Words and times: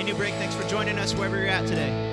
Hey, 0.00 0.06
New 0.06 0.14
Break, 0.14 0.32
thanks 0.36 0.54
for 0.54 0.66
joining 0.66 0.98
us 0.98 1.14
wherever 1.14 1.36
you're 1.36 1.48
at 1.48 1.66
today. 1.66 2.09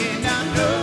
and 0.00 0.26
I 0.26 0.56
know. 0.56 0.77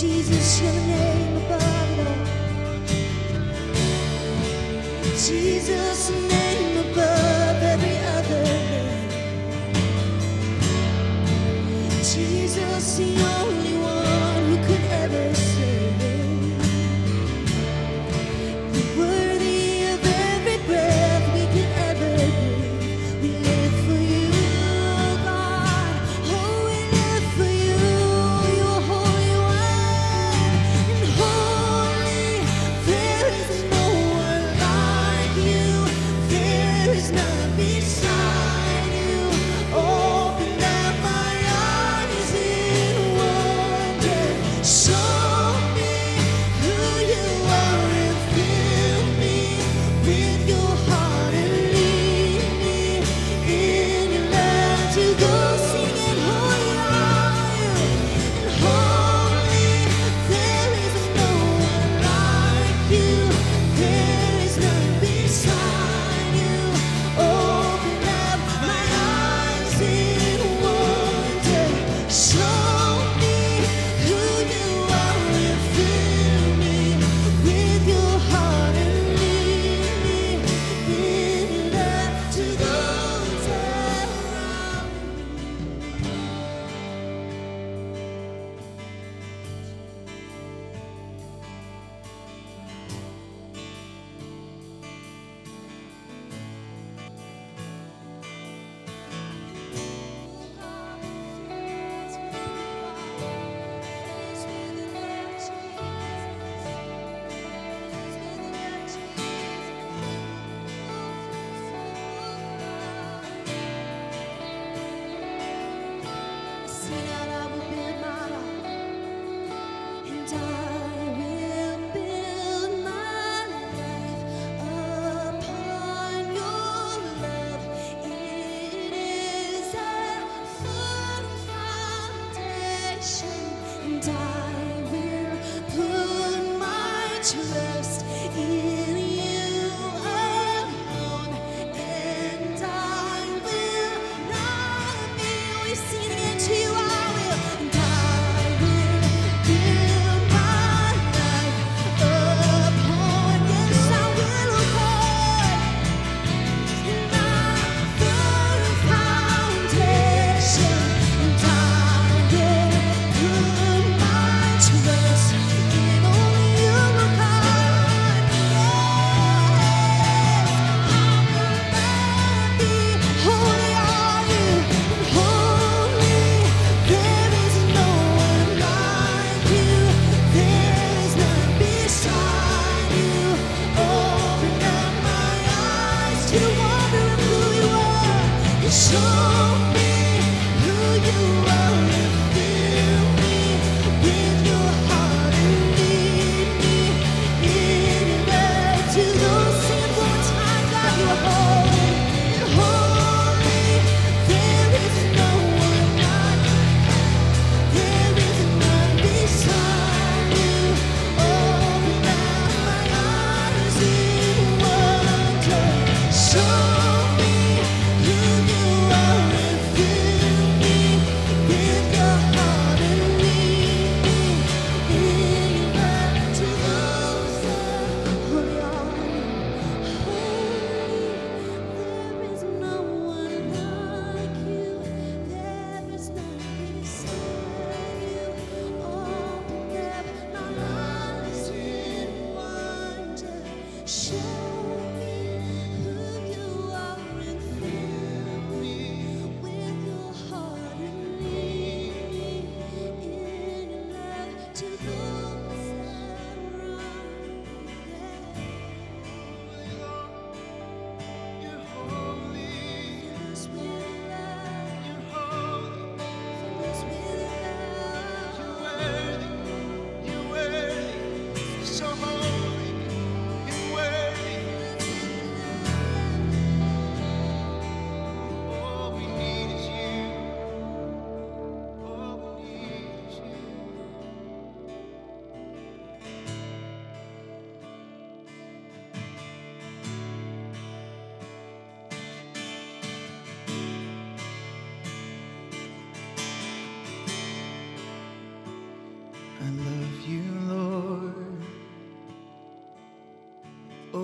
Jesus, 0.00 0.87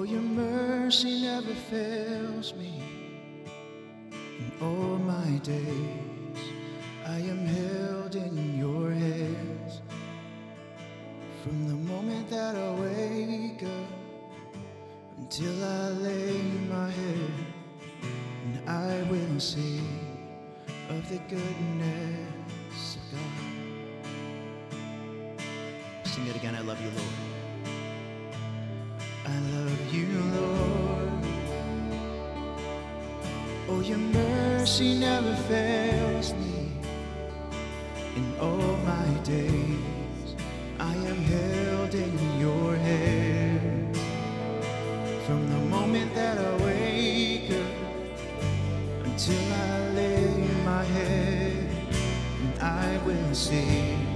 Your 0.06 0.20
mercy 0.20 1.22
never 1.22 1.54
fails 1.54 2.54
me. 2.54 2.82
In 4.12 4.52
all 4.60 4.98
my 4.98 5.38
days, 5.38 6.52
I 7.06 7.18
am 7.20 7.46
held 7.46 8.14
in 8.14 8.58
your 8.58 8.90
hands. 8.90 9.80
From 11.42 11.68
the 11.68 11.74
moment 11.74 12.28
that 12.28 12.54
I 12.54 12.74
wake 12.74 13.62
up 13.62 13.90
until 15.16 15.64
I 15.64 15.88
lay 15.88 16.42
my 16.68 16.90
head, 16.90 17.32
and 18.44 18.68
I 18.68 19.02
will 19.10 19.40
sing 19.40 19.88
of 20.90 21.08
the 21.08 21.18
goodness 21.28 22.96
of 22.96 23.18
God. 23.18 24.86
Sing 26.04 26.26
it 26.26 26.36
again, 26.36 26.54
I 26.54 26.60
love 26.60 26.80
you, 26.80 26.90
Lord. 26.90 27.23
your 33.88 33.98
mercy 33.98 34.98
never 34.98 35.34
fails 35.48 36.32
me. 36.34 36.72
In 38.16 38.34
all 38.40 38.76
my 38.78 39.06
days, 39.24 40.34
I 40.78 40.94
am 40.94 41.16
held 41.24 41.94
in 41.94 42.40
your 42.40 42.76
hand. 42.76 43.96
From 45.26 45.50
the 45.50 45.58
moment 45.68 46.14
that 46.14 46.38
I 46.38 46.64
wake 46.64 47.50
up 47.50 49.04
until 49.04 49.52
I 49.52 49.88
lay 49.90 50.48
my 50.64 50.84
head, 50.84 51.68
and 52.42 52.62
I 52.62 52.98
will 53.04 53.34
sing 53.34 54.06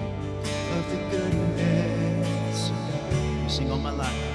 of 0.77 0.91
the 0.91 0.97
goodness 1.11 2.71
of 2.71 3.11
God. 3.11 3.51
Sing 3.51 3.71
all 3.71 3.79
my 3.79 3.91
life. 3.91 4.28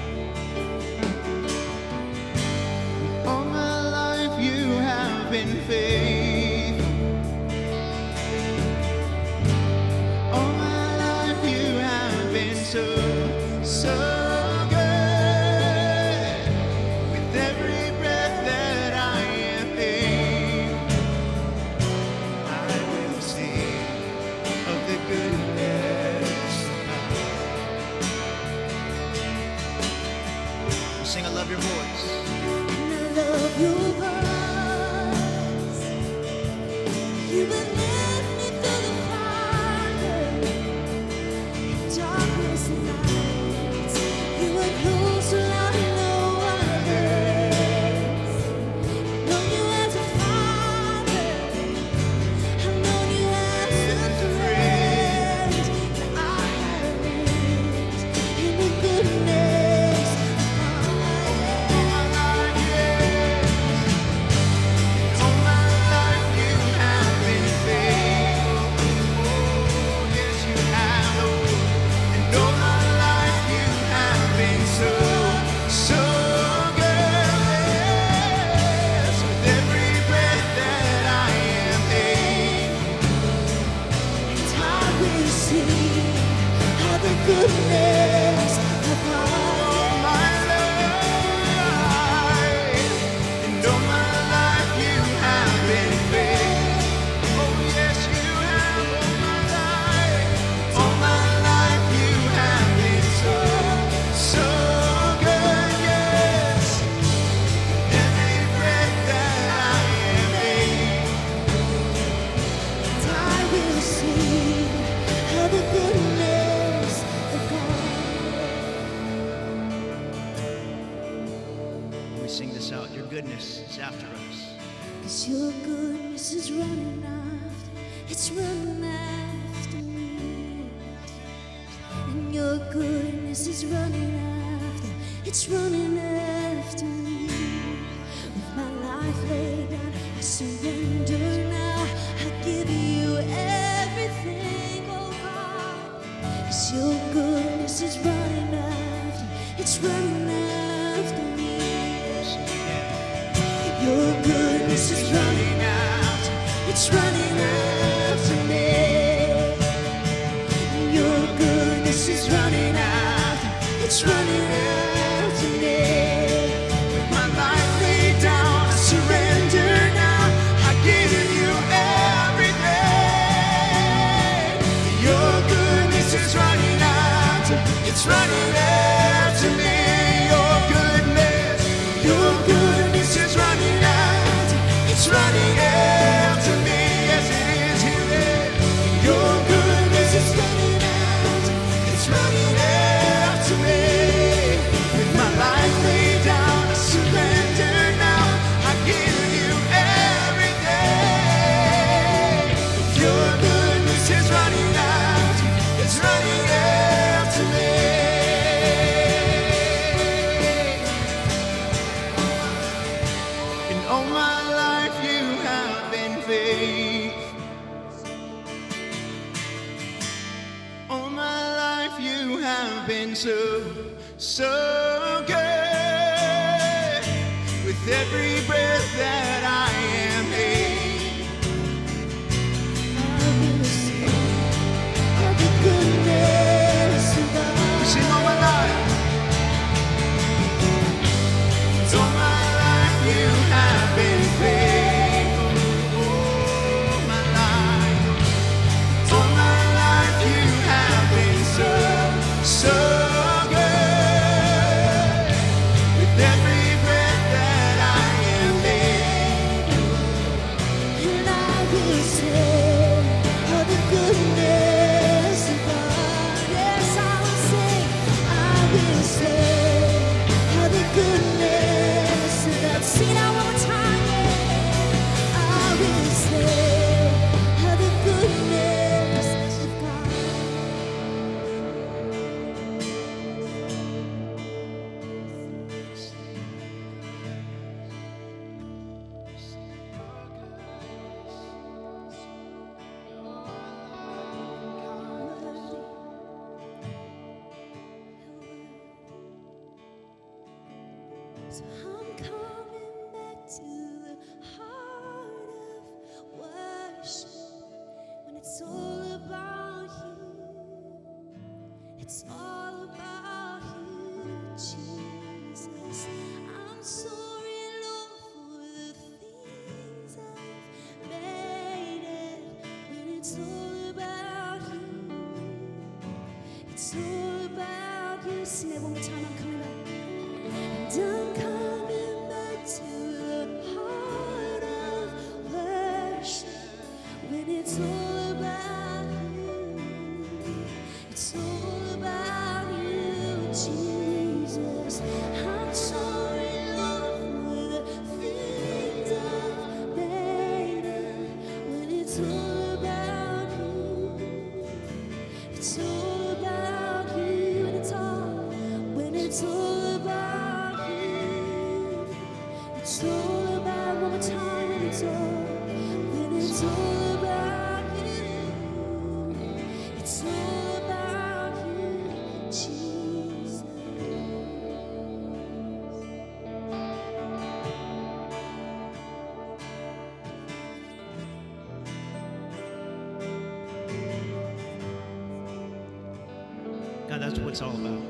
It's 387.54 387.62
all 387.62 387.76
about. 387.76 388.02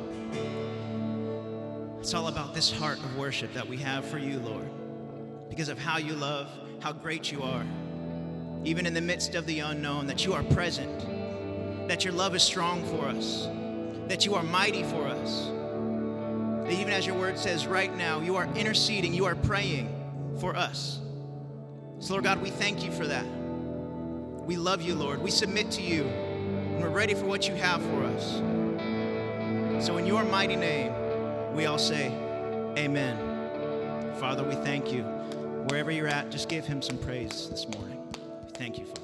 It's 2.00 2.14
all 2.14 2.28
about 2.28 2.54
this 2.54 2.72
heart 2.72 2.96
of 2.96 3.18
worship 3.18 3.52
that 3.52 3.68
we 3.68 3.76
have 3.76 4.06
for 4.06 4.16
you, 4.16 4.38
Lord, 4.38 4.70
because 5.50 5.68
of 5.68 5.78
how 5.78 5.98
you 5.98 6.14
love, 6.14 6.48
how 6.80 6.92
great 6.92 7.30
you 7.30 7.42
are. 7.42 7.62
Even 8.64 8.86
in 8.86 8.94
the 8.94 9.02
midst 9.02 9.34
of 9.34 9.44
the 9.44 9.58
unknown, 9.58 10.06
that 10.06 10.24
you 10.24 10.32
are 10.32 10.42
present, 10.44 11.88
that 11.88 12.06
your 12.06 12.14
love 12.14 12.34
is 12.34 12.42
strong 12.42 12.86
for 12.86 13.04
us, 13.04 13.46
that 14.08 14.24
you 14.24 14.34
are 14.34 14.42
mighty 14.42 14.82
for 14.82 15.06
us. 15.06 15.50
That 16.64 16.72
even 16.72 16.94
as 16.94 17.06
your 17.06 17.16
word 17.16 17.38
says 17.38 17.66
right 17.66 17.94
now, 17.94 18.20
you 18.20 18.36
are 18.36 18.46
interceding, 18.56 19.12
you 19.12 19.26
are 19.26 19.34
praying 19.34 19.94
for 20.40 20.56
us. 20.56 21.00
So, 21.98 22.14
Lord 22.14 22.24
God, 22.24 22.40
we 22.40 22.48
thank 22.48 22.82
you 22.82 22.90
for 22.90 23.06
that. 23.08 23.26
We 23.26 24.56
love 24.56 24.80
you, 24.80 24.94
Lord. 24.94 25.20
We 25.20 25.30
submit 25.30 25.70
to 25.72 25.82
you, 25.82 26.04
and 26.04 26.80
we're 26.80 26.88
ready 26.88 27.12
for 27.12 27.26
what 27.26 27.46
you 27.46 27.54
have 27.56 27.82
for 27.82 28.04
us. 28.04 28.40
So, 29.84 29.98
in 29.98 30.06
your 30.06 30.24
mighty 30.24 30.56
name, 30.56 30.94
we 31.52 31.66
all 31.66 31.76
say, 31.76 32.06
Amen. 32.78 33.18
Father, 34.18 34.42
we 34.42 34.54
thank 34.54 34.90
you. 34.90 35.02
Wherever 35.68 35.90
you're 35.90 36.08
at, 36.08 36.30
just 36.30 36.48
give 36.48 36.64
him 36.64 36.80
some 36.80 36.96
praise 36.96 37.50
this 37.50 37.68
morning. 37.68 38.02
Thank 38.54 38.78
you, 38.78 38.86
Father. 38.86 39.03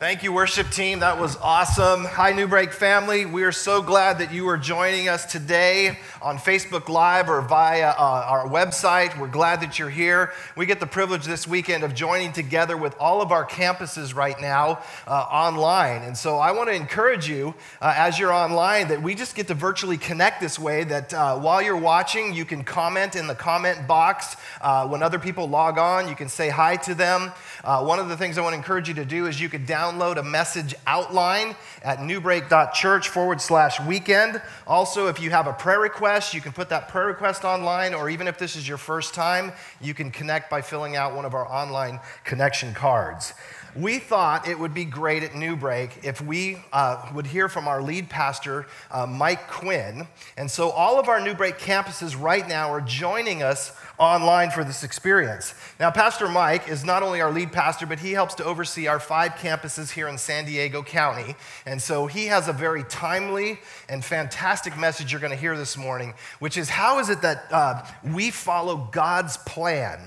Thank 0.00 0.22
you, 0.22 0.32
worship 0.32 0.70
team. 0.70 1.00
That 1.00 1.18
was 1.18 1.36
awesome. 1.38 2.04
Hi, 2.04 2.30
New 2.30 2.46
Break 2.46 2.72
family. 2.72 3.26
We 3.26 3.42
are 3.42 3.50
so 3.50 3.82
glad 3.82 4.18
that 4.18 4.32
you 4.32 4.48
are 4.48 4.56
joining 4.56 5.08
us 5.08 5.24
today 5.24 5.98
on 6.22 6.38
Facebook 6.38 6.88
Live 6.88 7.28
or 7.28 7.40
via 7.40 7.88
uh, 7.88 8.24
our 8.28 8.46
website. 8.46 9.18
We're 9.18 9.26
glad 9.26 9.60
that 9.60 9.76
you're 9.76 9.90
here. 9.90 10.32
We 10.56 10.66
get 10.66 10.78
the 10.78 10.86
privilege 10.86 11.24
this 11.24 11.48
weekend 11.48 11.82
of 11.82 11.96
joining 11.96 12.32
together 12.32 12.76
with 12.76 12.94
all 13.00 13.20
of 13.20 13.32
our 13.32 13.44
campuses 13.44 14.14
right 14.14 14.40
now 14.40 14.84
uh, 15.08 15.26
online. 15.32 16.02
And 16.02 16.16
so 16.16 16.38
I 16.38 16.52
want 16.52 16.68
to 16.68 16.76
encourage 16.76 17.28
you 17.28 17.56
uh, 17.82 17.92
as 17.96 18.20
you're 18.20 18.32
online 18.32 18.86
that 18.88 19.02
we 19.02 19.16
just 19.16 19.34
get 19.34 19.48
to 19.48 19.54
virtually 19.54 19.98
connect 19.98 20.40
this 20.40 20.60
way, 20.60 20.84
that 20.84 21.12
uh, 21.12 21.36
while 21.40 21.60
you're 21.60 21.76
watching, 21.76 22.34
you 22.34 22.44
can 22.44 22.62
comment 22.62 23.16
in 23.16 23.26
the 23.26 23.34
comment 23.34 23.88
box. 23.88 24.36
Uh, 24.60 24.86
when 24.86 25.02
other 25.02 25.18
people 25.18 25.48
log 25.48 25.76
on, 25.76 26.06
you 26.06 26.14
can 26.14 26.28
say 26.28 26.50
hi 26.50 26.76
to 26.76 26.94
them. 26.94 27.32
Uh, 27.64 27.84
one 27.84 27.98
of 27.98 28.08
the 28.08 28.16
things 28.16 28.38
I 28.38 28.42
want 28.42 28.52
to 28.52 28.58
encourage 28.58 28.86
you 28.86 28.94
to 28.94 29.04
do 29.04 29.26
is 29.26 29.40
you 29.40 29.48
could 29.48 29.66
download 29.66 29.87
a 30.18 30.22
message 30.22 30.74
outline 30.86 31.56
at 31.82 31.98
newbreak.church 31.98 33.08
forward 33.08 33.40
slash 33.40 33.80
weekend. 33.80 34.42
Also, 34.66 35.06
if 35.06 35.20
you 35.20 35.30
have 35.30 35.46
a 35.46 35.52
prayer 35.52 35.80
request, 35.80 36.34
you 36.34 36.40
can 36.40 36.52
put 36.52 36.68
that 36.68 36.88
prayer 36.88 37.06
request 37.06 37.44
online, 37.44 37.94
or 37.94 38.10
even 38.10 38.28
if 38.28 38.38
this 38.38 38.56
is 38.56 38.68
your 38.68 38.78
first 38.78 39.14
time, 39.14 39.52
you 39.80 39.94
can 39.94 40.10
connect 40.10 40.50
by 40.50 40.60
filling 40.60 40.96
out 40.96 41.14
one 41.14 41.24
of 41.24 41.34
our 41.34 41.46
online 41.48 42.00
connection 42.24 42.74
cards. 42.74 43.32
We 43.78 44.00
thought 44.00 44.48
it 44.48 44.58
would 44.58 44.74
be 44.74 44.84
great 44.84 45.22
at 45.22 45.36
New 45.36 45.54
Break 45.54 46.00
if 46.02 46.20
we 46.20 46.58
uh, 46.72 47.10
would 47.14 47.28
hear 47.28 47.48
from 47.48 47.68
our 47.68 47.80
lead 47.80 48.10
pastor, 48.10 48.66
uh, 48.90 49.06
Mike 49.06 49.46
Quinn. 49.46 50.08
And 50.36 50.50
so 50.50 50.70
all 50.70 50.98
of 50.98 51.08
our 51.08 51.20
New 51.20 51.32
Break 51.32 51.58
campuses 51.58 52.20
right 52.20 52.46
now 52.48 52.72
are 52.72 52.80
joining 52.80 53.40
us 53.40 53.72
online 53.96 54.50
for 54.50 54.64
this 54.64 54.82
experience. 54.82 55.54
Now, 55.78 55.92
Pastor 55.92 56.26
Mike 56.26 56.68
is 56.68 56.84
not 56.84 57.04
only 57.04 57.20
our 57.20 57.30
lead 57.30 57.52
pastor, 57.52 57.86
but 57.86 58.00
he 58.00 58.10
helps 58.10 58.34
to 58.36 58.44
oversee 58.44 58.88
our 58.88 58.98
five 58.98 59.36
campuses 59.36 59.92
here 59.92 60.08
in 60.08 60.18
San 60.18 60.44
Diego 60.44 60.82
County. 60.82 61.36
And 61.64 61.80
so 61.80 62.08
he 62.08 62.26
has 62.26 62.48
a 62.48 62.52
very 62.52 62.82
timely 62.82 63.60
and 63.88 64.04
fantastic 64.04 64.76
message 64.76 65.12
you're 65.12 65.20
going 65.20 65.30
to 65.30 65.38
hear 65.38 65.56
this 65.56 65.76
morning, 65.76 66.14
which 66.40 66.56
is 66.56 66.68
how 66.68 66.98
is 66.98 67.10
it 67.10 67.22
that 67.22 67.44
uh, 67.52 67.86
we 68.02 68.32
follow 68.32 68.88
God's 68.90 69.36
plan 69.36 70.00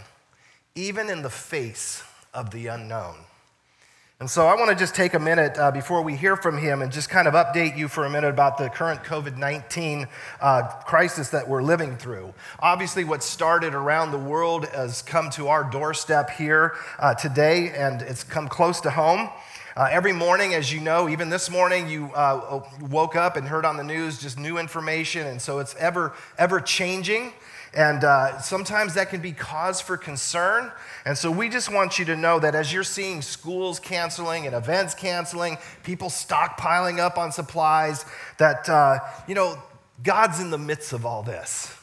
even 0.76 1.10
in 1.10 1.22
the 1.22 1.30
face 1.30 2.04
of 2.34 2.52
the 2.52 2.68
unknown? 2.68 3.16
And 4.22 4.30
so 4.30 4.46
I 4.46 4.54
want 4.54 4.70
to 4.70 4.76
just 4.76 4.94
take 4.94 5.16
a 5.16 5.20
minute 5.20 5.58
uh, 5.58 5.72
before 5.72 6.04
we 6.04 6.16
hear 6.16 6.38
from 6.38 6.60
him 6.60 6.84
and 6.84 6.92
just 6.92 7.10
kind 7.10 7.28
of 7.28 7.34
update 7.34 7.76
you 7.76 7.88
for 7.88 8.06
a 8.06 8.10
minute 8.12 8.30
about 8.30 8.60
the 8.60 8.70
current 8.70 9.02
COVID 9.02 9.36
19 9.36 10.08
uh, 10.40 10.62
crisis 10.86 11.30
that 11.30 11.50
we're 11.50 11.64
living 11.64 11.98
through. 11.98 12.32
Obviously, 12.60 13.04
what 13.04 13.24
started 13.24 13.74
around 13.74 14.12
the 14.12 14.20
world 14.20 14.68
has 14.68 15.02
come 15.02 15.32
to 15.32 15.48
our 15.48 15.64
doorstep 15.64 16.30
here 16.30 16.76
uh, 17.00 17.16
today, 17.16 17.72
and 17.72 18.04
it's 18.04 18.24
come 18.24 18.48
close 18.48 18.80
to 18.82 18.92
home. 18.92 19.28
Uh, 19.76 19.88
every 19.90 20.14
morning, 20.14 20.54
as 20.54 20.72
you 20.72 20.80
know, 20.80 21.10
even 21.10 21.30
this 21.30 21.50
morning, 21.50 21.90
you 21.90 22.12
uh, 22.14 22.62
woke 22.92 23.16
up 23.16 23.38
and 23.38 23.48
heard 23.48 23.66
on 23.66 23.76
the 23.76 23.84
news 23.84 24.22
just 24.22 24.38
new 24.38 24.60
information, 24.60 25.26
and 25.26 25.42
so 25.42 25.58
it's 25.58 25.74
ever, 25.78 26.14
ever 26.38 26.60
changing. 26.60 27.34
And 27.74 28.04
uh, 28.04 28.42
sometimes 28.42 28.96
that 28.96 29.10
can 29.10 29.22
be 29.22 29.32
cause 29.32 29.80
for 29.80 29.96
concern. 29.96 30.72
And 31.06 31.18
so 31.18 31.32
we 31.32 31.48
just 31.48 31.72
want 31.72 32.00
you 32.00 32.06
to 32.06 32.18
know 32.18 32.38
that 32.40 32.54
as 32.54 32.74
you're 32.74 32.84
seeing 32.84 33.22
schools 33.22 33.80
canceling 33.80 34.46
and 34.46 34.54
events 34.54 34.94
canceling, 34.94 35.58
people 35.84 36.10
stockpiling 36.10 37.00
up 37.00 37.18
on 37.18 37.32
supplies, 37.32 38.06
that, 38.38 38.68
uh, 38.68 39.00
you 39.26 39.36
know, 39.36 39.58
God's 40.04 40.42
in 40.42 40.50
the 40.50 40.58
midst 40.58 40.92
of 40.92 41.06
all 41.06 41.24
this. 41.24 41.74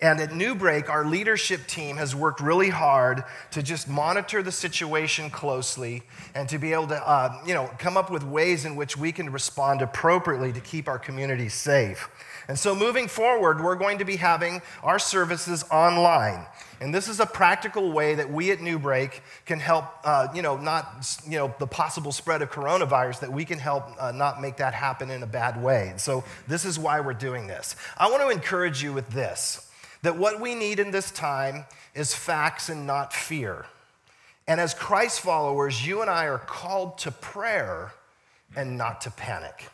And 0.00 0.20
at 0.20 0.34
New 0.34 0.54
Break, 0.54 0.90
our 0.90 1.04
leadership 1.04 1.66
team 1.66 1.96
has 1.96 2.14
worked 2.14 2.40
really 2.40 2.68
hard 2.68 3.22
to 3.52 3.62
just 3.62 3.88
monitor 3.88 4.42
the 4.42 4.52
situation 4.52 5.30
closely 5.30 6.02
and 6.34 6.48
to 6.48 6.58
be 6.58 6.72
able 6.72 6.88
to, 6.88 7.08
uh, 7.08 7.40
you 7.46 7.54
know, 7.54 7.70
come 7.78 7.96
up 7.96 8.10
with 8.10 8.24
ways 8.24 8.64
in 8.64 8.74
which 8.74 8.96
we 8.96 9.12
can 9.12 9.30
respond 9.30 9.80
appropriately 9.80 10.52
to 10.52 10.60
keep 10.60 10.88
our 10.88 10.98
community 10.98 11.48
safe. 11.48 12.08
And 12.48 12.58
so 12.58 12.74
moving 12.74 13.08
forward, 13.08 13.62
we're 13.62 13.76
going 13.76 13.98
to 13.98 14.04
be 14.04 14.16
having 14.16 14.60
our 14.82 14.98
services 14.98 15.64
online. 15.70 16.46
And 16.80 16.94
this 16.94 17.08
is 17.08 17.20
a 17.20 17.26
practical 17.26 17.92
way 17.92 18.14
that 18.16 18.30
we 18.30 18.50
at 18.50 18.60
New 18.60 18.78
Break 18.78 19.22
can 19.46 19.58
help, 19.58 19.86
uh, 20.04 20.28
you 20.34 20.42
know, 20.42 20.56
not, 20.56 21.18
you 21.26 21.38
know, 21.38 21.54
the 21.58 21.66
possible 21.66 22.12
spread 22.12 22.42
of 22.42 22.50
coronavirus, 22.50 23.20
that 23.20 23.32
we 23.32 23.44
can 23.44 23.58
help 23.58 23.84
uh, 23.98 24.12
not 24.12 24.42
make 24.42 24.58
that 24.58 24.74
happen 24.74 25.10
in 25.10 25.22
a 25.22 25.26
bad 25.26 25.62
way. 25.62 25.88
And 25.88 26.00
so 26.00 26.24
this 26.46 26.64
is 26.64 26.78
why 26.78 27.00
we're 27.00 27.14
doing 27.14 27.46
this. 27.46 27.76
I 27.96 28.10
want 28.10 28.22
to 28.22 28.28
encourage 28.28 28.82
you 28.82 28.92
with 28.92 29.08
this 29.10 29.70
that 30.02 30.18
what 30.18 30.38
we 30.38 30.54
need 30.54 30.78
in 30.78 30.90
this 30.90 31.10
time 31.10 31.64
is 31.94 32.14
facts 32.14 32.68
and 32.68 32.86
not 32.86 33.14
fear. 33.14 33.64
And 34.46 34.60
as 34.60 34.74
Christ 34.74 35.20
followers, 35.20 35.86
you 35.86 36.02
and 36.02 36.10
I 36.10 36.26
are 36.26 36.38
called 36.38 36.98
to 36.98 37.10
prayer 37.10 37.92
and 38.54 38.76
not 38.76 39.00
to 39.02 39.10
panic. 39.10 39.70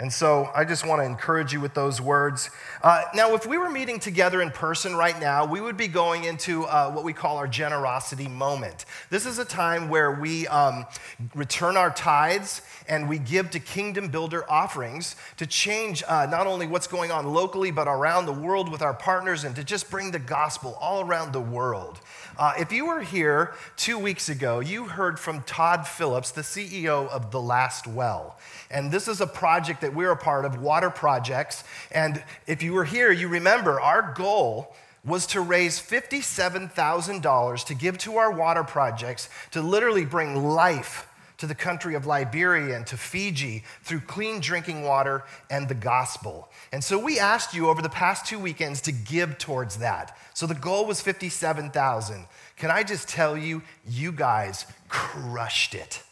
And 0.00 0.12
so 0.12 0.48
I 0.54 0.64
just 0.64 0.86
want 0.86 1.02
to 1.02 1.04
encourage 1.04 1.52
you 1.52 1.60
with 1.60 1.74
those 1.74 2.00
words. 2.00 2.50
Uh, 2.84 3.02
now, 3.16 3.34
if 3.34 3.46
we 3.46 3.58
were 3.58 3.68
meeting 3.68 3.98
together 3.98 4.40
in 4.40 4.52
person 4.52 4.94
right 4.94 5.18
now, 5.18 5.44
we 5.44 5.60
would 5.60 5.76
be 5.76 5.88
going 5.88 6.22
into 6.22 6.66
uh, 6.66 6.88
what 6.92 7.02
we 7.02 7.12
call 7.12 7.36
our 7.36 7.48
generosity 7.48 8.28
moment. 8.28 8.84
This 9.10 9.26
is 9.26 9.40
a 9.40 9.44
time 9.44 9.88
where 9.88 10.12
we 10.12 10.46
um, 10.46 10.86
return 11.34 11.76
our 11.76 11.90
tithes 11.90 12.62
and 12.88 13.08
we 13.08 13.18
give 13.18 13.50
to 13.50 13.58
kingdom 13.58 14.06
builder 14.06 14.48
offerings 14.48 15.16
to 15.36 15.46
change 15.46 16.04
uh, 16.06 16.26
not 16.30 16.46
only 16.46 16.68
what's 16.68 16.86
going 16.86 17.10
on 17.10 17.26
locally, 17.26 17.72
but 17.72 17.88
around 17.88 18.26
the 18.26 18.32
world 18.32 18.70
with 18.70 18.82
our 18.82 18.94
partners 18.94 19.42
and 19.42 19.56
to 19.56 19.64
just 19.64 19.90
bring 19.90 20.12
the 20.12 20.20
gospel 20.20 20.78
all 20.80 21.04
around 21.04 21.32
the 21.32 21.40
world. 21.40 21.98
Uh, 22.38 22.52
if 22.56 22.70
you 22.70 22.86
were 22.86 23.00
here 23.00 23.52
two 23.76 23.98
weeks 23.98 24.28
ago, 24.28 24.60
you 24.60 24.84
heard 24.84 25.18
from 25.18 25.42
Todd 25.42 25.88
Phillips, 25.88 26.30
the 26.30 26.42
CEO 26.42 27.08
of 27.08 27.32
The 27.32 27.40
Last 27.40 27.88
Well. 27.88 28.38
And 28.70 28.92
this 28.92 29.08
is 29.08 29.20
a 29.20 29.26
project 29.26 29.80
that 29.80 29.92
we're 29.92 30.12
a 30.12 30.16
part 30.16 30.44
of, 30.44 30.62
Water 30.62 30.88
Projects. 30.88 31.64
And 31.90 32.22
if 32.46 32.62
you 32.62 32.74
were 32.74 32.84
here, 32.84 33.10
you 33.10 33.26
remember 33.26 33.80
our 33.80 34.14
goal 34.14 34.72
was 35.04 35.26
to 35.26 35.40
raise 35.40 35.80
$57,000 35.80 37.64
to 37.64 37.74
give 37.74 37.98
to 37.98 38.16
our 38.18 38.30
water 38.30 38.62
projects 38.62 39.28
to 39.50 39.60
literally 39.60 40.04
bring 40.04 40.36
life 40.36 41.07
to 41.38 41.46
the 41.46 41.54
country 41.54 41.94
of 41.94 42.04
Liberia 42.04 42.76
and 42.76 42.86
to 42.88 42.96
Fiji 42.96 43.62
through 43.82 44.00
clean 44.00 44.40
drinking 44.40 44.82
water 44.82 45.22
and 45.50 45.68
the 45.68 45.74
gospel. 45.74 46.50
And 46.72 46.84
so 46.84 46.98
we 46.98 47.18
asked 47.18 47.54
you 47.54 47.68
over 47.68 47.80
the 47.80 47.88
past 47.88 48.26
two 48.26 48.38
weekends 48.38 48.82
to 48.82 48.92
give 48.92 49.38
towards 49.38 49.78
that. 49.78 50.14
So 50.34 50.46
the 50.46 50.54
goal 50.54 50.84
was 50.84 51.00
57,000. 51.00 52.26
Can 52.56 52.70
I 52.70 52.82
just 52.82 53.08
tell 53.08 53.38
you, 53.38 53.62
you 53.88 54.12
guys 54.12 54.66
crushed 54.88 55.74
it. 55.74 56.02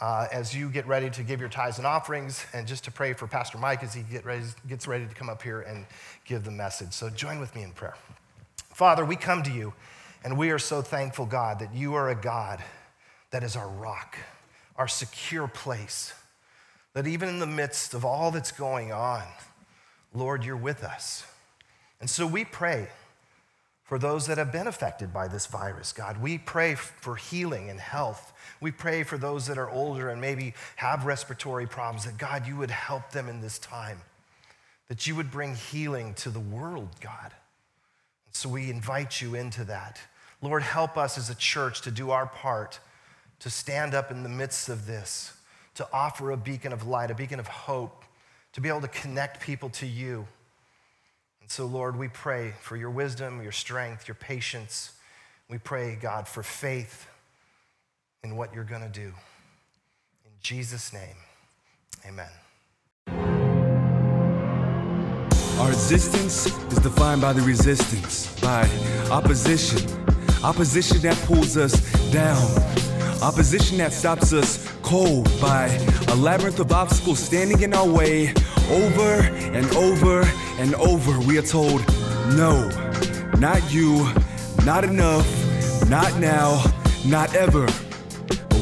uh, 0.00 0.26
as 0.32 0.54
you 0.54 0.70
get 0.70 0.86
ready 0.86 1.10
to 1.10 1.22
give 1.22 1.40
your 1.40 1.48
tithes 1.48 1.78
and 1.78 1.86
offerings, 1.86 2.46
and 2.52 2.66
just 2.66 2.84
to 2.84 2.90
pray 2.90 3.12
for 3.12 3.26
Pastor 3.26 3.58
Mike 3.58 3.82
as 3.82 3.92
he 3.92 4.02
get 4.02 4.24
ready, 4.24 4.44
gets 4.68 4.86
ready 4.86 5.06
to 5.06 5.14
come 5.14 5.28
up 5.28 5.42
here 5.42 5.60
and 5.60 5.84
give 6.24 6.44
the 6.44 6.50
message. 6.50 6.92
So 6.92 7.10
join 7.10 7.38
with 7.38 7.54
me 7.54 7.62
in 7.62 7.72
prayer. 7.72 7.96
Father, 8.72 9.04
we 9.04 9.16
come 9.16 9.42
to 9.42 9.50
you, 9.50 9.74
and 10.24 10.38
we 10.38 10.50
are 10.50 10.58
so 10.58 10.80
thankful, 10.80 11.26
God, 11.26 11.58
that 11.58 11.74
you 11.74 11.94
are 11.94 12.08
a 12.08 12.14
God 12.14 12.62
that 13.30 13.42
is 13.42 13.56
our 13.56 13.68
rock, 13.68 14.16
our 14.76 14.88
secure 14.88 15.46
place, 15.46 16.14
that 16.94 17.06
even 17.06 17.28
in 17.28 17.38
the 17.38 17.46
midst 17.46 17.94
of 17.94 18.04
all 18.04 18.30
that's 18.30 18.52
going 18.52 18.92
on, 18.92 19.22
Lord, 20.14 20.44
you're 20.44 20.56
with 20.56 20.82
us. 20.82 21.24
And 22.00 22.08
so 22.08 22.26
we 22.26 22.44
pray 22.44 22.88
for 23.84 23.98
those 23.98 24.26
that 24.26 24.38
have 24.38 24.50
been 24.50 24.66
affected 24.66 25.12
by 25.12 25.28
this 25.28 25.46
virus, 25.46 25.92
God. 25.92 26.22
We 26.22 26.38
pray 26.38 26.74
for 26.74 27.16
healing 27.16 27.68
and 27.68 27.78
health. 27.78 28.29
We 28.60 28.70
pray 28.70 29.02
for 29.04 29.16
those 29.16 29.46
that 29.46 29.58
are 29.58 29.70
older 29.70 30.10
and 30.10 30.20
maybe 30.20 30.54
have 30.76 31.06
respiratory 31.06 31.66
problems, 31.66 32.04
that 32.04 32.18
God, 32.18 32.46
you 32.46 32.56
would 32.56 32.70
help 32.70 33.10
them 33.10 33.28
in 33.28 33.40
this 33.40 33.58
time, 33.58 34.00
that 34.88 35.06
you 35.06 35.16
would 35.16 35.30
bring 35.30 35.54
healing 35.54 36.14
to 36.14 36.30
the 36.30 36.40
world, 36.40 36.88
God. 37.00 37.32
And 38.26 38.34
so 38.34 38.48
we 38.48 38.70
invite 38.70 39.20
you 39.20 39.34
into 39.34 39.64
that. 39.64 39.98
Lord, 40.42 40.62
help 40.62 40.96
us 40.96 41.16
as 41.16 41.30
a 41.30 41.34
church 41.34 41.80
to 41.82 41.90
do 41.90 42.10
our 42.10 42.26
part, 42.26 42.80
to 43.40 43.50
stand 43.50 43.94
up 43.94 44.10
in 44.10 44.22
the 44.22 44.28
midst 44.28 44.68
of 44.68 44.86
this, 44.86 45.32
to 45.74 45.88
offer 45.92 46.30
a 46.30 46.36
beacon 46.36 46.72
of 46.72 46.86
light, 46.86 47.10
a 47.10 47.14
beacon 47.14 47.40
of 47.40 47.46
hope, 47.48 48.04
to 48.52 48.60
be 48.60 48.68
able 48.68 48.80
to 48.82 48.88
connect 48.88 49.40
people 49.40 49.70
to 49.70 49.86
you. 49.86 50.26
And 51.40 51.50
so, 51.50 51.64
Lord, 51.66 51.96
we 51.96 52.08
pray 52.08 52.54
for 52.60 52.76
your 52.76 52.90
wisdom, 52.90 53.42
your 53.42 53.52
strength, 53.52 54.06
your 54.06 54.14
patience. 54.14 54.92
We 55.48 55.58
pray, 55.58 55.96
God, 56.00 56.28
for 56.28 56.42
faith 56.42 57.06
in 58.22 58.36
what 58.36 58.54
you're 58.54 58.64
going 58.64 58.82
to 58.82 58.88
do. 58.88 59.12
In 60.24 60.32
Jesus' 60.42 60.92
name, 60.92 61.16
amen. 62.06 62.28
Our 65.58 65.68
existence 65.68 66.46
is 66.46 66.78
defined 66.78 67.20
by 67.20 67.32
the 67.32 67.42
resistance, 67.42 68.38
by 68.40 68.68
opposition. 69.10 69.80
Opposition 70.42 70.98
that 71.02 71.16
pulls 71.26 71.56
us 71.56 71.74
down. 72.10 72.42
Opposition 73.22 73.78
that 73.78 73.92
stops 73.92 74.32
us 74.32 74.66
cold 74.82 75.30
by 75.40 75.66
a 76.08 76.14
labyrinth 76.14 76.60
of 76.60 76.72
obstacles 76.72 77.18
standing 77.18 77.60
in 77.60 77.74
our 77.74 77.86
way 77.86 78.32
over 78.70 79.20
and 79.52 79.66
over 79.76 80.22
and 80.58 80.74
over. 80.76 81.18
We 81.20 81.36
are 81.38 81.42
told, 81.42 81.86
no, 82.36 82.68
not 83.38 83.72
you, 83.72 84.10
not 84.64 84.84
enough, 84.84 85.28
not 85.88 86.18
now, 86.18 86.64
not 87.04 87.34
ever. 87.34 87.66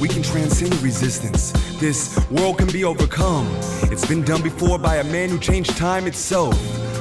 We 0.00 0.08
can 0.08 0.22
transcend 0.22 0.80
resistance. 0.80 1.50
This 1.80 2.18
world 2.30 2.58
can 2.58 2.68
be 2.68 2.84
overcome. 2.84 3.48
It's 3.90 4.06
been 4.06 4.22
done 4.22 4.42
before 4.42 4.78
by 4.78 4.96
a 4.96 5.04
man 5.04 5.28
who 5.28 5.40
changed 5.40 5.76
time 5.76 6.06
itself. 6.06 6.54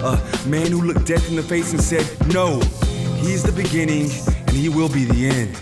A 0.04 0.20
man 0.48 0.72
who 0.72 0.82
looked 0.82 1.06
death 1.06 1.30
in 1.30 1.36
the 1.36 1.44
face 1.44 1.74
and 1.74 1.82
said, 1.82 2.06
No, 2.34 2.60
he's 3.22 3.44
the 3.44 3.52
beginning 3.52 4.10
and 4.48 4.50
he 4.50 4.70
will 4.70 4.90
be 4.90 5.06
the 5.06 5.28
end. 5.28 5.56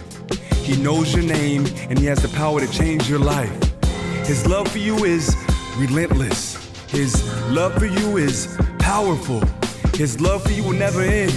He 0.63 0.81
knows 0.81 1.13
your 1.13 1.25
name 1.25 1.65
and 1.89 1.99
he 1.99 2.05
has 2.05 2.21
the 2.21 2.29
power 2.29 2.61
to 2.61 2.71
change 2.71 3.09
your 3.09 3.19
life. 3.19 3.51
His 4.25 4.47
love 4.47 4.69
for 4.69 4.77
you 4.77 5.03
is 5.03 5.35
relentless. 5.77 6.55
His 6.89 7.21
love 7.49 7.73
for 7.75 7.85
you 7.85 8.17
is 8.17 8.57
powerful. 8.79 9.41
His 9.95 10.21
love 10.21 10.43
for 10.43 10.51
you 10.51 10.63
will 10.63 10.73
never 10.73 11.01
end, 11.01 11.33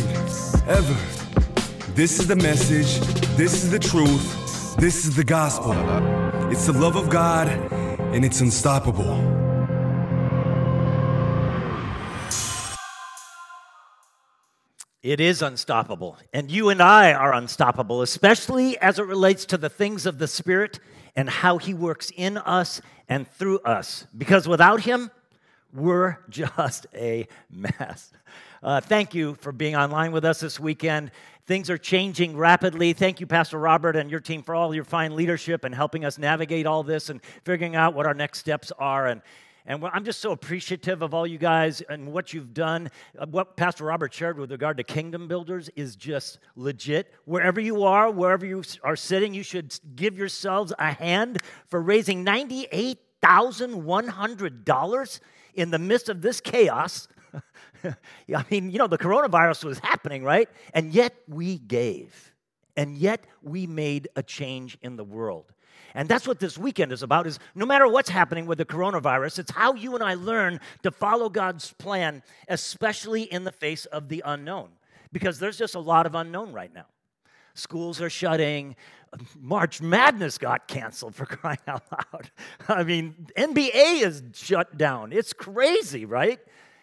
ever. 0.69 0.97
This 1.95 2.21
is 2.21 2.29
the 2.29 2.37
message. 2.37 3.01
This 3.37 3.65
is 3.65 3.71
the 3.71 3.81
truth. 3.81 4.48
This 4.79 5.07
is 5.07 5.17
the 5.17 5.25
gospel. 5.25 5.73
It's 6.53 6.67
the 6.67 6.73
love 6.73 6.95
of 6.95 7.11
God 7.11 7.49
and 7.49 8.25
it's 8.25 8.41
unstoppable. 8.41 9.19
It 15.03 15.19
is 15.19 15.43
unstoppable. 15.43 16.17
And 16.33 16.49
you 16.49 16.69
and 16.69 16.81
I 16.81 17.13
are 17.13 17.35
unstoppable, 17.35 18.03
especially 18.03 18.79
as 18.79 19.01
it 19.01 19.07
relates 19.07 19.47
to 19.47 19.59
the 19.59 19.69
things 19.69 20.07
of 20.07 20.19
the 20.19 20.29
Spirit 20.29 20.79
and 21.17 21.29
how 21.29 21.59
He 21.59 21.75
works 21.75 22.13
in 22.15 22.39
us 22.39 22.81
and 23.09 23.27
through 23.27 23.59
us. 23.65 24.07
Because 24.17 24.47
without 24.47 24.83
Him, 24.83 25.11
we're 25.73 26.19
just 26.29 26.87
a 26.95 27.27
mess. 27.51 28.13
Uh, 28.63 28.81
thank 28.81 29.13
you 29.13 29.35
for 29.35 29.51
being 29.51 29.75
online 29.75 30.13
with 30.13 30.25
us 30.25 30.39
this 30.39 30.61
weekend. 30.61 31.11
Things 31.49 31.69
are 31.71 31.79
changing 31.79 32.37
rapidly. 32.37 32.93
Thank 32.93 33.21
you, 33.21 33.27
Pastor 33.27 33.59
Robert, 33.59 33.97
and 33.97 34.11
your 34.11 34.21
team 34.21 34.43
for 34.43 34.55
all 34.55 34.75
your 34.75 34.85
fine 34.85 35.17
leadership 35.17 35.65
and 35.65 35.75
helping 35.75 36.05
us 36.05 36.19
navigate 36.19 36.67
all 36.67 36.83
this 36.83 37.09
and 37.09 37.23
figuring 37.43 37.75
out 37.75 37.95
what 37.95 38.05
our 38.05 38.13
next 38.13 38.41
steps 38.41 38.71
are. 38.79 39.07
And 39.07 39.23
and 39.65 39.83
I'm 39.95 40.05
just 40.05 40.21
so 40.21 40.33
appreciative 40.33 41.01
of 41.01 41.15
all 41.15 41.27
you 41.27 41.39
guys 41.39 41.81
and 41.89 42.13
what 42.13 42.35
you've 42.35 42.53
done. 42.53 42.91
Uh, 43.19 43.25
What 43.31 43.57
Pastor 43.57 43.85
Robert 43.85 44.13
shared 44.13 44.39
with 44.39 44.51
regard 44.51 44.77
to 44.77 44.83
kingdom 44.83 45.27
builders 45.27 45.71
is 45.75 45.97
just 45.97 46.39
legit. 46.55 47.15
Wherever 47.25 47.61
you 47.61 47.83
are, 47.83 48.11
wherever 48.11 48.45
you 48.45 48.63
are 48.85 48.97
sitting, 48.97 49.33
you 49.33 49.43
should 49.43 49.75
give 49.97 50.19
yourselves 50.19 50.75
a 50.79 50.93
hand 50.93 51.39
for 51.69 51.81
raising 51.81 52.27
$98,100 52.27 55.21
in 55.55 55.71
the 55.71 55.79
midst 55.79 56.11
of 56.11 56.21
this 56.21 56.43
chaos. 56.43 57.09
I 57.85 58.45
mean, 58.51 58.71
you 58.71 58.79
know, 58.79 58.87
the 58.87 58.99
coronavirus 58.99 59.65
was 59.65 59.79
happening, 59.79 60.25
right? 60.25 60.49
And 60.75 60.93
yet 60.93 61.15
we 61.29 61.59
gave. 61.59 62.33
And 62.77 62.97
yet 62.97 63.25
we 63.43 63.67
made 63.67 64.09
a 64.17 64.23
change 64.23 64.79
in 64.83 64.97
the 64.97 65.05
world. 65.05 65.53
And 65.95 66.09
that's 66.09 66.29
what 66.29 66.39
this 66.39 66.59
weekend 66.59 66.93
is 66.93 67.03
about 67.03 67.27
is 67.27 67.39
no 67.55 67.67
matter 67.67 67.89
what's 67.89 68.11
happening 68.11 68.47
with 68.47 68.59
the 68.59 68.65
coronavirus, 68.65 69.41
it's 69.41 69.51
how 69.51 69.75
you 69.75 69.95
and 69.95 70.05
I 70.05 70.15
learn 70.15 70.61
to 70.83 70.91
follow 70.91 71.29
God's 71.29 71.73
plan, 71.73 72.23
especially 72.49 73.23
in 73.23 73.45
the 73.45 73.53
face 73.53 73.85
of 73.87 74.09
the 74.09 74.23
unknown. 74.25 74.69
Because 75.13 75.39
there's 75.39 75.57
just 75.57 75.75
a 75.75 75.81
lot 75.81 76.07
of 76.07 76.15
unknown 76.15 76.53
right 76.53 76.73
now. 76.73 76.87
Schools 77.55 78.01
are 78.01 78.11
shutting. 78.11 78.77
March 79.41 79.81
Madness 79.81 80.39
got 80.39 80.69
canceled 80.69 81.15
for 81.15 81.27
crying 81.27 81.59
out 81.67 81.83
loud. 81.91 82.31
I 82.69 82.85
mean, 82.85 83.27
NBA 83.37 84.03
is 84.03 84.23
shut 84.35 84.77
down. 84.77 85.13
It's 85.13 85.33
crazy, 85.33 86.05
right? 86.05 86.39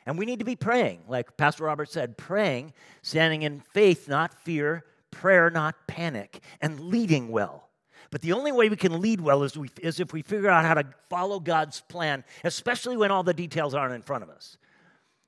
And 0.06 0.18
we 0.18 0.26
need 0.26 0.40
to 0.40 0.46
be 0.46 0.56
praying, 0.56 1.02
like 1.08 1.36
Pastor 1.36 1.64
Robert 1.64 1.90
said, 1.90 2.18
praying, 2.18 2.74
standing 3.02 3.42
in 3.42 3.60
faith, 3.60 4.08
not 4.08 4.34
fear, 4.34 4.86
prayer, 5.10 5.50
not 5.50 5.88
panic, 5.88 6.42
and 6.62 6.80
leading 6.80 7.30
well. 7.30 7.70
But 8.12 8.22
the 8.22 8.34
only 8.34 8.52
way 8.52 8.70
we 8.70 8.76
can 8.76 9.02
lead 9.02 9.20
well 9.20 9.44
is, 9.44 9.58
we, 9.58 9.70
is 9.82 10.00
if 10.00 10.14
we 10.14 10.22
figure 10.22 10.50
out 10.50 10.64
how 10.64 10.76
to 10.76 10.86
follow 11.10 11.40
God's 11.40 11.82
plan, 11.82 12.24
especially 12.44 12.98
when 12.98 13.12
all 13.12 13.24
the 13.24 13.34
details 13.34 13.74
aren't 13.74 13.96
in 13.96 14.04
front 14.04 14.24
of 14.24 14.30
us. 14.30 14.58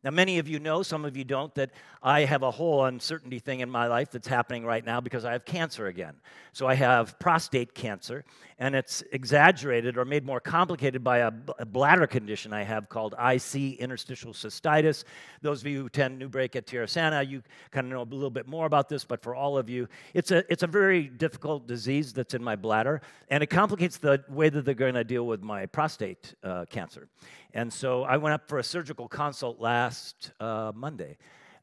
Now, 0.04 0.12
many 0.12 0.38
of 0.38 0.48
you 0.48 0.60
know, 0.60 0.84
some 0.84 1.06
of 1.06 1.18
you 1.18 1.24
don't, 1.24 1.54
that 1.56 1.72
I 2.04 2.22
have 2.22 2.44
a 2.44 2.52
whole 2.52 2.86
uncertainty 2.86 3.40
thing 3.40 3.62
in 3.62 3.70
my 3.70 3.88
life 3.88 4.12
that's 4.12 4.28
happening 4.28 4.64
right 4.64 4.86
now 4.86 5.02
because 5.02 5.26
I 5.26 5.32
have 5.32 5.44
cancer 5.44 5.88
again. 5.88 6.16
So 6.54 6.68
I 6.68 6.76
have 6.76 7.18
prostate 7.20 7.74
cancer, 7.74 8.24
and 8.60 8.76
it's 8.76 9.04
exaggerated 9.12 9.98
or 9.98 10.06
made 10.06 10.26
more 10.26 10.40
complicated 10.40 11.04
by 11.04 11.20
a, 11.20 11.32
b- 11.32 11.54
a 11.60 11.66
bladder 11.66 12.08
condition 12.08 12.54
I 12.54 12.64
have 12.64 12.90
called 12.90 13.14
IC, 13.14 13.80
interstitial 13.80 14.34
cystitis. 14.34 15.04
Those 15.42 15.62
of 15.62 15.68
you 15.68 15.82
who 15.82 15.86
attend 15.86 16.18
New 16.18 16.28
Break 16.28 16.56
at 16.56 16.66
Tierra 16.66 16.88
you 17.24 17.44
kind 17.72 17.86
of 17.86 17.92
know 17.92 18.02
a 18.02 18.10
little 18.16 18.32
bit 18.32 18.48
more 18.48 18.66
about 18.66 18.90
this, 18.90 19.06
but 19.06 19.22
for 19.22 19.36
all 19.36 19.58
of 19.58 19.70
you, 19.70 19.88
it's 20.14 20.32
a, 20.32 20.44
it's 20.52 20.64
a 20.64 20.68
very 20.68 21.04
difficult 21.04 21.68
disease 21.68 22.14
that's 22.14 22.34
in 22.34 22.44
my 22.44 22.56
bladder, 22.56 23.02
and 23.30 23.44
it 23.44 23.48
complicates 23.48 23.98
the 23.98 24.24
way 24.30 24.50
that 24.50 24.66
they're 24.66 24.74
going 24.74 24.96
to 24.96 25.04
deal 25.04 25.28
with 25.28 25.44
my 25.44 25.66
prostate 25.68 26.34
uh, 26.44 26.66
cancer. 26.70 27.08
And 27.54 27.72
so 27.72 28.04
I 28.04 28.18
went 28.18 28.34
up 28.34 28.48
for 28.48 28.60
a 28.60 28.64
surgical 28.64 29.08
consult 29.08 29.60
last 29.60 30.32
uh, 30.40 30.72
Monday. 30.76 31.18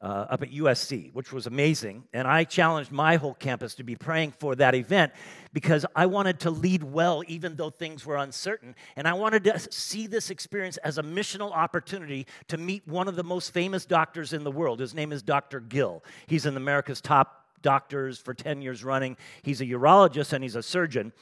Uh, 0.05 0.27
up 0.29 0.43
at 0.43 0.51
USC, 0.51 1.11
which 1.13 1.33
was 1.33 1.47
amazing. 1.47 2.03
And 2.13 2.27
I 2.27 2.43
challenged 2.43 2.91
my 2.91 3.15
whole 3.15 3.33
campus 3.33 3.73
to 3.73 3.83
be 3.83 3.95
praying 3.95 4.33
for 4.37 4.53
that 4.57 4.75
event 4.75 5.11
because 5.51 5.83
I 5.95 6.05
wanted 6.05 6.39
to 6.41 6.51
lead 6.51 6.83
well, 6.83 7.23
even 7.27 7.55
though 7.55 7.71
things 7.71 8.05
were 8.05 8.17
uncertain. 8.17 8.75
And 8.95 9.07
I 9.07 9.13
wanted 9.13 9.43
to 9.45 9.57
see 9.71 10.05
this 10.05 10.29
experience 10.29 10.77
as 10.77 10.99
a 10.99 11.01
missional 11.01 11.51
opportunity 11.51 12.27
to 12.49 12.57
meet 12.57 12.87
one 12.87 13.07
of 13.07 13.15
the 13.15 13.23
most 13.23 13.51
famous 13.51 13.83
doctors 13.83 14.31
in 14.31 14.43
the 14.43 14.51
world. 14.51 14.79
His 14.79 14.93
name 14.93 15.11
is 15.11 15.23
Dr. 15.23 15.59
Gill. 15.59 16.03
He's 16.27 16.45
in 16.45 16.55
America's 16.55 17.01
top 17.01 17.47
doctors 17.63 18.19
for 18.19 18.35
10 18.35 18.61
years 18.61 18.83
running. 18.83 19.17
He's 19.41 19.59
a 19.59 19.65
urologist 19.65 20.33
and 20.33 20.43
he's 20.43 20.55
a 20.55 20.61
surgeon. 20.61 21.13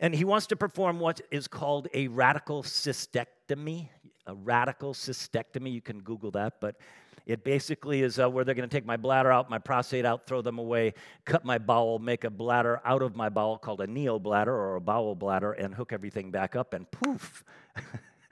And 0.00 0.12
he 0.12 0.24
wants 0.24 0.48
to 0.48 0.56
perform 0.56 0.98
what 0.98 1.20
is 1.30 1.46
called 1.46 1.86
a 1.94 2.08
radical 2.08 2.64
cystectomy. 2.64 3.90
A 4.26 4.34
radical 4.34 4.92
cystectomy, 4.92 5.72
you 5.72 5.80
can 5.80 6.00
Google 6.00 6.32
that, 6.32 6.54
but 6.60 6.74
it 7.28 7.44
basically 7.44 8.02
is 8.02 8.18
uh, 8.18 8.28
where 8.28 8.42
they're 8.42 8.54
going 8.54 8.68
to 8.68 8.74
take 8.74 8.86
my 8.86 8.96
bladder 8.96 9.30
out, 9.30 9.50
my 9.50 9.58
prostate 9.58 10.06
out, 10.06 10.26
throw 10.26 10.40
them 10.40 10.58
away, 10.58 10.94
cut 11.26 11.44
my 11.44 11.58
bowel, 11.58 11.98
make 11.98 12.24
a 12.24 12.30
bladder 12.30 12.80
out 12.86 13.02
of 13.02 13.14
my 13.14 13.28
bowel 13.28 13.58
called 13.58 13.82
a 13.82 13.86
neobladder 13.86 14.46
or 14.46 14.76
a 14.76 14.80
bowel 14.80 15.14
bladder, 15.14 15.52
and 15.52 15.74
hook 15.74 15.92
everything 15.92 16.30
back 16.30 16.56
up, 16.56 16.72
and 16.72 16.90
poof. 16.90 17.44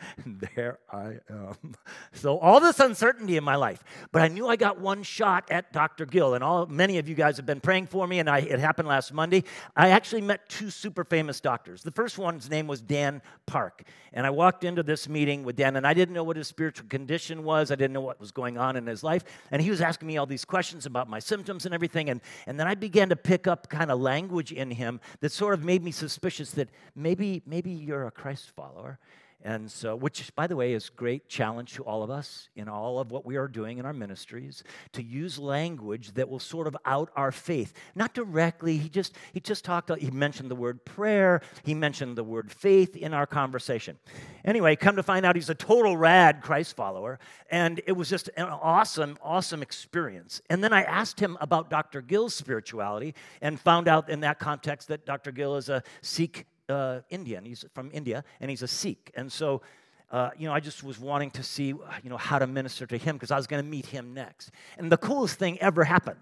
there 0.54 0.78
I 0.90 1.18
am. 1.28 1.56
So 2.12 2.38
all 2.38 2.60
this 2.60 2.80
uncertainty 2.80 3.36
in 3.36 3.44
my 3.44 3.56
life, 3.56 3.84
but 4.10 4.22
I 4.22 4.28
knew 4.28 4.48
I 4.48 4.56
got 4.56 4.80
one 4.80 5.02
shot 5.02 5.44
at 5.50 5.72
Dr. 5.72 6.06
Gill, 6.06 6.34
and 6.34 6.42
all 6.42 6.64
many 6.66 6.96
of 6.98 7.08
you 7.08 7.14
guys 7.14 7.36
have 7.36 7.44
been 7.44 7.60
praying 7.60 7.88
for 7.88 8.06
me, 8.06 8.20
and 8.20 8.30
I, 8.30 8.38
it 8.38 8.58
happened 8.58 8.88
last 8.88 9.12
Monday. 9.12 9.44
I 9.76 9.90
actually 9.90 10.22
met 10.22 10.48
two 10.48 10.70
super 10.70 11.04
famous 11.04 11.40
doctors. 11.40 11.82
The 11.82 11.90
first 11.90 12.16
one's 12.16 12.48
name 12.48 12.66
was 12.66 12.80
Dan 12.80 13.20
Park, 13.44 13.82
and 14.14 14.26
I 14.26 14.30
walked 14.30 14.64
into 14.64 14.82
this 14.82 15.08
meeting 15.08 15.44
with 15.44 15.56
Dan, 15.56 15.76
and 15.76 15.86
I 15.86 15.92
didn't 15.92 16.14
know 16.14 16.24
what 16.24 16.36
his 16.38 16.48
spiritual 16.48 16.88
condition 16.88 17.44
was. 17.44 17.70
I 17.70 17.74
didn't 17.74 17.92
know 17.92 18.00
what 18.00 18.18
was 18.18 18.32
going 18.32 18.56
on 18.56 18.76
in 18.76 18.86
his 18.86 19.04
life, 19.04 19.24
and 19.50 19.60
he 19.60 19.68
was 19.68 19.82
asking 19.82 20.08
me 20.08 20.16
all 20.16 20.26
these 20.26 20.44
questions 20.44 20.86
about 20.86 21.08
my 21.08 21.18
symptoms 21.18 21.66
and 21.66 21.74
everything, 21.74 22.08
and, 22.08 22.22
and 22.46 22.58
then 22.58 22.66
I 22.66 22.74
began 22.74 23.10
to 23.10 23.16
pick 23.16 23.46
up 23.46 23.68
kind 23.68 23.90
of 23.90 24.00
language 24.00 24.52
in 24.52 24.70
him 24.70 25.00
that 25.20 25.32
sort 25.32 25.52
of 25.52 25.64
made 25.64 25.84
me 25.84 25.90
suspicious 25.90 26.50
that 26.52 26.70
maybe 26.94 27.42
maybe 27.46 27.70
you're 27.70 28.06
a 28.06 28.10
Christ 28.10 28.50
follower. 28.50 28.98
And 29.46 29.70
so, 29.70 29.94
which, 29.94 30.34
by 30.34 30.48
the 30.48 30.56
way, 30.56 30.72
is 30.72 30.88
great 30.88 31.28
challenge 31.28 31.74
to 31.74 31.84
all 31.84 32.02
of 32.02 32.10
us 32.10 32.48
in 32.56 32.68
all 32.68 32.98
of 32.98 33.12
what 33.12 33.24
we 33.24 33.36
are 33.36 33.46
doing 33.46 33.78
in 33.78 33.86
our 33.86 33.92
ministries 33.92 34.64
to 34.90 35.04
use 35.04 35.38
language 35.38 36.14
that 36.14 36.28
will 36.28 36.40
sort 36.40 36.66
of 36.66 36.76
out 36.84 37.12
our 37.14 37.30
faith. 37.30 37.72
Not 37.94 38.12
directly. 38.12 38.76
He 38.76 38.88
just 38.88 39.14
he 39.32 39.38
just 39.38 39.64
talked. 39.64 39.96
He 40.00 40.10
mentioned 40.10 40.50
the 40.50 40.56
word 40.56 40.84
prayer. 40.84 41.42
He 41.62 41.74
mentioned 41.74 42.18
the 42.18 42.24
word 42.24 42.50
faith 42.50 42.96
in 42.96 43.14
our 43.14 43.24
conversation. 43.24 44.00
Anyway, 44.44 44.74
come 44.74 44.96
to 44.96 45.04
find 45.04 45.24
out, 45.24 45.36
he's 45.36 45.48
a 45.48 45.54
total 45.54 45.96
rad 45.96 46.42
Christ 46.42 46.74
follower, 46.74 47.20
and 47.48 47.80
it 47.86 47.92
was 47.92 48.10
just 48.10 48.28
an 48.36 48.48
awesome, 48.48 49.16
awesome 49.22 49.62
experience. 49.62 50.40
And 50.50 50.64
then 50.64 50.72
I 50.72 50.82
asked 50.82 51.20
him 51.20 51.38
about 51.40 51.70
Dr. 51.70 52.02
Gill's 52.02 52.34
spirituality, 52.34 53.14
and 53.40 53.60
found 53.60 53.86
out 53.86 54.10
in 54.10 54.20
that 54.20 54.40
context 54.40 54.88
that 54.88 55.06
Dr. 55.06 55.30
Gill 55.30 55.54
is 55.54 55.68
a 55.68 55.84
Sikh 56.02 56.46
uh, 56.68 57.00
Indian. 57.10 57.44
He's 57.44 57.64
from 57.74 57.90
India, 57.92 58.24
and 58.40 58.50
he's 58.50 58.62
a 58.62 58.68
Sikh. 58.68 59.12
And 59.14 59.30
so, 59.30 59.62
uh, 60.10 60.30
you 60.38 60.46
know, 60.46 60.54
I 60.54 60.60
just 60.60 60.82
was 60.84 60.98
wanting 60.98 61.30
to 61.32 61.42
see, 61.42 61.66
you 61.66 62.10
know, 62.10 62.16
how 62.16 62.38
to 62.38 62.46
minister 62.46 62.86
to 62.86 62.96
him 62.96 63.16
because 63.16 63.30
I 63.30 63.36
was 63.36 63.46
going 63.46 63.62
to 63.62 63.68
meet 63.68 63.86
him 63.86 64.14
next. 64.14 64.50
And 64.78 64.90
the 64.90 64.96
coolest 64.96 65.38
thing 65.38 65.58
ever 65.60 65.84
happened. 65.84 66.20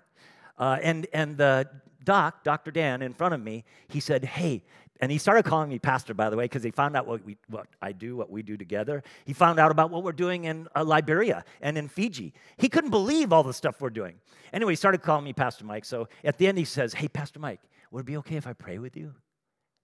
Uh, 0.59 0.79
and 0.83 1.07
and 1.13 1.37
the 1.37 1.69
doc, 2.05 2.45
Dr. 2.45 2.71
Dan, 2.71 3.03
in 3.03 3.13
front 3.13 3.35
of 3.35 3.41
me, 3.41 3.65
he 3.89 4.01
said, 4.01 4.25
"Hey." 4.25 4.65
And 5.01 5.11
he 5.11 5.19
started 5.19 5.45
calling 5.45 5.69
me 5.69 5.81
pastor, 5.81 6.15
by 6.15 6.31
the 6.31 6.37
way, 6.37 6.45
because 6.45 6.63
he 6.63 6.71
found 6.71 6.97
out 6.97 7.07
what, 7.07 7.25
we, 7.25 7.37
what 7.49 7.67
I 7.83 7.91
do, 7.91 8.17
what 8.17 8.31
we 8.31 8.43
do 8.43 8.57
together. 8.57 9.03
He 9.25 9.33
found 9.33 9.59
out 9.59 9.73
about 9.73 9.91
what 9.91 10.05
we're 10.05 10.13
doing 10.13 10.45
in 10.45 10.69
uh, 10.75 10.85
Liberia 10.85 11.45
and 11.61 11.77
in 11.77 11.89
Fiji. 11.89 12.33
He 12.59 12.69
couldn't 12.69 12.91
believe 12.91 13.33
all 13.33 13.43
the 13.43 13.53
stuff 13.53 13.81
we're 13.81 13.91
doing. 13.91 14.15
Anyway, 14.53 14.73
he 14.73 14.77
started 14.77 15.03
calling 15.03 15.25
me 15.25 15.33
Pastor 15.33 15.65
Mike. 15.65 15.85
So 15.85 16.09
at 16.23 16.39
the 16.39 16.47
end, 16.47 16.59
he 16.59 16.65
says, 16.65 16.95
Hey, 16.95 17.09
Pastor 17.09 17.41
Mike, 17.41 17.61
would 17.91 18.01
it 18.01 18.07
be 18.07 18.17
okay 18.19 18.37
if 18.37 18.47
I 18.47 18.53
pray 18.53 18.79
with 18.79 18.97
you? 18.97 19.15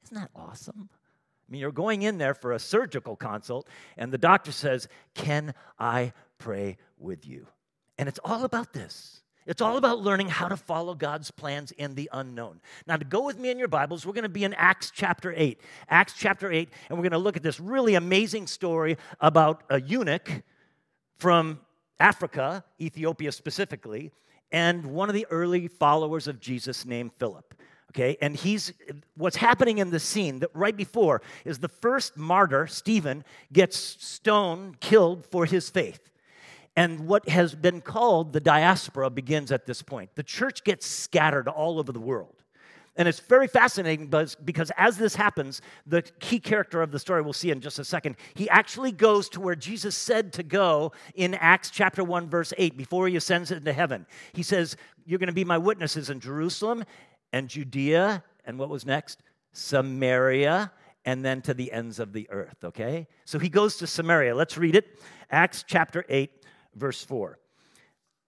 Isn't 0.04 0.16
that 0.16 0.30
awesome? 0.34 0.88
I 0.92 1.52
mean, 1.52 1.60
you're 1.60 1.72
going 1.72 2.02
in 2.02 2.18
there 2.18 2.34
for 2.34 2.52
a 2.52 2.58
surgical 2.58 3.16
consult, 3.16 3.68
and 3.96 4.12
the 4.12 4.18
doctor 4.18 4.52
says, 4.52 4.88
Can 5.14 5.52
I 5.78 6.12
pray 6.38 6.76
with 6.98 7.26
you? 7.26 7.46
And 7.98 8.08
it's 8.08 8.20
all 8.24 8.44
about 8.44 8.72
this. 8.72 9.20
It's 9.46 9.60
all 9.60 9.78
about 9.78 10.00
learning 10.00 10.28
how 10.28 10.48
to 10.48 10.56
follow 10.56 10.94
God's 10.94 11.30
plans 11.30 11.72
in 11.72 11.94
the 11.94 12.08
unknown. 12.12 12.60
Now, 12.86 12.96
to 12.96 13.04
go 13.04 13.24
with 13.24 13.38
me 13.38 13.50
in 13.50 13.58
your 13.58 13.68
Bibles, 13.68 14.06
we're 14.06 14.12
going 14.12 14.22
to 14.22 14.28
be 14.28 14.44
in 14.44 14.54
Acts 14.54 14.92
chapter 14.94 15.34
8. 15.36 15.60
Acts 15.88 16.14
chapter 16.16 16.52
8, 16.52 16.68
and 16.88 16.98
we're 16.98 17.02
going 17.02 17.12
to 17.12 17.18
look 17.18 17.36
at 17.36 17.42
this 17.42 17.58
really 17.58 17.94
amazing 17.94 18.46
story 18.46 18.96
about 19.18 19.64
a 19.70 19.80
eunuch 19.80 20.30
from 21.18 21.58
Africa, 21.98 22.64
Ethiopia 22.80 23.32
specifically, 23.32 24.12
and 24.52 24.86
one 24.86 25.08
of 25.08 25.14
the 25.14 25.26
early 25.30 25.68
followers 25.68 26.28
of 26.28 26.38
Jesus 26.38 26.84
named 26.84 27.12
Philip. 27.18 27.54
Okay, 27.90 28.16
and 28.20 28.36
he's 28.36 28.72
what's 29.16 29.36
happening 29.36 29.78
in 29.78 29.90
the 29.90 29.98
scene 29.98 30.38
that 30.40 30.50
right 30.54 30.76
before 30.76 31.22
is 31.44 31.58
the 31.58 31.68
first 31.68 32.16
martyr, 32.16 32.68
Stephen, 32.68 33.24
gets 33.52 33.76
stoned, 33.76 34.78
killed 34.78 35.26
for 35.26 35.44
his 35.44 35.68
faith. 35.68 36.10
And 36.76 37.08
what 37.08 37.28
has 37.28 37.54
been 37.54 37.80
called 37.80 38.32
the 38.32 38.40
diaspora 38.40 39.10
begins 39.10 39.50
at 39.50 39.66
this 39.66 39.82
point. 39.82 40.10
The 40.14 40.22
church 40.22 40.62
gets 40.62 40.86
scattered 40.86 41.48
all 41.48 41.80
over 41.80 41.90
the 41.90 42.00
world. 42.00 42.36
And 42.96 43.08
it's 43.08 43.20
very 43.20 43.48
fascinating 43.48 44.12
because, 44.44 44.70
as 44.76 44.96
this 44.96 45.14
happens, 45.14 45.62
the 45.86 46.02
key 46.20 46.38
character 46.38 46.82
of 46.82 46.90
the 46.90 46.98
story 46.98 47.22
we'll 47.22 47.32
see 47.32 47.50
in 47.50 47.60
just 47.60 47.78
a 47.78 47.84
second, 47.84 48.16
he 48.34 48.48
actually 48.50 48.92
goes 48.92 49.28
to 49.30 49.40
where 49.40 49.54
Jesus 49.54 49.96
said 49.96 50.32
to 50.34 50.42
go 50.42 50.92
in 51.14 51.34
Acts 51.34 51.70
chapter 51.70 52.04
1, 52.04 52.28
verse 52.28 52.52
8, 52.58 52.76
before 52.76 53.08
he 53.08 53.16
ascends 53.16 53.50
into 53.50 53.72
heaven. 53.72 54.06
He 54.32 54.42
says, 54.42 54.76
You're 55.06 55.18
going 55.18 55.28
to 55.28 55.32
be 55.32 55.44
my 55.44 55.58
witnesses 55.58 56.10
in 56.10 56.20
Jerusalem 56.20 56.84
and 57.32 57.48
Judea, 57.48 58.22
and 58.44 58.58
what 58.58 58.68
was 58.68 58.84
next? 58.84 59.22
Samaria, 59.52 60.72
and 61.04 61.24
then 61.24 61.40
to 61.42 61.54
the 61.54 61.72
ends 61.72 61.98
of 61.98 62.12
the 62.12 62.28
earth, 62.30 62.64
okay? 62.64 63.06
So 63.24 63.38
he 63.38 63.48
goes 63.48 63.76
to 63.78 63.86
Samaria. 63.86 64.34
Let's 64.34 64.56
read 64.58 64.76
it. 64.76 65.00
Acts 65.30 65.64
chapter 65.66 66.04
8, 66.08 66.30
verse 66.74 67.02
4. 67.04 67.38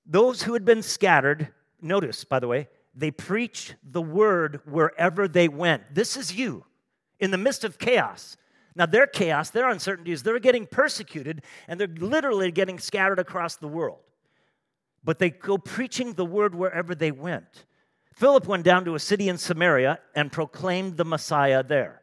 Those 0.07 0.43
who 0.43 0.55
had 0.55 0.65
been 0.65 0.83
scattered, 0.83 1.49
notice, 1.81 2.25
by 2.25 2.39
the 2.39 2.49
way, 2.49 2.69
they 2.95 3.11
preached 3.11 3.77
the 3.83 4.03
word 4.03 4.61
wherever 4.65 5.29
they 5.29 5.49
went. 5.49 5.95
This 5.95 6.17
is 6.17 6.35
you 6.35 6.65
in 7.21 7.31
the 7.31 7.39
midst 7.39 7.65
of 7.65 7.79
chaos. 7.79 8.37
Now, 8.75 8.87
their 8.87 9.07
chaos, 9.07 9.51
their 9.51 9.69
uncertainties, 9.69 10.23
they're 10.23 10.39
getting 10.39 10.67
persecuted 10.67 11.43
and 11.69 11.79
they're 11.79 11.87
literally 11.89 12.51
getting 12.51 12.79
scattered 12.79 13.19
across 13.19 13.57
the 13.57 13.69
world. 13.69 14.01
But 15.05 15.19
they 15.19 15.31
go 15.31 15.59
preaching 15.59 16.15
the 16.15 16.25
word 16.25 16.55
wherever 16.55 16.95
they 16.95 17.11
went. 17.11 17.65
Philip 18.13 18.47
went 18.47 18.65
down 18.65 18.85
to 18.85 18.95
a 18.95 18.99
city 18.99 19.29
in 19.29 19.39
Samaria 19.39 19.99
and 20.15 20.31
proclaimed 20.31 20.97
the 20.97 21.05
Messiah 21.05 21.63
there. 21.63 22.03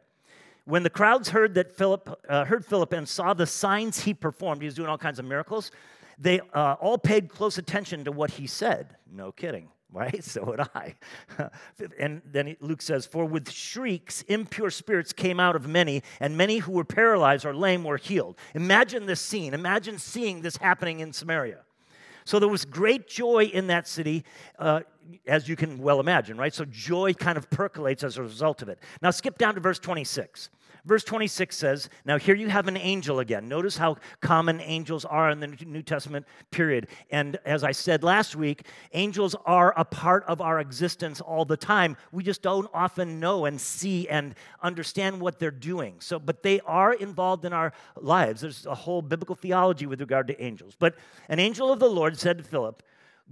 When 0.64 0.82
the 0.82 0.90
crowds 0.90 1.30
heard 1.30 1.54
that 1.54 1.72
Philip 1.72 2.20
uh, 2.28 2.44
heard 2.44 2.64
Philip 2.64 2.92
and 2.92 3.08
saw 3.08 3.34
the 3.34 3.46
signs 3.46 4.00
he 4.00 4.14
performed, 4.14 4.62
he 4.62 4.66
was 4.66 4.74
doing 4.74 4.88
all 4.88 4.98
kinds 4.98 5.18
of 5.18 5.24
miracles. 5.24 5.70
They 6.18 6.40
uh, 6.52 6.76
all 6.80 6.98
paid 6.98 7.28
close 7.28 7.58
attention 7.58 8.04
to 8.04 8.12
what 8.12 8.32
he 8.32 8.46
said. 8.46 8.96
No 9.10 9.32
kidding, 9.32 9.68
right? 9.92 10.22
So 10.22 10.44
would 10.44 10.60
I. 10.60 10.96
and 11.98 12.22
then 12.24 12.56
Luke 12.60 12.82
says, 12.82 13.06
"For 13.06 13.24
with 13.24 13.50
shrieks, 13.50 14.22
impure 14.22 14.70
spirits 14.70 15.12
came 15.12 15.40
out 15.40 15.56
of 15.56 15.66
many, 15.66 16.02
and 16.20 16.36
many 16.36 16.58
who 16.58 16.72
were 16.72 16.84
paralyzed 16.84 17.46
or 17.46 17.54
lame 17.54 17.82
were 17.82 17.96
healed." 17.96 18.36
Imagine 18.54 19.06
this 19.06 19.20
scene. 19.20 19.54
Imagine 19.54 19.98
seeing 19.98 20.42
this 20.42 20.56
happening 20.58 21.00
in 21.00 21.12
Samaria. 21.12 21.64
So 22.24 22.38
there 22.38 22.48
was 22.48 22.64
great 22.64 23.08
joy 23.08 23.44
in 23.44 23.66
that 23.68 23.88
city, 23.88 24.24
uh, 24.58 24.82
as 25.26 25.48
you 25.48 25.56
can 25.56 25.78
well 25.78 26.00
imagine, 26.00 26.36
right? 26.36 26.54
So 26.54 26.64
joy 26.64 27.14
kind 27.14 27.38
of 27.38 27.48
percolates 27.50 28.04
as 28.04 28.16
a 28.16 28.22
result 28.22 28.62
of 28.62 28.68
it. 28.68 28.78
Now 29.02 29.10
skip 29.10 29.38
down 29.38 29.54
to 29.54 29.60
verse 29.60 29.78
26. 29.78 30.50
Verse 30.84 31.04
26 31.04 31.56
says, 31.56 31.90
Now 32.04 32.18
here 32.18 32.34
you 32.34 32.48
have 32.48 32.68
an 32.68 32.76
angel 32.76 33.18
again. 33.18 33.48
Notice 33.48 33.76
how 33.76 33.96
common 34.20 34.60
angels 34.60 35.04
are 35.04 35.30
in 35.30 35.40
the 35.40 35.48
New 35.48 35.82
Testament 35.82 36.26
period. 36.50 36.88
And 37.10 37.38
as 37.44 37.64
I 37.64 37.72
said 37.72 38.02
last 38.02 38.34
week, 38.36 38.66
angels 38.92 39.36
are 39.44 39.74
a 39.76 39.84
part 39.84 40.24
of 40.24 40.40
our 40.40 40.60
existence 40.60 41.20
all 41.20 41.44
the 41.44 41.56
time. 41.56 41.96
We 42.12 42.22
just 42.22 42.42
don't 42.42 42.70
often 42.72 43.20
know 43.20 43.44
and 43.44 43.60
see 43.60 44.08
and 44.08 44.34
understand 44.62 45.20
what 45.20 45.38
they're 45.38 45.50
doing. 45.50 45.96
So, 45.98 46.18
but 46.18 46.42
they 46.42 46.60
are 46.60 46.94
involved 46.94 47.44
in 47.44 47.52
our 47.52 47.72
lives. 47.96 48.40
There's 48.40 48.66
a 48.66 48.74
whole 48.74 49.02
biblical 49.02 49.34
theology 49.34 49.86
with 49.86 50.00
regard 50.00 50.28
to 50.28 50.42
angels. 50.42 50.74
But 50.78 50.96
an 51.28 51.38
angel 51.38 51.72
of 51.72 51.78
the 51.78 51.90
Lord 51.90 52.18
said 52.18 52.38
to 52.38 52.44
Philip, 52.44 52.82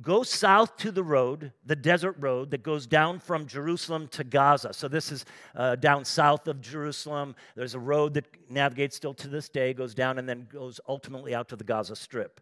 Go 0.00 0.22
south 0.22 0.76
to 0.78 0.92
the 0.92 1.02
road, 1.02 1.52
the 1.66 1.74
desert 1.74 2.14
road 2.20 2.52
that 2.52 2.62
goes 2.62 2.86
down 2.86 3.18
from 3.18 3.46
Jerusalem 3.46 4.06
to 4.08 4.22
Gaza. 4.22 4.72
So, 4.72 4.86
this 4.86 5.10
is 5.10 5.24
uh, 5.56 5.74
down 5.74 6.04
south 6.04 6.46
of 6.46 6.60
Jerusalem. 6.60 7.34
There's 7.56 7.74
a 7.74 7.80
road 7.80 8.14
that 8.14 8.26
navigates 8.48 8.94
still 8.94 9.14
to 9.14 9.28
this 9.28 9.48
day, 9.48 9.74
goes 9.74 9.94
down, 9.94 10.18
and 10.18 10.28
then 10.28 10.46
goes 10.52 10.80
ultimately 10.88 11.34
out 11.34 11.48
to 11.48 11.56
the 11.56 11.64
Gaza 11.64 11.96
Strip. 11.96 12.40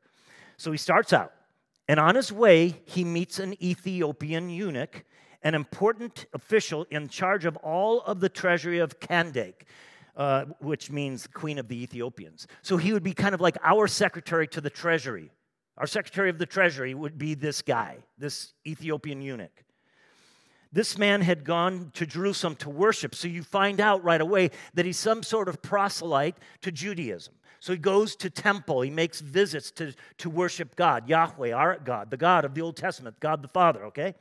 So, 0.59 0.71
he 0.71 0.77
starts 0.77 1.15
out, 1.15 1.33
and 1.89 1.99
on 1.99 2.15
his 2.15 2.31
way, 2.31 2.83
he 2.85 3.05
meets 3.05 3.39
an 3.39 3.55
Ethiopian 3.63 4.51
eunuch, 4.51 5.05
an 5.43 5.55
important 5.55 6.27
official 6.35 6.87
in 6.91 7.09
charge 7.09 7.47
of 7.47 7.57
all 7.59 8.03
of 8.03 8.21
the 8.21 8.29
treasury 8.29 8.81
of 8.81 9.01
Kandake. 9.01 9.63
Uh, 10.17 10.47
which 10.61 10.91
means 10.91 11.27
queen 11.27 11.59
of 11.59 11.69
the 11.69 11.83
Ethiopians. 11.83 12.47
So 12.63 12.79
he 12.79 12.95
would 12.95 13.03
be 13.03 13.13
kind 13.13 13.35
of 13.35 13.43
like 13.43 13.59
our 13.63 13.87
secretary 13.87 14.49
to 14.49 14.63
the 14.63 14.71
treasury. 14.71 15.31
Our 15.79 15.87
Secretary 15.87 16.31
of 16.31 16.39
the 16.39 16.47
Treasury 16.47 16.95
would 16.95 17.19
be 17.19 17.35
this 17.35 17.63
guy, 17.63 17.99
this 18.19 18.53
Ethiopian 18.67 19.21
eunuch. 19.21 19.65
This 20.73 20.99
man 20.99 21.21
had 21.21 21.45
gone 21.45 21.91
to 21.95 22.07
Jerusalem 22.07 22.57
to 22.57 22.71
worship, 22.71 23.15
so 23.15 23.29
you 23.29 23.43
find 23.43 23.81
out 23.81 24.05
right 24.05 24.21
away 24.21 24.51
that 24.75 24.85
he's 24.85 24.99
some 24.99 25.23
sort 25.23 25.49
of 25.49 25.63
proselyte 25.63 26.37
to 26.63 26.73
Judaism. 26.73 27.35
So 27.61 27.73
he 27.73 27.79
goes 27.79 28.15
to 28.17 28.31
temple, 28.31 28.83
he 28.83 28.91
makes 28.91 29.21
visits 29.21 29.71
to, 29.73 29.95
to 30.19 30.31
worship 30.31 30.77
God, 30.77 31.09
Yahweh, 31.09 31.53
our 31.53 31.79
God, 31.79 32.11
the 32.11 32.17
God 32.17 32.45
of 32.45 32.55
the 32.55 32.61
Old 32.61 32.77
Testament, 32.77 33.19
God 33.21 33.43
the 33.43 33.49
Father, 33.49 33.85
okay? 33.87 34.15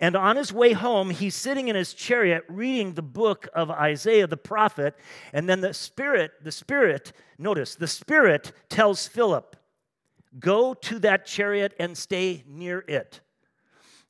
And 0.00 0.14
on 0.14 0.36
his 0.36 0.52
way 0.52 0.72
home, 0.72 1.10
he's 1.10 1.34
sitting 1.34 1.68
in 1.68 1.74
his 1.74 1.92
chariot 1.92 2.44
reading 2.48 2.94
the 2.94 3.02
book 3.02 3.48
of 3.52 3.70
Isaiah 3.70 4.26
the 4.26 4.36
prophet, 4.36 4.96
and 5.32 5.48
then 5.48 5.60
the 5.60 5.74
Spirit, 5.74 6.32
the 6.42 6.52
Spirit, 6.52 7.12
notice, 7.36 7.74
the 7.74 7.88
Spirit 7.88 8.52
tells 8.68 9.08
Philip, 9.08 9.56
Go 10.38 10.74
to 10.74 10.98
that 11.00 11.26
chariot 11.26 11.74
and 11.78 11.96
stay 11.96 12.44
near 12.46 12.84
it. 12.86 13.20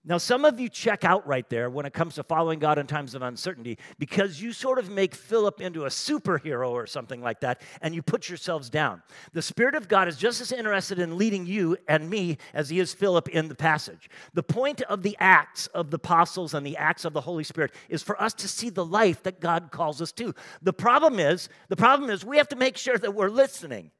Now, 0.08 0.16
some 0.16 0.46
of 0.46 0.58
you 0.58 0.70
check 0.70 1.04
out 1.04 1.26
right 1.26 1.46
there 1.50 1.68
when 1.68 1.84
it 1.84 1.92
comes 1.92 2.14
to 2.14 2.22
following 2.22 2.58
God 2.58 2.78
in 2.78 2.86
times 2.86 3.14
of 3.14 3.20
uncertainty 3.20 3.78
because 3.98 4.40
you 4.40 4.52
sort 4.54 4.78
of 4.78 4.88
make 4.88 5.14
Philip 5.14 5.60
into 5.60 5.84
a 5.84 5.88
superhero 5.88 6.70
or 6.70 6.86
something 6.86 7.20
like 7.20 7.40
that 7.40 7.60
and 7.82 7.94
you 7.94 8.00
put 8.00 8.26
yourselves 8.26 8.70
down. 8.70 9.02
The 9.34 9.42
Spirit 9.42 9.74
of 9.74 9.86
God 9.86 10.08
is 10.08 10.16
just 10.16 10.40
as 10.40 10.50
interested 10.50 10.98
in 10.98 11.18
leading 11.18 11.44
you 11.44 11.76
and 11.88 12.08
me 12.08 12.38
as 12.54 12.70
he 12.70 12.80
is 12.80 12.94
Philip 12.94 13.28
in 13.28 13.48
the 13.48 13.54
passage. 13.54 14.08
The 14.32 14.42
point 14.42 14.80
of 14.82 15.02
the 15.02 15.14
acts 15.20 15.66
of 15.68 15.90
the 15.90 15.96
apostles 15.96 16.54
and 16.54 16.64
the 16.64 16.78
acts 16.78 17.04
of 17.04 17.12
the 17.12 17.20
Holy 17.20 17.44
Spirit 17.44 17.74
is 17.90 18.02
for 18.02 18.20
us 18.22 18.32
to 18.34 18.48
see 18.48 18.70
the 18.70 18.86
life 18.86 19.24
that 19.24 19.40
God 19.40 19.70
calls 19.72 20.00
us 20.00 20.12
to. 20.12 20.34
The 20.62 20.72
problem 20.72 21.18
is, 21.18 21.50
the 21.68 21.76
problem 21.76 22.08
is 22.08 22.24
we 22.24 22.38
have 22.38 22.48
to 22.48 22.56
make 22.56 22.78
sure 22.78 22.96
that 22.96 23.14
we're 23.14 23.28
listening. 23.28 23.90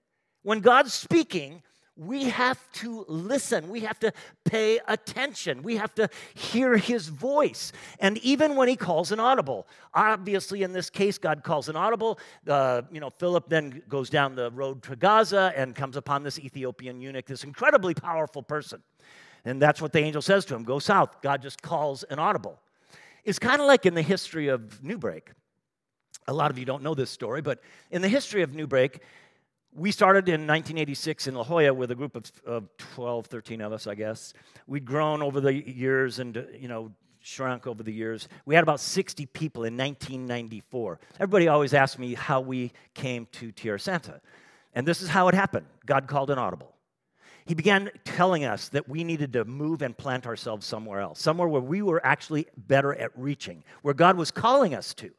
When 0.42 0.60
God's 0.60 0.94
speaking, 0.94 1.62
we 1.98 2.24
have 2.24 2.60
to 2.74 3.04
listen. 3.08 3.68
We 3.68 3.80
have 3.80 3.98
to 4.00 4.12
pay 4.44 4.78
attention. 4.86 5.62
We 5.62 5.76
have 5.76 5.94
to 5.96 6.08
hear 6.34 6.76
his 6.76 7.08
voice. 7.08 7.72
And 7.98 8.18
even 8.18 8.54
when 8.54 8.68
he 8.68 8.76
calls 8.76 9.10
an 9.10 9.18
audible, 9.18 9.66
obviously 9.92 10.62
in 10.62 10.72
this 10.72 10.90
case, 10.90 11.18
God 11.18 11.42
calls 11.42 11.68
an 11.68 11.74
audible. 11.74 12.20
Uh, 12.46 12.82
you 12.92 13.00
know, 13.00 13.10
Philip 13.10 13.48
then 13.48 13.82
goes 13.88 14.08
down 14.10 14.36
the 14.36 14.50
road 14.52 14.82
to 14.84 14.94
Gaza 14.94 15.52
and 15.56 15.74
comes 15.74 15.96
upon 15.96 16.22
this 16.22 16.38
Ethiopian 16.38 17.00
eunuch, 17.00 17.26
this 17.26 17.42
incredibly 17.42 17.94
powerful 17.94 18.42
person. 18.42 18.80
And 19.44 19.60
that's 19.60 19.82
what 19.82 19.92
the 19.92 20.00
angel 20.00 20.22
says 20.22 20.44
to 20.46 20.54
him 20.54 20.62
go 20.62 20.78
south. 20.78 21.20
God 21.20 21.42
just 21.42 21.62
calls 21.62 22.04
an 22.04 22.18
audible. 22.20 22.60
It's 23.24 23.38
kind 23.38 23.60
of 23.60 23.66
like 23.66 23.86
in 23.86 23.94
the 23.94 24.02
history 24.02 24.48
of 24.48 24.82
New 24.84 24.98
Break. 24.98 25.32
A 26.28 26.32
lot 26.32 26.50
of 26.50 26.58
you 26.58 26.64
don't 26.64 26.82
know 26.82 26.94
this 26.94 27.10
story, 27.10 27.40
but 27.40 27.60
in 27.90 28.02
the 28.02 28.08
history 28.08 28.42
of 28.42 28.54
New 28.54 28.66
Break, 28.66 29.00
we 29.74 29.92
started 29.92 30.28
in 30.28 30.46
1986 30.46 31.26
in 31.26 31.34
La 31.34 31.44
Jolla 31.44 31.72
with 31.72 31.90
a 31.90 31.94
group 31.94 32.16
of, 32.16 32.30
of 32.46 32.76
12, 32.78 33.26
13 33.26 33.60
of 33.60 33.72
us, 33.72 33.86
I 33.86 33.94
guess. 33.94 34.32
We'd 34.66 34.84
grown 34.84 35.22
over 35.22 35.40
the 35.40 35.52
years 35.52 36.18
and, 36.18 36.46
you 36.58 36.68
know, 36.68 36.92
shrunk 37.20 37.66
over 37.66 37.82
the 37.82 37.92
years. 37.92 38.28
We 38.46 38.54
had 38.54 38.62
about 38.62 38.80
60 38.80 39.26
people 39.26 39.64
in 39.64 39.76
1994. 39.76 41.00
Everybody 41.20 41.48
always 41.48 41.74
asks 41.74 41.98
me 41.98 42.14
how 42.14 42.40
we 42.40 42.72
came 42.94 43.26
to 43.32 43.52
Tierrasanta. 43.52 44.20
And 44.74 44.86
this 44.86 45.02
is 45.02 45.08
how 45.08 45.28
it 45.28 45.34
happened 45.34 45.66
God 45.86 46.06
called 46.06 46.30
an 46.30 46.38
audible. 46.38 46.74
He 47.44 47.54
began 47.54 47.90
telling 48.04 48.44
us 48.44 48.68
that 48.70 48.88
we 48.88 49.04
needed 49.04 49.32
to 49.32 49.44
move 49.46 49.80
and 49.80 49.96
plant 49.96 50.26
ourselves 50.26 50.66
somewhere 50.66 51.00
else, 51.00 51.18
somewhere 51.18 51.48
where 51.48 51.62
we 51.62 51.80
were 51.80 52.04
actually 52.04 52.46
better 52.58 52.94
at 52.94 53.10
reaching, 53.18 53.64
where 53.80 53.94
God 53.94 54.18
was 54.18 54.30
calling 54.30 54.74
us 54.74 54.92
to. 54.94 55.10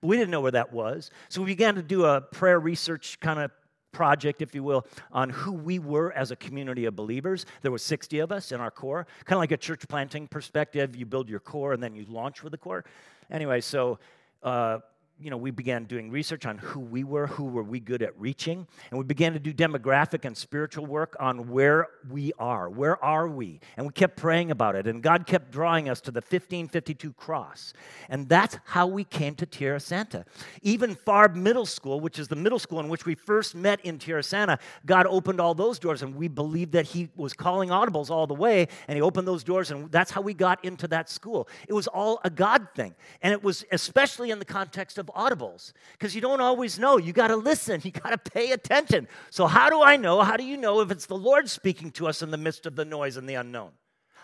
But 0.00 0.06
we 0.06 0.16
didn't 0.16 0.30
know 0.30 0.40
where 0.40 0.52
that 0.52 0.72
was. 0.72 1.10
So 1.28 1.42
we 1.42 1.46
began 1.46 1.74
to 1.74 1.82
do 1.82 2.04
a 2.04 2.20
prayer 2.20 2.60
research 2.60 3.18
kind 3.18 3.40
of 3.40 3.50
project, 3.92 4.42
if 4.42 4.54
you 4.54 4.62
will, 4.62 4.86
on 5.12 5.30
who 5.30 5.52
we 5.52 5.78
were 5.78 6.12
as 6.12 6.30
a 6.30 6.36
community 6.36 6.86
of 6.86 6.96
believers. 6.96 7.46
There 7.60 7.70
were 7.70 7.78
60 7.78 8.18
of 8.18 8.32
us 8.32 8.52
in 8.52 8.60
our 8.60 8.70
core, 8.70 9.06
kind 9.24 9.36
of 9.36 9.40
like 9.40 9.52
a 9.52 9.56
church 9.56 9.86
planting 9.88 10.26
perspective. 10.26 10.96
You 10.96 11.06
build 11.06 11.28
your 11.28 11.40
core 11.40 11.72
and 11.72 11.82
then 11.82 11.94
you 11.94 12.04
launch 12.08 12.42
with 12.42 12.50
the 12.50 12.58
core. 12.58 12.84
Anyway, 13.30 13.60
so 13.60 13.98
uh, 14.42 14.78
you 15.22 15.30
know, 15.30 15.36
we 15.36 15.52
began 15.52 15.84
doing 15.84 16.10
research 16.10 16.46
on 16.46 16.58
who 16.58 16.80
we 16.80 17.04
were, 17.04 17.28
who 17.28 17.44
were 17.44 17.62
we 17.62 17.78
good 17.78 18.02
at 18.02 18.18
reaching, 18.18 18.66
and 18.90 18.98
we 18.98 19.04
began 19.04 19.32
to 19.34 19.38
do 19.38 19.52
demographic 19.52 20.24
and 20.24 20.36
spiritual 20.36 20.84
work 20.84 21.14
on 21.20 21.48
where 21.48 21.86
we 22.10 22.32
are. 22.40 22.68
Where 22.68 23.02
are 23.04 23.28
we? 23.28 23.60
And 23.76 23.86
we 23.86 23.92
kept 23.92 24.16
praying 24.16 24.50
about 24.50 24.74
it, 24.74 24.88
and 24.88 25.00
God 25.00 25.26
kept 25.26 25.52
drawing 25.52 25.88
us 25.88 26.00
to 26.02 26.10
the 26.10 26.20
1552 26.20 27.12
cross. 27.12 27.72
And 28.08 28.28
that's 28.28 28.58
how 28.64 28.88
we 28.88 29.04
came 29.04 29.36
to 29.36 29.46
Tierrasanta. 29.46 30.24
Even 30.62 30.96
Farb 30.96 31.36
Middle 31.36 31.66
School, 31.66 32.00
which 32.00 32.18
is 32.18 32.26
the 32.26 32.36
middle 32.36 32.58
school 32.58 32.80
in 32.80 32.88
which 32.88 33.06
we 33.06 33.14
first 33.14 33.54
met 33.54 33.80
in 33.82 33.98
Tierrasanta, 33.98 34.58
God 34.84 35.06
opened 35.06 35.40
all 35.40 35.54
those 35.54 35.78
doors, 35.78 36.02
and 36.02 36.16
we 36.16 36.26
believed 36.26 36.72
that 36.72 36.86
He 36.86 37.10
was 37.14 37.32
calling 37.32 37.68
audibles 37.68 38.10
all 38.10 38.26
the 38.26 38.34
way, 38.34 38.66
and 38.88 38.96
He 38.96 39.02
opened 39.02 39.28
those 39.28 39.44
doors, 39.44 39.70
and 39.70 39.90
that's 39.92 40.10
how 40.10 40.20
we 40.20 40.34
got 40.34 40.64
into 40.64 40.88
that 40.88 41.08
school. 41.08 41.48
It 41.68 41.74
was 41.74 41.86
all 41.86 42.20
a 42.24 42.30
God 42.30 42.66
thing, 42.74 42.96
and 43.22 43.32
it 43.32 43.44
was 43.44 43.64
especially 43.70 44.32
in 44.32 44.40
the 44.40 44.44
context 44.44 44.98
of 44.98 45.10
audibles 45.12 45.72
because 45.92 46.14
you 46.14 46.20
don't 46.20 46.40
always 46.40 46.78
know. 46.78 46.96
You 46.96 47.12
got 47.12 47.28
to 47.28 47.36
listen, 47.36 47.80
you 47.84 47.90
got 47.90 48.10
to 48.10 48.30
pay 48.30 48.52
attention. 48.52 49.08
So, 49.30 49.46
how 49.46 49.70
do 49.70 49.82
I 49.82 49.96
know? 49.96 50.22
How 50.22 50.36
do 50.36 50.44
you 50.44 50.56
know 50.56 50.80
if 50.80 50.90
it's 50.90 51.06
the 51.06 51.16
Lord 51.16 51.48
speaking 51.48 51.90
to 51.92 52.08
us 52.08 52.22
in 52.22 52.30
the 52.30 52.36
midst 52.36 52.66
of 52.66 52.76
the 52.76 52.84
noise 52.84 53.16
and 53.16 53.28
the 53.28 53.34
unknown? 53.34 53.70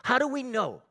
How 0.02 0.18
do 0.18 0.28
we 0.28 0.42
know? 0.42 0.82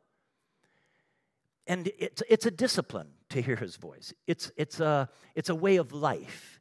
And 1.68 1.92
it's, 1.98 2.24
it's 2.30 2.46
a 2.46 2.52
discipline 2.52 3.10
to 3.30 3.42
hear 3.42 3.58
his 3.58 3.76
voice, 3.76 4.14
it's, 4.26 4.52
it's, 4.56 4.80
a, 4.80 5.10
it's 5.36 5.50
a 5.50 5.56
way 5.56 5.76
of 5.78 5.92
life. 5.92 6.60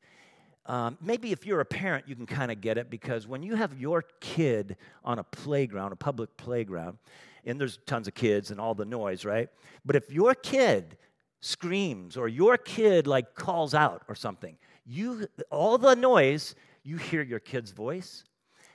Um, 0.67 0.99
maybe 1.01 1.31
if 1.31 1.47
you're 1.47 1.61
a 1.61 1.65
parent, 1.65 2.09
you 2.09 2.17
can 2.17 2.27
kind 2.27 2.51
of 2.51 2.61
get 2.61 2.77
it 2.77 2.91
because 2.91 3.29
when 3.29 3.45
you 3.45 3.55
have 3.55 3.79
your 3.79 4.03
kid 4.19 4.77
on 5.05 5.21
a 5.21 5.25
playground, 5.25 5.93
a 5.93 5.97
public 5.97 6.37
playground, 6.37 6.99
and 7.45 7.61
there's 7.61 7.79
tons 7.87 8.09
of 8.09 8.15
kids 8.15 8.51
and 8.51 8.61
all 8.61 8.75
the 8.75 8.85
noise, 8.85 9.25
right? 9.25 9.49
But 9.85 9.95
if 9.95 10.11
your 10.11 10.35
kid 10.35 10.99
screams 11.47 12.17
or 12.17 12.29
your 12.29 12.57
kid 12.59 13.07
like 13.07 13.35
calls 13.35 13.75
out 13.75 14.03
or 14.09 14.15
something, 14.15 14.57
you 14.85 15.27
all 15.51 15.79
the 15.79 15.95
noise, 15.95 16.55
you 16.83 16.97
hear 16.97 17.23
your 17.23 17.41
kid's 17.41 17.71
voice. 17.71 18.25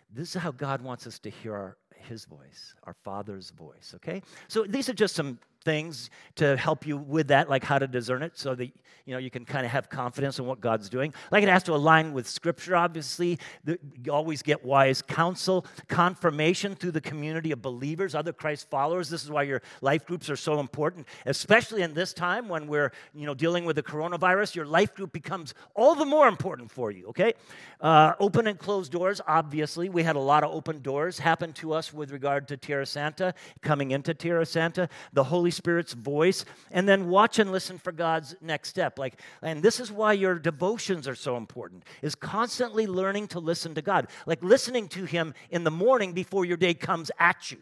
This 0.09 0.35
is 0.35 0.41
how 0.41 0.51
God 0.51 0.81
wants 0.81 1.07
us 1.07 1.19
to 1.19 1.29
hear 1.29 1.53
our, 1.53 1.77
his 1.95 2.25
voice, 2.25 2.75
our 2.83 2.95
Father's 3.03 3.49
voice, 3.51 3.93
okay? 3.95 4.21
So 4.47 4.63
these 4.63 4.89
are 4.89 4.93
just 4.93 5.15
some 5.15 5.39
things 5.63 6.09
to 6.35 6.57
help 6.57 6.85
you 6.85 6.97
with 6.97 7.27
that, 7.27 7.49
like 7.49 7.63
how 7.63 7.79
to 7.79 7.87
discern 7.87 8.23
it 8.23 8.33
so 8.35 8.55
that 8.55 8.71
you 9.05 9.13
know 9.13 9.17
you 9.17 9.29
can 9.29 9.45
kind 9.45 9.65
of 9.65 9.71
have 9.71 9.89
confidence 9.89 10.39
in 10.39 10.45
what 10.45 10.61
God's 10.61 10.89
doing. 10.89 11.13
Like 11.31 11.43
it 11.43 11.49
has 11.49 11.63
to 11.63 11.73
align 11.73 12.13
with 12.13 12.27
scripture, 12.27 12.75
obviously. 12.75 13.39
You 13.65 14.11
always 14.11 14.41
get 14.41 14.63
wise 14.63 15.01
counsel, 15.01 15.65
confirmation 15.87 16.75
through 16.75 16.91
the 16.91 17.01
community 17.01 17.51
of 17.51 17.61
believers, 17.61 18.15
other 18.15 18.33
Christ 18.33 18.69
followers. 18.69 19.09
This 19.09 19.23
is 19.23 19.31
why 19.31 19.43
your 19.43 19.61
life 19.81 20.05
groups 20.05 20.29
are 20.29 20.35
so 20.35 20.59
important, 20.59 21.07
especially 21.25 21.81
in 21.81 21.93
this 21.93 22.13
time 22.13 22.47
when 22.47 22.67
we're 22.67 22.91
you 23.13 23.25
know 23.25 23.33
dealing 23.33 23.65
with 23.65 23.75
the 23.75 23.83
coronavirus. 23.83 24.55
Your 24.55 24.65
life 24.65 24.93
group 24.95 25.11
becomes 25.11 25.53
all 25.75 25.95
the 25.95 26.05
more 26.05 26.27
important 26.27 26.71
for 26.71 26.91
you, 26.91 27.07
okay? 27.07 27.33
Uh, 27.79 28.13
open 28.19 28.47
and 28.47 28.59
closed 28.59 28.91
doors, 28.91 29.21
obviously. 29.27 29.89
We 29.89 30.03
had 30.03 30.15
a 30.15 30.19
lot 30.19 30.43
of 30.43 30.51
open 30.51 30.81
doors 30.81 31.17
happen 31.17 31.53
to 31.53 31.73
us 31.73 31.93
with 31.93 32.11
regard 32.11 32.47
to 32.49 32.57
Tierrasanta, 32.57 33.33
coming 33.61 33.91
into 33.91 34.13
Tierrasanta, 34.13 34.89
the 35.13 35.23
Spirit's 35.51 35.93
voice, 35.93 36.45
and 36.71 36.87
then 36.87 37.09
watch 37.09 37.39
and 37.39 37.51
listen 37.51 37.77
for 37.77 37.91
God's 37.91 38.35
next 38.41 38.69
step. 38.69 38.97
Like, 38.97 39.19
and 39.41 39.61
this 39.61 39.79
is 39.79 39.91
why 39.91 40.13
your 40.13 40.39
devotions 40.39 41.07
are 41.07 41.15
so 41.15 41.37
important, 41.37 41.83
is 42.01 42.15
constantly 42.15 42.87
learning 42.87 43.27
to 43.29 43.39
listen 43.39 43.75
to 43.75 43.81
God. 43.81 44.07
Like 44.25 44.41
listening 44.43 44.87
to 44.89 45.05
Him 45.05 45.33
in 45.49 45.63
the 45.63 45.71
morning 45.71 46.13
before 46.13 46.45
your 46.45 46.57
day 46.57 46.73
comes 46.73 47.11
at 47.19 47.51
you. 47.51 47.57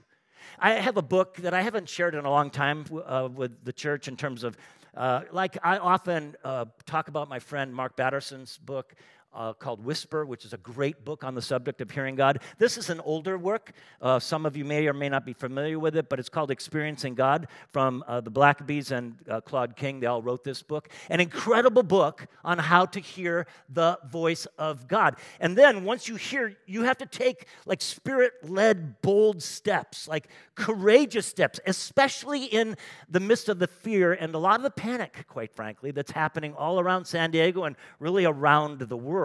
I 0.57 0.73
have 0.73 0.97
a 0.97 1.01
book 1.01 1.35
that 1.37 1.53
I 1.53 1.61
haven't 1.61 1.89
shared 1.89 2.15
in 2.15 2.25
a 2.25 2.29
long 2.29 2.49
time 2.49 2.85
uh, 3.05 3.29
with 3.33 3.63
the 3.63 3.73
church 3.73 4.07
in 4.07 4.15
terms 4.15 4.43
of, 4.43 4.57
uh, 4.95 5.21
like, 5.31 5.57
I 5.63 5.77
often 5.77 6.35
uh, 6.43 6.65
talk 6.85 7.07
about 7.07 7.29
my 7.29 7.39
friend 7.39 7.73
Mark 7.73 7.95
Batterson's 7.95 8.57
book. 8.57 8.95
Uh, 9.31 9.53
called 9.53 9.85
Whisper, 9.85 10.25
which 10.25 10.43
is 10.43 10.53
a 10.53 10.57
great 10.57 11.05
book 11.05 11.23
on 11.23 11.35
the 11.35 11.41
subject 11.41 11.81
of 11.81 11.91
hearing 11.91 12.15
God. 12.15 12.39
This 12.57 12.77
is 12.77 12.89
an 12.89 12.99
older 13.01 13.37
work. 13.37 13.73
Uh, 14.01 14.19
some 14.19 14.43
of 14.43 14.57
you 14.57 14.65
may 14.65 14.87
or 14.87 14.93
may 14.93 15.07
not 15.07 15.23
be 15.23 15.33
familiar 15.33 15.77
with 15.77 15.95
it, 15.95 16.09
but 16.09 16.19
it's 16.19 16.29
called 16.29 16.49
Experiencing 16.49 17.13
God 17.13 17.47
from 17.71 18.03
uh, 18.07 18.21
the 18.21 18.31
Blackabys 18.31 18.89
and 18.89 19.15
uh, 19.29 19.39
Claude 19.39 19.75
King. 19.75 19.99
They 19.99 20.07
all 20.07 20.23
wrote 20.23 20.43
this 20.43 20.63
book. 20.63 20.89
An 21.09 21.19
incredible 21.19 21.83
book 21.83 22.25
on 22.43 22.57
how 22.57 22.85
to 22.87 22.99
hear 22.99 23.45
the 23.69 23.99
voice 24.09 24.47
of 24.57 24.87
God. 24.87 25.15
And 25.39 25.55
then 25.55 25.83
once 25.83 26.07
you 26.07 26.15
hear, 26.15 26.57
you 26.65 26.81
have 26.83 26.97
to 26.97 27.05
take 27.05 27.45
like 27.67 27.83
spirit 27.83 28.33
led, 28.41 28.99
bold 29.03 29.43
steps, 29.43 30.07
like 30.07 30.27
courageous 30.55 31.27
steps, 31.27 31.59
especially 31.67 32.45
in 32.45 32.75
the 33.07 33.19
midst 33.19 33.47
of 33.47 33.59
the 33.59 33.67
fear 33.67 34.13
and 34.13 34.33
a 34.33 34.39
lot 34.39 34.55
of 34.55 34.63
the 34.63 34.71
panic, 34.71 35.25
quite 35.27 35.53
frankly, 35.55 35.91
that's 35.91 36.11
happening 36.11 36.55
all 36.55 36.79
around 36.79 37.05
San 37.05 37.29
Diego 37.29 37.65
and 37.65 37.75
really 37.99 38.25
around 38.25 38.79
the 38.79 38.97
world. 38.97 39.18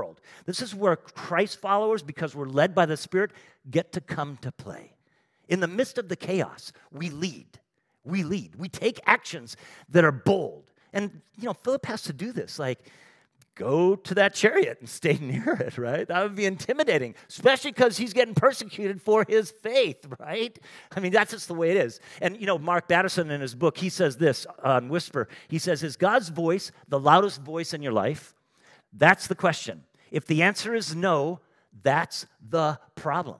This 0.47 0.61
is 0.61 0.74
where 0.74 0.97
Christ 0.97 1.61
followers, 1.61 2.03
because 2.03 2.34
we're 2.34 2.47
led 2.47 2.74
by 2.74 2.86
the 2.86 2.97
Spirit, 2.97 3.30
get 3.70 3.92
to 3.92 4.01
come 4.01 4.36
to 4.38 4.51
play. 4.51 4.92
In 5.49 5.61
the 5.61 5.68
midst 5.68 5.99
of 5.99 6.09
the 6.09 6.16
chaos, 6.16 6.72
we 6.90 7.11
lead. 7.11 7.47
We 8.05 8.22
lead. 8.22 8.57
We 8.57 8.68
take 8.68 9.01
actions 9.07 9.57
that 9.90 10.05
are 10.05 10.12
bold. 10.12 10.70
And, 10.92 11.20
you 11.38 11.47
know, 11.47 11.55
Philip 11.55 11.86
has 11.86 12.03
to 12.03 12.12
do 12.12 12.32
this. 12.32 12.59
Like, 12.59 12.78
go 13.55 13.95
to 13.95 14.14
that 14.14 14.34
chariot 14.34 14.78
and 14.80 14.88
stay 14.88 15.14
near 15.20 15.55
it, 15.55 15.78
right? 15.78 16.07
That 16.09 16.22
would 16.22 16.34
be 16.34 16.47
intimidating, 16.47 17.14
especially 17.28 17.72
because 17.72 17.97
he's 17.97 18.12
getting 18.12 18.34
persecuted 18.34 19.01
for 19.01 19.24
his 19.28 19.51
faith, 19.51 20.07
right? 20.18 20.59
I 20.95 21.01
mean, 21.01 21.12
that's 21.12 21.32
just 21.32 21.49
the 21.49 21.55
way 21.55 21.70
it 21.70 21.76
is. 21.76 22.01
And, 22.20 22.38
you 22.40 22.47
know, 22.47 22.59
Mark 22.59 22.88
Batterson 22.88 23.30
in 23.30 23.40
his 23.40 23.55
book, 23.55 23.78
he 23.78 23.88
says 23.88 24.16
this 24.16 24.47
uh, 24.64 24.72
on 24.72 24.88
Whisper. 24.88 25.28
He 25.49 25.59
says, 25.59 25.82
Is 25.82 25.97
God's 25.97 26.28
voice 26.28 26.72
the 26.88 27.01
loudest 27.01 27.42
voice 27.42 27.74
in 27.74 27.82
your 27.82 27.92
life? 27.92 28.34
That's 28.97 29.26
the 29.26 29.34
question. 29.34 29.84
If 30.11 30.26
the 30.26 30.42
answer 30.42 30.74
is 30.74 30.95
no, 30.95 31.40
that's 31.82 32.26
the 32.49 32.78
problem. 32.95 33.38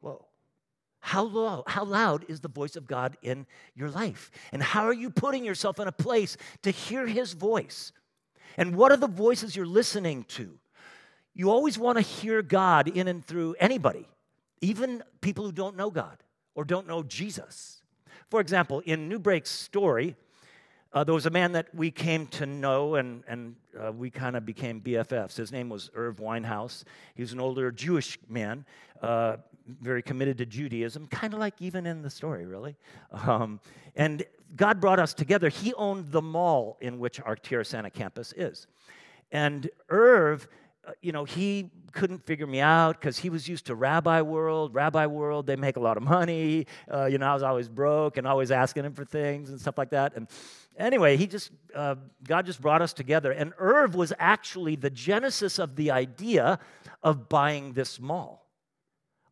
Whoa. 0.00 0.26
How 1.00 1.22
low, 1.22 1.64
how 1.66 1.84
loud 1.84 2.26
is 2.28 2.40
the 2.40 2.48
voice 2.48 2.76
of 2.76 2.86
God 2.86 3.16
in 3.22 3.46
your 3.74 3.90
life? 3.90 4.30
And 4.52 4.62
how 4.62 4.84
are 4.84 4.92
you 4.92 5.10
putting 5.10 5.44
yourself 5.44 5.80
in 5.80 5.88
a 5.88 5.92
place 5.92 6.36
to 6.62 6.70
hear 6.70 7.06
his 7.06 7.32
voice? 7.32 7.92
And 8.56 8.76
what 8.76 8.92
are 8.92 8.96
the 8.96 9.08
voices 9.08 9.56
you're 9.56 9.66
listening 9.66 10.24
to? 10.24 10.58
You 11.34 11.50
always 11.50 11.78
want 11.78 11.96
to 11.96 12.02
hear 12.02 12.42
God 12.42 12.88
in 12.88 13.08
and 13.08 13.24
through 13.24 13.56
anybody, 13.58 14.06
even 14.60 15.02
people 15.22 15.44
who 15.44 15.52
don't 15.52 15.76
know 15.76 15.90
God 15.90 16.22
or 16.54 16.64
don't 16.64 16.86
know 16.86 17.02
Jesus. 17.02 17.82
For 18.30 18.40
example, 18.40 18.80
in 18.84 19.08
New 19.08 19.18
Break's 19.18 19.50
story, 19.50 20.16
uh, 20.94 21.04
there 21.04 21.14
was 21.14 21.26
a 21.26 21.30
man 21.30 21.52
that 21.52 21.74
we 21.74 21.90
came 21.90 22.26
to 22.26 22.46
know 22.46 22.96
and, 22.96 23.22
and 23.26 23.56
uh, 23.82 23.90
we 23.92 24.10
kind 24.10 24.36
of 24.36 24.44
became 24.44 24.80
BFFs. 24.80 25.36
His 25.36 25.50
name 25.50 25.68
was 25.68 25.90
Irv 25.94 26.18
Winehouse. 26.18 26.84
He 27.14 27.22
was 27.22 27.32
an 27.32 27.40
older 27.40 27.70
Jewish 27.70 28.18
man, 28.28 28.66
uh, 29.00 29.36
very 29.80 30.02
committed 30.02 30.38
to 30.38 30.46
Judaism, 30.46 31.06
kind 31.06 31.32
of 31.32 31.40
like 31.40 31.54
even 31.60 31.86
in 31.86 32.02
the 32.02 32.10
story, 32.10 32.44
really. 32.44 32.76
Um, 33.10 33.60
and 33.96 34.22
God 34.54 34.80
brought 34.80 34.98
us 34.98 35.14
together. 35.14 35.48
He 35.48 35.72
owned 35.74 36.12
the 36.12 36.22
mall 36.22 36.76
in 36.80 36.98
which 36.98 37.20
our 37.20 37.36
Tierrasanta 37.36 37.92
campus 37.92 38.34
is. 38.36 38.66
And 39.30 39.70
Irv, 39.88 40.46
you 41.00 41.12
know, 41.12 41.24
he 41.24 41.70
couldn't 41.92 42.26
figure 42.26 42.46
me 42.46 42.60
out 42.60 43.00
because 43.00 43.18
he 43.18 43.30
was 43.30 43.48
used 43.48 43.66
to 43.66 43.74
rabbi 43.74 44.22
world. 44.22 44.74
Rabbi 44.74 45.06
world, 45.06 45.46
they 45.46 45.56
make 45.56 45.76
a 45.76 45.80
lot 45.80 45.96
of 45.96 46.02
money. 46.02 46.66
Uh, 46.92 47.06
you 47.06 47.18
know, 47.18 47.26
I 47.26 47.34
was 47.34 47.42
always 47.42 47.68
broke 47.68 48.16
and 48.16 48.26
always 48.26 48.50
asking 48.50 48.84
him 48.84 48.94
for 48.94 49.04
things 49.04 49.50
and 49.50 49.60
stuff 49.60 49.78
like 49.78 49.90
that. 49.90 50.14
And 50.16 50.28
anyway, 50.76 51.16
he 51.16 51.26
just, 51.26 51.50
uh, 51.74 51.96
God 52.24 52.46
just 52.46 52.60
brought 52.60 52.82
us 52.82 52.92
together. 52.92 53.32
And 53.32 53.52
Irv 53.58 53.94
was 53.94 54.12
actually 54.18 54.76
the 54.76 54.90
genesis 54.90 55.58
of 55.58 55.76
the 55.76 55.90
idea 55.90 56.58
of 57.02 57.28
buying 57.28 57.74
this 57.74 58.00
mall. 58.00 58.41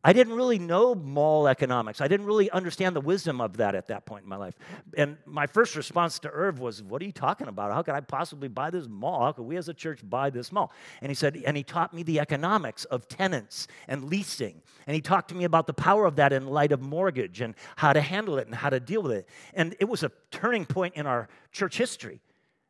I 0.03 0.13
didn't 0.13 0.33
really 0.33 0.57
know 0.57 0.95
mall 0.95 1.47
economics. 1.47 2.01
I 2.01 2.07
didn't 2.07 2.25
really 2.25 2.49
understand 2.49 2.95
the 2.95 3.01
wisdom 3.01 3.39
of 3.39 3.57
that 3.57 3.75
at 3.75 3.87
that 3.89 4.05
point 4.05 4.23
in 4.23 4.29
my 4.29 4.35
life. 4.35 4.55
And 4.97 5.17
my 5.27 5.45
first 5.45 5.75
response 5.75 6.17
to 6.19 6.29
Irv 6.29 6.59
was, 6.59 6.81
What 6.81 7.01
are 7.03 7.05
you 7.05 7.11
talking 7.11 7.47
about? 7.47 7.71
How 7.71 7.83
could 7.83 7.93
I 7.93 7.99
possibly 7.99 8.47
buy 8.47 8.71
this 8.71 8.87
mall? 8.87 9.25
How 9.25 9.31
could 9.31 9.43
we 9.43 9.57
as 9.57 9.69
a 9.69 9.73
church 9.75 9.99
buy 10.03 10.31
this 10.31 10.51
mall? 10.51 10.71
And 11.01 11.09
he 11.11 11.15
said, 11.15 11.37
And 11.45 11.55
he 11.55 11.63
taught 11.63 11.93
me 11.93 12.01
the 12.01 12.19
economics 12.19 12.85
of 12.85 13.07
tenants 13.07 13.67
and 13.87 14.05
leasing. 14.05 14.61
And 14.87 14.95
he 14.95 15.01
talked 15.01 15.29
to 15.29 15.35
me 15.35 15.43
about 15.43 15.67
the 15.67 15.73
power 15.73 16.05
of 16.05 16.15
that 16.15 16.33
in 16.33 16.47
light 16.47 16.71
of 16.71 16.81
mortgage 16.81 17.41
and 17.41 17.53
how 17.75 17.93
to 17.93 18.01
handle 18.01 18.39
it 18.39 18.47
and 18.47 18.55
how 18.55 18.71
to 18.71 18.79
deal 18.79 19.03
with 19.03 19.11
it. 19.11 19.29
And 19.53 19.75
it 19.79 19.85
was 19.85 20.01
a 20.01 20.11
turning 20.31 20.65
point 20.65 20.95
in 20.95 21.05
our 21.05 21.29
church 21.51 21.77
history. 21.77 22.21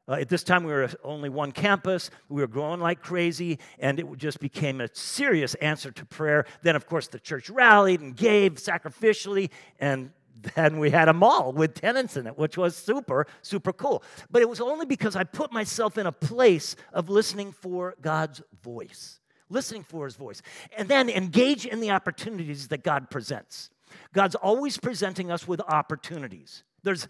Uh, 0.08 0.14
at 0.14 0.30
this 0.30 0.44
time, 0.44 0.64
we 0.64 0.72
were 0.72 0.90
only 1.04 1.30
one 1.30 1.52
campus. 1.52 2.10
We 2.28 2.42
were 2.42 2.48
growing 2.48 2.80
like 2.80 3.02
crazy, 3.02 3.60
and 3.80 4.00
it 4.00 4.06
just 4.18 4.40
became 4.40 4.82
a 4.82 4.90
serious 4.94 5.54
answer 5.56 5.92
to 5.92 6.06
prayer. 6.06 6.46
Then, 6.64 6.76
of 6.76 6.88
course, 6.88 7.08
the 7.08 7.20
church 7.20 7.50
rallied 7.50 8.02
and 8.02 8.16
gave 8.16 8.56
sacrificially, 8.56 9.52
and 9.80 10.12
then 10.56 10.80
we 10.80 10.90
had 10.90 11.08
a 11.08 11.14
mall 11.14 11.54
with 11.54 11.76
tenants 11.76 12.18
in 12.18 12.26
it, 12.28 12.38
which 12.38 12.58
was 12.58 12.76
super, 12.76 13.28
super 13.42 13.72
cool. 13.72 14.04
But 14.30 14.42
it 14.42 14.50
was 14.50 14.60
only 14.60 14.86
because 14.86 15.16
I 15.16 15.24
put 15.24 15.52
myself 15.52 15.98
in 15.98 16.08
a 16.08 16.12
place 16.12 16.76
of 16.94 17.10
listening 17.10 17.52
for 17.52 17.96
God's 18.02 18.42
voice, 18.64 19.20
listening 19.50 19.84
for 19.84 20.06
his 20.06 20.16
voice, 20.16 20.42
and 20.76 20.88
then 20.88 21.10
engage 21.10 21.66
in 21.66 21.80
the 21.80 21.92
opportunities 21.92 22.70
that 22.70 22.84
God 22.84 23.10
presents. 23.10 23.70
God's 24.14 24.36
always 24.36 24.78
presenting 24.78 25.32
us 25.32 25.48
with 25.48 25.62
opportunities. 25.62 26.64
There's 26.84 27.08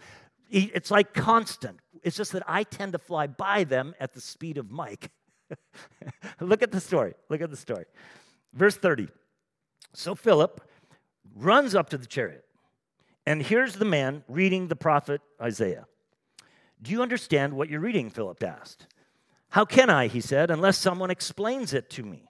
it's 0.50 0.90
like 0.90 1.14
constant. 1.14 1.80
It's 2.02 2.16
just 2.16 2.32
that 2.32 2.42
I 2.46 2.64
tend 2.64 2.92
to 2.92 2.98
fly 2.98 3.26
by 3.26 3.64
them 3.64 3.94
at 4.00 4.12
the 4.12 4.20
speed 4.20 4.58
of 4.58 4.70
Mike. 4.70 5.10
Look 6.40 6.62
at 6.62 6.72
the 6.72 6.80
story. 6.80 7.14
Look 7.28 7.40
at 7.40 7.50
the 7.50 7.56
story. 7.56 7.84
Verse 8.52 8.76
30. 8.76 9.08
So 9.94 10.14
Philip 10.14 10.60
runs 11.36 11.74
up 11.74 11.90
to 11.90 11.98
the 11.98 12.06
chariot, 12.06 12.44
and 13.26 13.42
here's 13.42 13.74
the 13.74 13.84
man 13.84 14.24
reading 14.28 14.68
the 14.68 14.76
prophet 14.76 15.20
Isaiah. 15.40 15.86
Do 16.80 16.90
you 16.90 17.02
understand 17.02 17.52
what 17.52 17.68
you're 17.68 17.80
reading? 17.80 18.10
Philip 18.10 18.42
asked. 18.42 18.86
How 19.50 19.64
can 19.64 19.90
I, 19.90 20.08
he 20.08 20.20
said, 20.20 20.50
unless 20.50 20.78
someone 20.78 21.10
explains 21.10 21.74
it 21.74 21.90
to 21.90 22.02
me? 22.02 22.24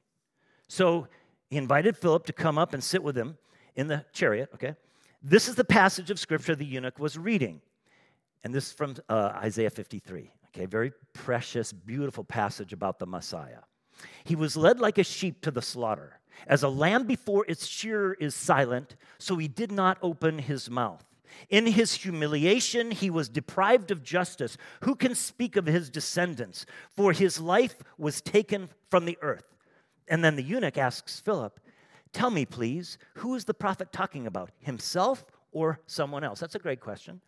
So 0.68 1.06
he 1.48 1.56
invited 1.56 1.96
Philip 1.96 2.26
to 2.26 2.32
come 2.32 2.58
up 2.58 2.74
and 2.74 2.82
sit 2.82 3.02
with 3.02 3.16
him 3.16 3.38
in 3.76 3.86
the 3.86 4.04
chariot, 4.12 4.50
okay? 4.54 4.74
This 5.22 5.48
is 5.48 5.54
the 5.54 5.64
passage 5.64 6.10
of 6.10 6.18
scripture 6.18 6.56
the 6.56 6.64
eunuch 6.64 6.98
was 6.98 7.16
reading. 7.16 7.60
And 8.44 8.54
this 8.54 8.68
is 8.68 8.72
from 8.72 8.96
uh, 9.08 9.32
Isaiah 9.36 9.70
53. 9.70 10.32
Okay, 10.48 10.66
very 10.66 10.92
precious, 11.12 11.72
beautiful 11.72 12.24
passage 12.24 12.72
about 12.72 12.98
the 12.98 13.06
Messiah. 13.06 13.60
He 14.24 14.36
was 14.36 14.56
led 14.56 14.80
like 14.80 14.98
a 14.98 15.04
sheep 15.04 15.40
to 15.42 15.50
the 15.50 15.62
slaughter. 15.62 16.20
As 16.46 16.62
a 16.62 16.68
lamb 16.68 17.06
before 17.06 17.44
its 17.46 17.66
shearer 17.66 18.14
is 18.14 18.34
silent, 18.34 18.96
so 19.18 19.36
he 19.36 19.48
did 19.48 19.70
not 19.70 19.98
open 20.02 20.38
his 20.40 20.68
mouth. 20.68 21.04
In 21.48 21.66
his 21.66 21.94
humiliation, 21.94 22.90
he 22.90 23.08
was 23.08 23.28
deprived 23.28 23.90
of 23.90 24.02
justice. 24.02 24.58
Who 24.82 24.94
can 24.94 25.14
speak 25.14 25.56
of 25.56 25.66
his 25.66 25.88
descendants? 25.88 26.66
For 26.94 27.12
his 27.12 27.40
life 27.40 27.76
was 27.96 28.20
taken 28.20 28.68
from 28.90 29.06
the 29.06 29.18
earth. 29.22 29.56
And 30.08 30.22
then 30.22 30.36
the 30.36 30.42
eunuch 30.42 30.76
asks 30.76 31.20
Philip, 31.20 31.58
Tell 32.12 32.30
me, 32.30 32.44
please, 32.44 32.98
who 33.14 33.34
is 33.34 33.46
the 33.46 33.54
prophet 33.54 33.92
talking 33.92 34.26
about, 34.26 34.50
himself 34.58 35.24
or 35.52 35.80
someone 35.86 36.24
else? 36.24 36.40
That's 36.40 36.54
a 36.54 36.58
great 36.58 36.80
question 36.80 37.22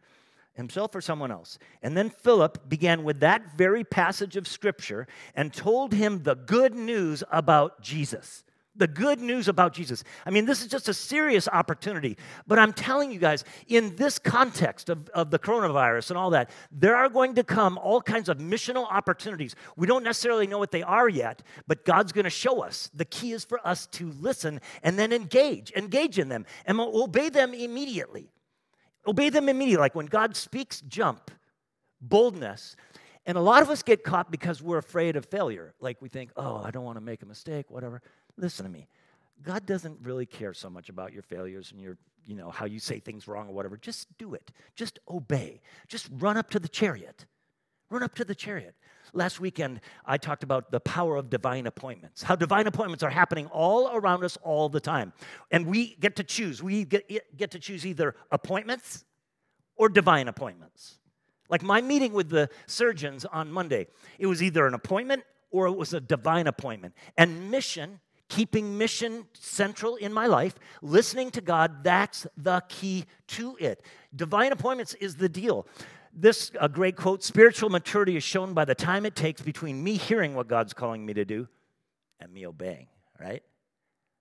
himself 0.55 0.95
or 0.95 1.01
someone 1.01 1.31
else. 1.31 1.59
And 1.83 1.97
then 1.97 2.11
Philip 2.11 2.69
began 2.69 3.05
with 3.05 3.21
that 3.21 3.57
very 3.57 3.85
passage 3.85 4.37
of 4.37 4.49
scripture 4.49 5.07
and 5.35 5.53
told 5.53 5.93
him 5.93 6.23
the 6.23 6.35
good 6.35 6.75
news 6.75 7.23
about 7.31 7.83
Jesus. 7.83 8.45
The 8.77 8.89
good 8.89 9.21
news 9.21 9.47
about 9.47 9.73
Jesus. 9.73 10.03
I 10.27 10.31
mean, 10.31 10.47
this 10.47 10.61
is 10.61 10.67
just 10.67 10.89
a 10.89 10.95
serious 10.95 11.47
opportunity. 11.47 12.19
But 12.49 12.59
I'm 12.59 12.73
telling 12.73 13.13
you 13.13 13.21
guys, 13.21 13.45
in 13.69 13.95
this 13.95 14.19
context 14.19 14.89
of, 14.89 15.09
of 15.11 15.31
the 15.31 15.39
coronavirus 15.39 16.11
and 16.11 16.19
all 16.19 16.31
that, 16.31 16.51
there 16.73 16.97
are 16.97 17.09
going 17.09 17.37
to 17.37 17.45
come 17.45 17.79
all 17.79 18.03
kinds 18.03 18.29
of 18.29 18.39
missional 18.39 18.91
opportunities. 18.91 19.55
We 19.77 19.87
don't 19.87 20.03
necessarily 20.03 20.49
know 20.49 20.59
what 20.59 20.73
they 20.73 20.83
are 20.83 21.09
yet, 21.09 21.43
but 21.69 21.85
God's 21.85 22.11
going 22.11 22.25
to 22.25 22.31
show 22.31 22.65
us. 22.65 22.91
The 22.93 23.05
key 23.05 23.31
is 23.31 23.45
for 23.45 23.65
us 23.65 23.87
to 23.93 24.11
listen 24.11 24.61
and 24.83 24.99
then 24.99 25.13
engage, 25.13 25.71
engage 25.77 26.19
in 26.19 26.29
them, 26.29 26.45
and 26.67 26.81
obey 26.81 27.29
them 27.29 27.55
immediately. 27.55 28.34
Obey 29.07 29.31
them 29.31 29.49
immediately. 29.49 29.81
Like 29.81 29.95
when 29.95 30.07
God 30.07 30.37
speaks, 30.37 30.81
jump, 30.83 31.31
boldness. 32.01 32.77
And 33.27 33.39
a 33.39 33.41
lot 33.41 33.63
of 33.63 33.71
us 33.71 33.83
get 33.83 34.05
caught 34.05 34.31
because 34.31 34.63
we're 34.63 34.79
afraid 34.79 35.17
of 35.17 35.27
failure. 35.27 35.75
Like 35.81 36.01
we 36.03 36.09
think, 36.09 36.31
oh, 36.37 36.63
I 36.63 36.71
don't 36.71 36.85
want 36.85 36.97
to 36.97 37.01
make 37.01 37.23
a 37.23 37.27
mistake, 37.27 37.71
whatever. 37.71 38.03
Listen 38.37 38.65
to 38.65 38.71
me. 38.71 38.89
God 39.43 39.67
doesn't 39.67 39.99
really 40.03 40.27
care 40.27 40.55
so 40.55 40.71
much 40.71 40.89
about 40.89 41.13
your 41.13 41.23
failures 41.23 41.73
and 41.73 41.81
your, 41.81 41.97
you 42.27 42.35
know, 42.35 42.51
how 42.51 42.67
you 42.67 42.79
say 42.79 43.01
things 43.01 43.27
wrong 43.27 43.49
or 43.49 43.53
whatever. 43.53 43.77
Just 43.77 44.17
do 44.19 44.35
it. 44.35 44.51
Just 44.77 44.99
obey. 45.09 45.61
Just 45.89 46.09
run 46.13 46.37
up 46.37 46.51
to 46.51 46.59
the 46.59 46.69
chariot. 46.69 47.27
Run 47.91 48.03
up 48.03 48.15
to 48.17 48.25
the 48.25 48.35
chariot. 48.35 48.75
Last 49.13 49.39
weekend, 49.39 49.81
I 50.05 50.17
talked 50.17 50.43
about 50.43 50.71
the 50.71 50.81
power 50.81 51.17
of 51.17 51.31
divine 51.31 51.67
appointments, 51.67 52.23
how 52.23 52.35
divine 52.35 52.67
appointments 52.67 53.05
are 53.05 53.11
happening 53.11 53.47
all 53.47 53.95
around 53.95 54.25
us 54.25 54.37
all 54.43 54.69
the 54.69 54.81
time. 54.81 55.13
And 55.51 55.67
we 55.67 55.95
get 55.97 56.17
to 56.17 56.25
choose. 56.25 56.63
We 56.63 56.85
get, 56.85 57.37
get 57.37 57.51
to 57.53 57.59
choose 57.59 57.87
either 57.87 58.17
appointments 58.33 59.05
or 59.77 59.89
divine 59.89 60.27
appointments. 60.27 60.99
Like 61.49 61.63
my 61.63 61.81
meeting 61.81 62.13
with 62.13 62.31
the 62.31 62.49
surgeons 62.67 63.25
on 63.25 63.53
Monday, 63.53 63.87
it 64.19 64.27
was 64.27 64.43
either 64.43 64.67
an 64.67 64.75
appointment 64.75 65.23
or 65.51 65.67
it 65.67 65.77
was 65.77 65.93
a 65.95 66.01
divine 66.01 66.47
appointment. 66.47 66.95
And 67.17 67.51
mission 67.51 68.01
keeping 68.29 68.77
mission 68.77 69.27
central 69.35 69.97
in 69.97 70.13
my 70.13 70.27
life, 70.27 70.55
listening 70.83 71.31
to 71.31 71.41
God, 71.41 71.85
that's 71.85 72.27
the 72.37 72.63
key 72.69 73.05
to 73.29 73.57
it. 73.61 73.83
Divine 74.15 74.53
appointments 74.53 74.95
is 74.95 75.17
the 75.17 75.29
deal. 75.29 75.67
This 76.17 76.53
a 76.61 76.69
great 76.69 76.97
quote 76.97 77.25
spiritual 77.25 77.71
maturity 77.71 78.17
is 78.17 78.23
shown 78.23 78.55
by 78.55 78.65
the 78.65 78.75
time 78.75 79.05
it 79.05 79.17
takes 79.17 79.43
between 79.43 79.83
me 79.83 79.97
hearing 79.97 80.35
what 80.35 80.47
God's 80.47 80.73
calling 80.73 81.05
me 81.05 81.13
to 81.15 81.25
do 81.25 81.49
and 82.21 82.33
me 82.33 82.47
obeying, 82.47 82.87
right? 83.21 83.43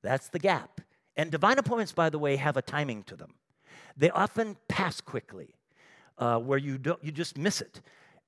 That's 0.02 0.30
the 0.30 0.39
gap. 0.39 0.82
And 1.16 1.30
divine 1.30 1.60
appointments, 1.60 1.91
by 1.91 2.10
the 2.10 2.18
way, 2.18 2.36
have 2.36 2.58
a 2.58 2.62
timing 2.62 3.04
to 3.04 3.16
them. 3.16 3.36
They 3.96 4.10
often 4.10 4.58
pass 4.68 5.02
quickly, 5.02 5.54
uh, 6.18 6.39
where 6.39 6.58
you, 6.58 6.80
don't, 6.80 7.04
you 7.04 7.12
just 7.12 7.38
miss 7.38 7.62
it 7.62 7.82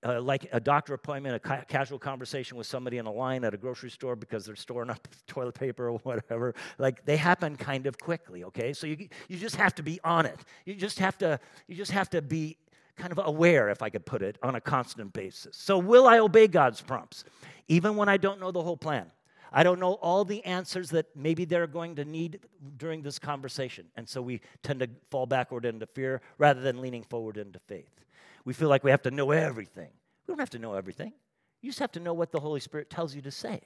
uh, 0.05 0.21
like 0.21 0.47
a 0.51 0.59
doctor 0.59 0.93
appointment, 0.93 1.35
a 1.35 1.39
ca- 1.39 1.63
casual 1.67 1.97
conversation 1.97 2.57
with 2.57 2.67
somebody 2.67 2.97
in 2.97 3.07
a 3.07 3.11
line 3.11 3.43
at 3.43 3.53
a 3.53 3.57
grocery 3.57 3.89
store 3.89 4.15
because 4.15 4.45
they're 4.45 4.55
storing 4.55 4.89
up 4.89 5.07
toilet 5.27 5.55
paper 5.55 5.89
or 5.89 5.97
whatever. 5.99 6.53
Like 6.77 7.03
they 7.05 7.17
happen 7.17 7.55
kind 7.55 7.87
of 7.87 7.97
quickly, 7.97 8.43
okay? 8.45 8.73
So 8.73 8.85
you, 8.85 9.09
you 9.27 9.37
just 9.37 9.55
have 9.55 9.73
to 9.75 9.83
be 9.83 9.99
on 10.03 10.25
it. 10.25 10.39
You 10.65 10.75
just 10.75 10.99
have 10.99 11.17
to, 11.19 11.39
you 11.67 11.75
just 11.75 11.91
have 11.91 12.09
to 12.11 12.21
be 12.21 12.57
kind 12.95 13.11
of 13.11 13.19
aware, 13.23 13.69
if 13.69 13.81
I 13.81 13.89
could 13.89 14.05
put 14.05 14.21
it, 14.21 14.37
on 14.41 14.55
a 14.55 14.61
constant 14.61 15.13
basis. 15.13 15.57
So 15.57 15.77
will 15.77 16.07
I 16.07 16.19
obey 16.19 16.47
God's 16.47 16.81
prompts? 16.81 17.23
Even 17.67 17.95
when 17.95 18.09
I 18.09 18.17
don't 18.17 18.39
know 18.39 18.51
the 18.51 18.63
whole 18.63 18.77
plan. 18.77 19.11
I 19.51 19.63
don't 19.63 19.79
know 19.79 19.93
all 19.93 20.25
the 20.25 20.43
answers 20.43 20.89
that 20.89 21.05
maybe 21.15 21.45
they're 21.45 21.67
going 21.67 21.95
to 21.95 22.03
need 22.03 22.39
during 22.77 23.01
this 23.01 23.17
conversation. 23.17 23.85
And 23.95 24.07
so 24.07 24.21
we 24.21 24.41
tend 24.63 24.81
to 24.81 24.89
fall 25.09 25.25
backward 25.25 25.65
into 25.65 25.85
fear 25.85 26.21
rather 26.37 26.59
than 26.59 26.81
leaning 26.81 27.03
forward 27.03 27.37
into 27.37 27.59
faith. 27.59 28.03
We 28.43 28.53
feel 28.53 28.67
like 28.67 28.83
we 28.83 28.91
have 28.91 29.01
to 29.03 29.11
know 29.11 29.31
everything. 29.31 29.89
We 30.27 30.31
don't 30.33 30.39
have 30.39 30.49
to 30.51 30.59
know 30.59 30.73
everything. 30.73 31.13
You 31.61 31.69
just 31.69 31.79
have 31.79 31.93
to 31.93 32.01
know 32.01 32.13
what 32.13 32.31
the 32.31 32.39
Holy 32.39 32.59
Spirit 32.59 32.89
tells 32.89 33.15
you 33.15 33.21
to 33.21 33.31
say. 33.31 33.61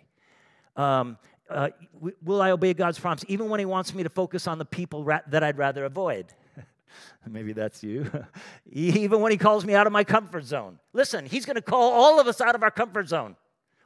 Um, 0.76 1.18
uh, 1.50 1.70
will 2.24 2.42
I 2.42 2.52
obey 2.52 2.74
God's 2.74 3.00
prompts 3.00 3.26
even 3.28 3.50
when 3.50 3.60
He 3.60 3.66
wants 3.66 3.94
me 3.94 4.04
to 4.04 4.10
focus 4.10 4.48
on 4.48 4.60
the 4.60 4.66
people 4.66 5.04
ra- 5.04 5.22
that 5.28 5.44
I'd 5.44 5.58
rather 5.58 5.86
avoid? 5.86 6.28
Maybe 7.28 7.54
that's 7.54 7.84
you. 7.84 8.10
even 8.72 9.22
when 9.22 9.32
He 9.32 9.38
calls 9.38 9.66
me 9.66 9.74
out 9.74 9.88
of 9.88 9.94
my 9.94 10.04
comfort 10.04 10.46
zone. 10.46 10.80
Listen, 10.94 11.26
He's 11.26 11.46
going 11.46 11.56
to 11.56 11.62
call 11.62 11.92
all 11.92 12.20
of 12.20 12.28
us 12.28 12.42
out 12.42 12.56
of 12.56 12.64
our 12.64 12.72
comfort 12.72 13.08
zone 13.10 13.36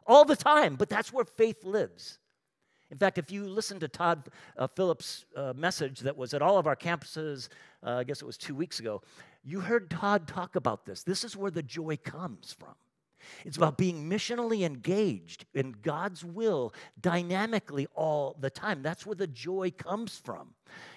all 0.06 0.26
the 0.26 0.36
time, 0.36 0.76
but 0.76 0.90
that's 0.90 1.14
where 1.14 1.26
faith 1.26 1.64
lives. 1.64 2.20
In 2.92 2.98
fact, 2.98 3.18
if 3.18 3.32
you 3.32 3.48
listen 3.48 3.80
to 3.80 3.88
Todd 3.88 4.30
uh, 4.58 4.68
Phillips' 4.68 5.26
uh, 5.36 5.54
message 5.56 6.02
that 6.02 6.16
was 6.16 6.34
at 6.34 6.44
all 6.44 6.60
of 6.60 6.68
our 6.68 6.76
campuses, 6.76 7.50
uh, 7.84 7.96
I 7.98 8.04
guess 8.04 8.22
it 8.22 8.26
was 8.26 8.38
two 8.38 8.54
weeks 8.54 8.80
ago, 8.80 9.02
you 9.44 9.62
heard 9.62 9.90
Todd 9.90 10.28
talk 10.28 10.56
about 10.56 10.86
this. 10.86 11.02
This 11.04 11.24
is 11.24 11.36
where 11.36 11.50
the 11.50 11.64
joy 11.64 11.98
comes 11.98 12.56
from. 12.58 12.76
It's 13.46 13.58
about 13.58 13.78
being 13.78 14.10
missionally 14.10 14.66
engaged 14.66 15.46
in 15.54 15.76
God's 15.82 16.24
will 16.24 16.74
dynamically 17.00 17.88
all 17.96 18.36
the 18.40 18.50
time. 18.50 18.82
That's 18.82 19.06
where 19.06 19.16
the 19.16 19.28
joy 19.28 19.72
comes 19.72 20.18
from. 20.18 20.50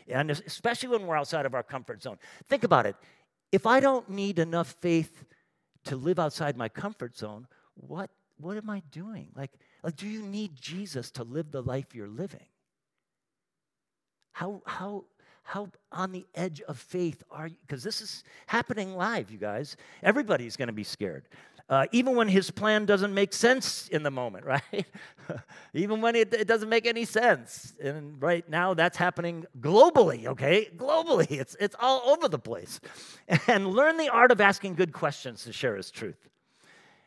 And 0.09 0.31
especially 0.31 0.91
when 0.91 1.07
we're 1.07 1.17
outside 1.17 1.47
of 1.47 1.55
our 1.55 1.63
comfort 1.63 2.03
zone. 2.03 2.19
Think 2.49 2.65
about 2.65 2.87
it. 2.87 2.97
If 3.53 3.67
I 3.67 3.81
don't 3.81 4.09
need 4.11 4.39
enough 4.39 4.77
faith 4.81 5.25
to 5.85 5.97
live 5.97 6.19
outside 6.19 6.57
my 6.57 6.69
comfort 6.69 7.17
zone, 7.17 7.47
what, 7.75 8.11
what 8.39 8.57
am 8.57 8.71
I 8.71 8.83
doing? 8.91 9.29
Like, 9.35 9.53
like, 9.83 9.97
do 9.97 10.09
you 10.09 10.23
need 10.23 10.57
Jesus 10.57 11.13
to 11.13 11.23
live 11.23 11.53
the 11.53 11.63
life 11.63 11.95
you're 11.95 12.09
living? 12.09 12.47
How, 14.33 14.61
how, 14.67 15.05
how 15.45 15.69
on 15.93 16.11
the 16.11 16.27
edge 16.35 16.61
of 16.63 16.77
faith 16.77 17.23
are 17.31 17.47
you? 17.47 17.57
Because 17.65 17.85
this 17.85 18.01
is 18.01 18.25
happening 18.47 18.97
live, 18.97 19.31
you 19.31 19.39
guys. 19.39 19.77
Everybody's 20.03 20.57
going 20.57 20.67
to 20.67 20.75
be 20.75 20.83
scared. 20.83 21.29
Uh, 21.69 21.85
even 21.91 22.15
when 22.15 22.29
his 22.29 22.51
plan 22.51 22.85
doesn't 22.85 23.13
make 23.13 23.33
sense 23.33 23.89
in 23.89 24.05
the 24.05 24.11
moment, 24.11 24.45
right? 24.55 24.87
even 25.75 26.01
when 26.01 26.15
it, 26.15 26.33
it, 26.33 26.47
doesn't 26.47 26.69
make 26.69 26.87
any 26.87 27.05
sense. 27.05 27.75
And 27.81 28.23
right 28.23 28.49
now, 28.49 28.75
that's 28.75 28.97
happening 28.97 29.47
globally, 29.61 30.27
okay? 30.27 30.71
Globally, 30.77 31.31
it's, 31.43 31.57
it's 31.59 31.75
all 31.81 32.03
over 32.07 32.29
the 32.29 32.39
place. 32.39 32.81
And 33.49 33.69
learn 33.69 33.97
the 33.97 34.09
art 34.09 34.31
of 34.31 34.41
asking 34.41 34.75
good 34.75 34.93
questions 34.93 35.45
to 35.45 35.53
share 35.53 35.77
his 35.77 35.91
truth. 35.91 36.29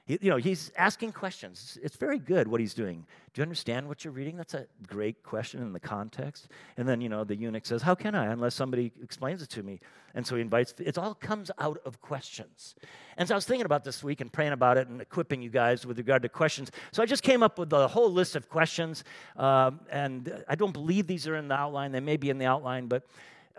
You 0.09 0.31
know, 0.31 0.37
he's 0.37 0.71
asking 0.75 1.11
questions. 1.11 1.77
It's 1.83 1.95
very 1.95 2.17
good 2.17 2.47
what 2.47 2.59
he's 2.59 2.73
doing. 2.73 3.05
Do 3.31 3.41
you 3.41 3.43
understand 3.43 3.87
what 3.87 4.03
you're 4.03 4.11
reading? 4.11 4.37
That's 4.37 4.55
a 4.55 4.65
great 4.87 5.21
question 5.21 5.61
in 5.61 5.71
the 5.71 5.79
context. 5.79 6.47
And 6.77 6.89
then, 6.89 6.99
you 6.99 7.09
know, 7.09 7.23
the 7.23 7.35
eunuch 7.35 7.67
says, 7.67 7.83
How 7.83 7.93
can 7.93 8.15
I, 8.15 8.25
unless 8.25 8.55
somebody 8.55 8.91
explains 9.03 9.43
it 9.43 9.49
to 9.49 9.61
me? 9.61 9.79
And 10.15 10.25
so 10.25 10.35
he 10.35 10.41
invites, 10.41 10.73
it 10.79 10.97
all 10.97 11.13
comes 11.13 11.51
out 11.59 11.77
of 11.85 12.01
questions. 12.01 12.73
And 13.17 13.27
so 13.27 13.35
I 13.35 13.37
was 13.37 13.45
thinking 13.45 13.67
about 13.67 13.83
this 13.83 14.03
week 14.03 14.19
and 14.19 14.33
praying 14.33 14.53
about 14.53 14.77
it 14.77 14.87
and 14.87 14.99
equipping 14.99 15.43
you 15.43 15.51
guys 15.51 15.85
with 15.85 15.99
regard 15.99 16.23
to 16.23 16.29
questions. 16.29 16.71
So 16.91 17.03
I 17.03 17.05
just 17.05 17.21
came 17.21 17.43
up 17.43 17.59
with 17.59 17.71
a 17.71 17.87
whole 17.87 18.11
list 18.11 18.35
of 18.35 18.49
questions. 18.49 19.03
Um, 19.37 19.79
and 19.91 20.43
I 20.47 20.55
don't 20.55 20.73
believe 20.73 21.05
these 21.05 21.27
are 21.27 21.35
in 21.35 21.49
the 21.49 21.55
outline. 21.55 21.91
They 21.91 21.99
may 21.99 22.17
be 22.17 22.31
in 22.31 22.39
the 22.39 22.47
outline, 22.47 22.87
but 22.87 23.03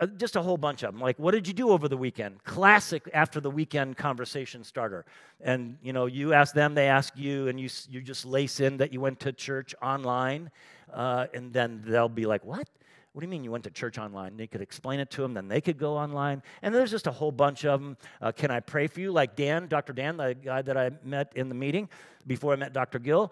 just 0.07 0.35
a 0.35 0.41
whole 0.41 0.57
bunch 0.57 0.83
of 0.83 0.93
them. 0.93 1.01
Like, 1.01 1.17
what 1.19 1.31
did 1.31 1.47
you 1.47 1.53
do 1.53 1.69
over 1.69 1.87
the 1.87 1.97
weekend? 1.97 2.43
Classic 2.43 3.07
after 3.13 3.39
the 3.39 3.51
weekend 3.51 3.97
conversation 3.97 4.63
starter. 4.63 5.05
And 5.39 5.77
you 5.81 5.93
know, 5.93 6.05
you 6.07 6.33
ask 6.33 6.53
them, 6.53 6.73
they 6.73 6.87
ask 6.87 7.15
you, 7.17 7.47
and 7.47 7.59
you 7.59 7.69
you 7.89 8.01
just 8.01 8.25
lace 8.25 8.59
in 8.59 8.77
that 8.77 8.91
you 8.93 9.01
went 9.01 9.19
to 9.21 9.31
church 9.31 9.75
online, 9.81 10.51
uh, 10.93 11.27
and 11.33 11.53
then 11.53 11.83
they'll 11.85 12.09
be 12.09 12.25
like, 12.25 12.43
"What? 12.43 12.67
What 13.13 13.19
do 13.19 13.25
you 13.25 13.29
mean 13.29 13.43
you 13.43 13.51
went 13.51 13.63
to 13.65 13.71
church 13.71 13.97
online?" 13.97 14.29
And 14.29 14.39
They 14.39 14.47
could 14.47 14.61
explain 14.61 14.99
it 14.99 15.11
to 15.11 15.21
them, 15.21 15.33
then 15.33 15.47
they 15.47 15.61
could 15.61 15.77
go 15.77 15.97
online, 15.97 16.41
and 16.61 16.73
there's 16.73 16.91
just 16.91 17.07
a 17.07 17.11
whole 17.11 17.31
bunch 17.31 17.65
of 17.65 17.81
them. 17.81 17.97
Uh, 18.21 18.31
can 18.31 18.51
I 18.51 18.59
pray 18.59 18.87
for 18.87 19.01
you? 19.01 19.11
Like 19.11 19.35
Dan, 19.35 19.67
Dr. 19.67 19.93
Dan, 19.93 20.17
the 20.17 20.33
guy 20.33 20.61
that 20.61 20.77
I 20.77 20.91
met 21.03 21.31
in 21.35 21.49
the 21.49 21.55
meeting 21.55 21.89
before 22.27 22.53
I 22.53 22.55
met 22.55 22.73
Dr. 22.73 22.99
Gill 22.99 23.31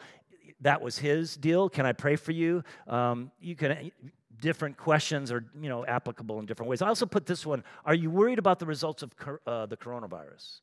that 0.62 0.82
was 0.82 0.98
his 0.98 1.38
deal. 1.38 1.70
Can 1.70 1.86
I 1.86 1.94
pray 1.94 2.16
for 2.16 2.32
you? 2.32 2.64
Um, 2.88 3.32
you 3.40 3.56
can 3.56 3.92
different 4.40 4.78
questions 4.78 5.32
are 5.32 5.46
you 5.60 5.70
know 5.70 5.86
applicable 5.86 6.40
in 6.40 6.46
different 6.46 6.70
ways. 6.70 6.82
I 6.82 6.88
also 6.88 7.06
put 7.06 7.26
this 7.26 7.46
one: 7.46 7.64
Are 7.86 7.94
you 7.94 8.10
worried 8.10 8.40
about 8.40 8.60
the 8.60 8.66
results 8.66 9.04
of 9.04 9.12
uh, 9.46 9.66
the 9.66 9.78
coronavirus? 9.78 10.62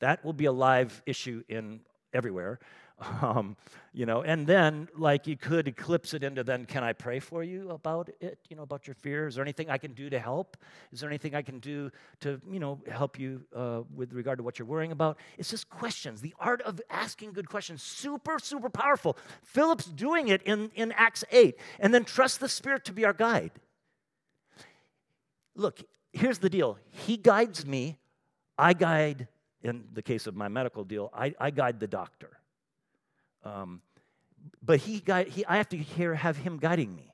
That 0.00 0.24
will 0.24 0.32
be 0.32 0.46
a 0.46 0.52
live 0.52 1.02
issue 1.06 1.44
in 1.48 1.80
everywhere. 2.12 2.58
Um, 3.22 3.56
you 3.92 4.06
know, 4.06 4.22
and 4.22 4.46
then 4.46 4.88
like 4.96 5.26
you 5.26 5.36
could 5.36 5.66
eclipse 5.66 6.14
it 6.14 6.22
into 6.22 6.44
then, 6.44 6.64
can 6.64 6.84
I 6.84 6.92
pray 6.92 7.18
for 7.18 7.42
you 7.42 7.70
about 7.70 8.08
it? 8.20 8.38
You 8.48 8.56
know, 8.56 8.62
about 8.62 8.86
your 8.86 8.94
fear. 8.94 9.26
Is 9.26 9.34
there 9.34 9.42
anything 9.42 9.68
I 9.68 9.78
can 9.78 9.94
do 9.94 10.08
to 10.10 10.18
help? 10.18 10.56
Is 10.92 11.00
there 11.00 11.10
anything 11.10 11.34
I 11.34 11.42
can 11.42 11.58
do 11.58 11.90
to 12.20 12.40
you 12.48 12.60
know 12.60 12.80
help 12.90 13.18
you 13.18 13.42
uh, 13.54 13.82
with 13.94 14.12
regard 14.12 14.38
to 14.38 14.44
what 14.44 14.58
you're 14.58 14.66
worrying 14.66 14.92
about? 14.92 15.18
It's 15.38 15.50
just 15.50 15.68
questions. 15.68 16.20
The 16.20 16.34
art 16.38 16.62
of 16.62 16.80
asking 16.88 17.32
good 17.32 17.48
questions, 17.48 17.82
super 17.82 18.38
super 18.38 18.70
powerful. 18.70 19.16
Philip's 19.42 19.86
doing 19.86 20.28
it 20.28 20.42
in 20.42 20.70
in 20.74 20.92
Acts 20.92 21.24
eight, 21.32 21.58
and 21.80 21.92
then 21.92 22.04
trust 22.04 22.38
the 22.38 22.48
Spirit 22.48 22.84
to 22.84 22.92
be 22.92 23.04
our 23.04 23.14
guide. 23.14 23.52
Look, 25.56 25.80
here's 26.12 26.38
the 26.38 26.50
deal. 26.50 26.78
He 26.90 27.16
guides 27.16 27.66
me. 27.66 27.98
I 28.56 28.72
guide. 28.72 29.28
In 29.62 29.84
the 29.92 30.00
case 30.02 30.26
of 30.26 30.34
my 30.34 30.48
medical 30.48 30.84
deal, 30.84 31.10
I, 31.12 31.34
I 31.38 31.50
guide 31.50 31.80
the 31.80 31.86
doctor. 31.86 32.39
Um, 33.44 33.82
but 34.62 34.80
he, 34.80 35.00
guide, 35.00 35.28
he, 35.28 35.44
I 35.46 35.56
have 35.56 35.68
to 35.70 35.76
hear, 35.76 36.14
have 36.14 36.36
him 36.36 36.58
guiding 36.58 36.94
me. 36.94 37.12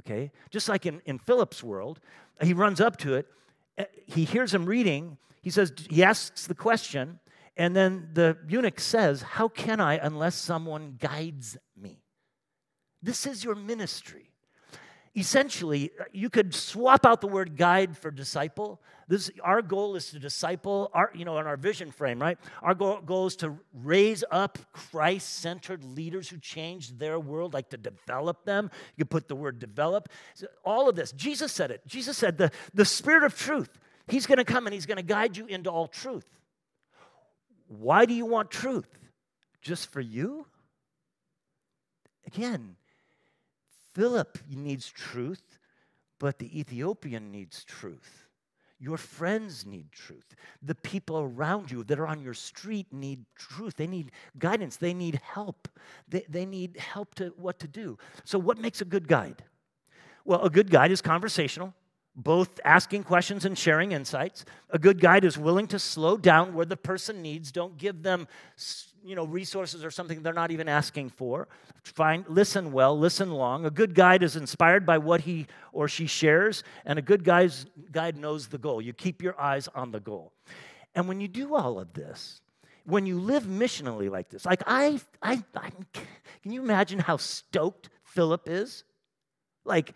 Okay? 0.00 0.30
Just 0.50 0.68
like 0.68 0.86
in, 0.86 1.00
in 1.06 1.18
Philip's 1.18 1.62
world, 1.62 2.00
he 2.40 2.52
runs 2.52 2.80
up 2.80 2.96
to 2.98 3.14
it, 3.14 3.26
eh, 3.78 3.84
he 4.06 4.24
hears 4.24 4.52
him 4.52 4.66
reading, 4.66 5.18
he 5.42 5.50
says, 5.50 5.72
he 5.90 6.02
asks 6.02 6.46
the 6.46 6.54
question, 6.54 7.20
and 7.56 7.74
then 7.76 8.08
the 8.12 8.36
eunuch 8.48 8.80
says, 8.80 9.22
How 9.22 9.48
can 9.48 9.80
I 9.80 9.94
unless 9.94 10.34
someone 10.34 10.96
guides 10.98 11.56
me? 11.76 12.02
This 13.02 13.26
is 13.26 13.44
your 13.44 13.54
ministry. 13.54 14.33
Essentially, 15.16 15.92
you 16.12 16.28
could 16.28 16.54
swap 16.54 17.06
out 17.06 17.20
the 17.20 17.28
word 17.28 17.56
guide 17.56 17.96
for 17.96 18.10
disciple. 18.10 18.80
This, 19.06 19.30
our 19.42 19.62
goal 19.62 19.94
is 19.94 20.10
to 20.10 20.18
disciple, 20.18 20.90
our, 20.92 21.10
you 21.14 21.24
know, 21.24 21.38
in 21.38 21.46
our 21.46 21.56
vision 21.56 21.90
frame, 21.90 22.20
right? 22.20 22.38
Our 22.62 22.74
goal, 22.74 23.00
goal 23.00 23.26
is 23.26 23.36
to 23.36 23.56
raise 23.72 24.24
up 24.30 24.58
Christ 24.72 25.40
centered 25.40 25.84
leaders 25.84 26.28
who 26.28 26.38
change 26.38 26.98
their 26.98 27.20
world, 27.20 27.54
like 27.54 27.70
to 27.70 27.76
develop 27.76 28.44
them. 28.44 28.70
You 28.96 29.04
could 29.04 29.10
put 29.10 29.28
the 29.28 29.36
word 29.36 29.58
develop. 29.58 30.08
All 30.64 30.88
of 30.88 30.96
this, 30.96 31.12
Jesus 31.12 31.52
said 31.52 31.70
it. 31.70 31.82
Jesus 31.86 32.18
said, 32.18 32.38
the, 32.38 32.50
the 32.72 32.84
Spirit 32.84 33.24
of 33.24 33.38
truth, 33.38 33.70
He's 34.08 34.26
going 34.26 34.38
to 34.38 34.44
come 34.44 34.66
and 34.66 34.74
He's 34.74 34.86
going 34.86 34.96
to 34.96 35.02
guide 35.02 35.36
you 35.36 35.46
into 35.46 35.70
all 35.70 35.86
truth. 35.86 36.26
Why 37.68 38.04
do 38.04 38.14
you 38.14 38.26
want 38.26 38.50
truth? 38.50 38.88
Just 39.62 39.90
for 39.90 40.00
you? 40.00 40.46
Again, 42.26 42.76
Philip 43.94 44.38
needs 44.48 44.88
truth, 44.90 45.58
but 46.18 46.38
the 46.38 46.58
Ethiopian 46.58 47.30
needs 47.30 47.64
truth. 47.64 48.28
Your 48.80 48.96
friends 48.98 49.64
need 49.64 49.92
truth. 49.92 50.34
The 50.62 50.74
people 50.74 51.18
around 51.18 51.70
you 51.70 51.84
that 51.84 51.98
are 51.98 52.06
on 52.06 52.20
your 52.20 52.34
street 52.34 52.92
need 52.92 53.24
truth. 53.36 53.76
They 53.76 53.86
need 53.86 54.10
guidance. 54.38 54.76
They 54.76 54.92
need 54.92 55.20
help. 55.22 55.68
They, 56.08 56.24
they 56.28 56.44
need 56.44 56.76
help 56.76 57.14
to 57.14 57.32
what 57.36 57.58
to 57.60 57.68
do. 57.68 57.96
So, 58.24 58.38
what 58.38 58.58
makes 58.58 58.80
a 58.80 58.84
good 58.84 59.06
guide? 59.06 59.44
Well, 60.24 60.42
a 60.42 60.50
good 60.50 60.70
guide 60.70 60.90
is 60.90 61.00
conversational, 61.00 61.72
both 62.16 62.60
asking 62.64 63.04
questions 63.04 63.44
and 63.44 63.56
sharing 63.56 63.92
insights. 63.92 64.44
A 64.70 64.78
good 64.78 65.00
guide 65.00 65.24
is 65.24 65.38
willing 65.38 65.68
to 65.68 65.78
slow 65.78 66.16
down 66.16 66.52
where 66.52 66.66
the 66.66 66.76
person 66.76 67.22
needs. 67.22 67.52
Don't 67.52 67.78
give 67.78 68.02
them 68.02 68.26
you 69.04 69.14
know, 69.14 69.26
resources 69.26 69.84
or 69.84 69.90
something 69.90 70.22
they're 70.22 70.32
not 70.32 70.50
even 70.50 70.68
asking 70.68 71.10
for. 71.10 71.46
Find, 71.82 72.24
listen 72.28 72.72
well, 72.72 72.98
listen 72.98 73.30
long. 73.30 73.66
A 73.66 73.70
good 73.70 73.94
guide 73.94 74.22
is 74.22 74.34
inspired 74.34 74.86
by 74.86 74.98
what 74.98 75.20
he 75.20 75.46
or 75.72 75.88
she 75.88 76.06
shares, 76.06 76.64
and 76.86 76.98
a 76.98 77.02
good 77.02 77.22
guy's, 77.22 77.66
guide 77.92 78.16
knows 78.16 78.48
the 78.48 78.58
goal. 78.58 78.80
You 78.80 78.94
keep 78.94 79.22
your 79.22 79.38
eyes 79.38 79.68
on 79.74 79.92
the 79.92 80.00
goal. 80.00 80.32
And 80.94 81.06
when 81.06 81.20
you 81.20 81.28
do 81.28 81.54
all 81.54 81.78
of 81.78 81.92
this, 81.92 82.40
when 82.86 83.04
you 83.04 83.18
live 83.18 83.44
missionally 83.44 84.10
like 84.10 84.30
this, 84.30 84.46
like 84.46 84.62
I, 84.66 85.00
I, 85.22 85.42
I 85.54 85.70
can 86.42 86.52
you 86.52 86.62
imagine 86.62 86.98
how 86.98 87.18
stoked 87.18 87.90
Philip 88.04 88.42
is? 88.46 88.84
Like, 89.64 89.94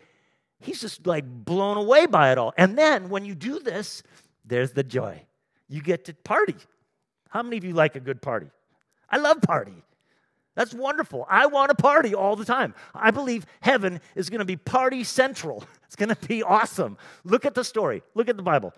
he's 0.59 0.81
just 0.81 1.07
like 1.07 1.25
blown 1.25 1.77
away 1.77 2.05
by 2.05 2.31
it 2.31 2.37
all. 2.37 2.53
And 2.57 2.77
then 2.77 3.09
when 3.09 3.25
you 3.25 3.35
do 3.35 3.59
this, 3.59 4.03
there's 4.45 4.71
the 4.71 4.83
joy. 4.83 5.21
You 5.67 5.81
get 5.81 6.05
to 6.05 6.13
party. 6.13 6.55
How 7.29 7.43
many 7.43 7.57
of 7.57 7.63
you 7.63 7.73
like 7.73 7.95
a 7.95 7.99
good 7.99 8.21
party? 8.21 8.47
I 9.11 9.17
love 9.17 9.41
party. 9.41 9.83
That's 10.55 10.73
wonderful. 10.73 11.25
I 11.29 11.45
want 11.45 11.69
to 11.69 11.75
party 11.75 12.13
all 12.13 12.35
the 12.35 12.43
time. 12.43 12.73
I 12.93 13.11
believe 13.11 13.45
heaven 13.61 14.01
is 14.15 14.29
going 14.29 14.39
to 14.39 14.45
be 14.45 14.57
party 14.57 15.03
central. 15.03 15.63
It's 15.89 15.95
going 15.95 16.09
to 16.13 16.27
be 16.27 16.43
awesome. 16.43 16.99
Look 17.23 17.45
at 17.45 17.55
the 17.55 17.63
story. 17.63 18.03
Look 18.13 18.29
at 18.29 18.37
the 18.37 18.43
Bible. 18.43 18.75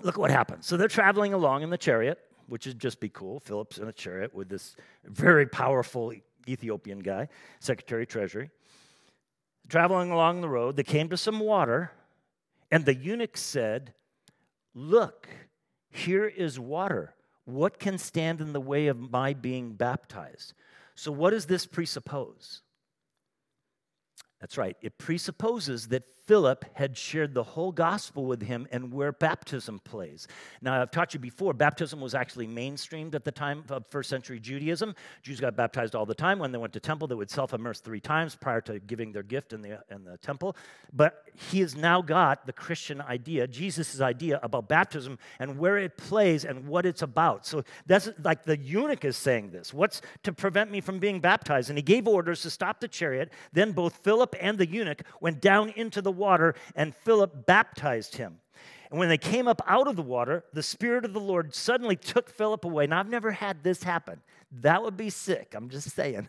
Look 0.00 0.14
at 0.14 0.18
what 0.18 0.30
happens. 0.30 0.66
So 0.66 0.78
they're 0.78 0.88
traveling 0.88 1.34
along 1.34 1.64
in 1.64 1.68
the 1.68 1.76
chariot, 1.76 2.18
which 2.46 2.66
would 2.66 2.78
just 2.78 2.98
be 2.98 3.10
cool. 3.10 3.40
Philip's 3.40 3.76
in 3.76 3.86
a 3.86 3.92
chariot 3.92 4.34
with 4.34 4.48
this 4.48 4.74
very 5.04 5.44
powerful 5.44 6.14
Ethiopian 6.48 7.00
guy, 7.00 7.28
Secretary 7.60 8.04
of 8.04 8.08
Treasury. 8.08 8.50
Traveling 9.68 10.10
along 10.10 10.40
the 10.40 10.48
road, 10.48 10.76
they 10.76 10.82
came 10.82 11.10
to 11.10 11.16
some 11.18 11.40
water, 11.40 11.92
and 12.70 12.86
the 12.86 12.94
eunuch 12.94 13.36
said, 13.36 13.92
Look, 14.74 15.28
here 15.90 16.26
is 16.26 16.58
water. 16.58 17.14
What 17.44 17.78
can 17.78 17.98
stand 17.98 18.40
in 18.40 18.52
the 18.52 18.60
way 18.60 18.86
of 18.86 19.10
my 19.10 19.34
being 19.34 19.72
baptized? 19.72 20.54
So, 20.94 21.10
what 21.10 21.30
does 21.30 21.46
this 21.46 21.66
presuppose? 21.66 22.62
That's 24.40 24.58
right. 24.58 24.76
It 24.82 24.98
presupposes 24.98 25.88
that 25.88 26.02
Philip 26.26 26.64
had 26.74 26.96
shared 26.96 27.34
the 27.34 27.42
whole 27.42 27.72
gospel 27.72 28.26
with 28.26 28.42
him 28.42 28.68
and 28.70 28.92
where 28.92 29.10
baptism 29.12 29.80
plays. 29.80 30.28
Now, 30.60 30.80
I've 30.80 30.90
taught 30.92 31.14
you 31.14 31.20
before, 31.20 31.52
baptism 31.52 32.00
was 32.00 32.14
actually 32.14 32.46
mainstreamed 32.46 33.14
at 33.14 33.24
the 33.24 33.32
time 33.32 33.64
of 33.68 33.84
first 33.90 34.08
century 34.08 34.38
Judaism. 34.38 34.94
Jews 35.22 35.40
got 35.40 35.56
baptized 35.56 35.96
all 35.96 36.06
the 36.06 36.14
time. 36.14 36.38
When 36.38 36.52
they 36.52 36.58
went 36.58 36.72
to 36.74 36.80
temple, 36.80 37.08
they 37.08 37.16
would 37.16 37.30
self 37.30 37.52
immerse 37.52 37.80
three 37.80 38.00
times 38.00 38.36
prior 38.36 38.60
to 38.62 38.78
giving 38.78 39.10
their 39.10 39.24
gift 39.24 39.52
in 39.52 39.62
the, 39.62 39.80
in 39.90 40.04
the 40.04 40.16
temple. 40.18 40.56
But 40.92 41.24
he 41.50 41.60
has 41.60 41.74
now 41.74 42.00
got 42.00 42.46
the 42.46 42.52
Christian 42.52 43.00
idea, 43.00 43.48
Jesus' 43.48 44.00
idea 44.00 44.38
about 44.44 44.68
baptism 44.68 45.18
and 45.40 45.58
where 45.58 45.78
it 45.78 45.96
plays 45.96 46.44
and 46.44 46.68
what 46.68 46.86
it's 46.86 47.02
about. 47.02 47.46
So 47.46 47.64
that's 47.86 48.10
like 48.22 48.44
the 48.44 48.56
eunuch 48.56 49.04
is 49.04 49.16
saying 49.16 49.50
this. 49.50 49.74
What's 49.74 50.02
to 50.22 50.32
prevent 50.32 50.70
me 50.70 50.80
from 50.80 51.00
being 51.00 51.18
baptized? 51.18 51.68
And 51.68 51.78
he 51.78 51.82
gave 51.82 52.06
orders 52.06 52.42
to 52.42 52.50
stop 52.50 52.78
the 52.78 52.88
chariot. 52.88 53.32
Then 53.52 53.72
both 53.72 53.96
Philip 54.04 54.36
and 54.40 54.56
the 54.56 54.68
eunuch 54.68 55.02
went 55.20 55.40
down 55.40 55.70
into 55.70 56.00
the 56.00 56.12
water, 56.22 56.54
and 56.76 56.94
Philip 56.94 57.46
baptized 57.46 58.16
him. 58.16 58.38
And 58.92 58.98
when 58.98 59.08
they 59.08 59.18
came 59.18 59.48
up 59.48 59.62
out 59.66 59.88
of 59.88 59.96
the 59.96 60.02
water, 60.02 60.44
the 60.52 60.62
Spirit 60.62 61.06
of 61.06 61.14
the 61.14 61.20
Lord 61.20 61.54
suddenly 61.54 61.96
took 61.96 62.28
Philip 62.28 62.62
away. 62.66 62.86
Now, 62.86 63.00
I've 63.00 63.08
never 63.08 63.30
had 63.30 63.62
this 63.62 63.82
happen. 63.82 64.20
That 64.60 64.82
would 64.82 64.98
be 64.98 65.08
sick. 65.08 65.54
I'm 65.56 65.70
just 65.70 65.90
saying. 65.92 66.28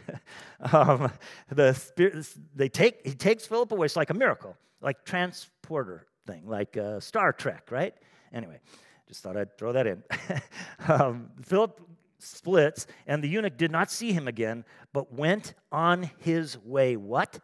um, 0.72 1.10
the 1.50 1.72
Spirit, 1.72 2.26
they 2.54 2.68
take, 2.68 3.06
he 3.06 3.14
takes 3.14 3.46
Philip 3.46 3.72
away. 3.72 3.86
It's 3.86 3.96
like 3.96 4.10
a 4.10 4.14
miracle, 4.14 4.54
like 4.82 5.06
transporter 5.06 6.06
thing, 6.26 6.46
like 6.46 6.76
uh, 6.76 7.00
Star 7.00 7.32
Trek, 7.32 7.68
right? 7.70 7.94
Anyway, 8.34 8.60
just 9.08 9.22
thought 9.22 9.38
I'd 9.38 9.56
throw 9.56 9.72
that 9.72 9.86
in. 9.86 10.02
um, 10.88 11.30
Philip 11.40 11.80
splits, 12.18 12.86
and 13.06 13.24
the 13.24 13.28
eunuch 13.28 13.56
did 13.56 13.70
not 13.70 13.90
see 13.90 14.12
him 14.12 14.28
again, 14.28 14.66
but 14.92 15.14
went 15.14 15.54
on 15.72 16.10
his 16.18 16.58
way. 16.58 16.96
What? 16.96 17.38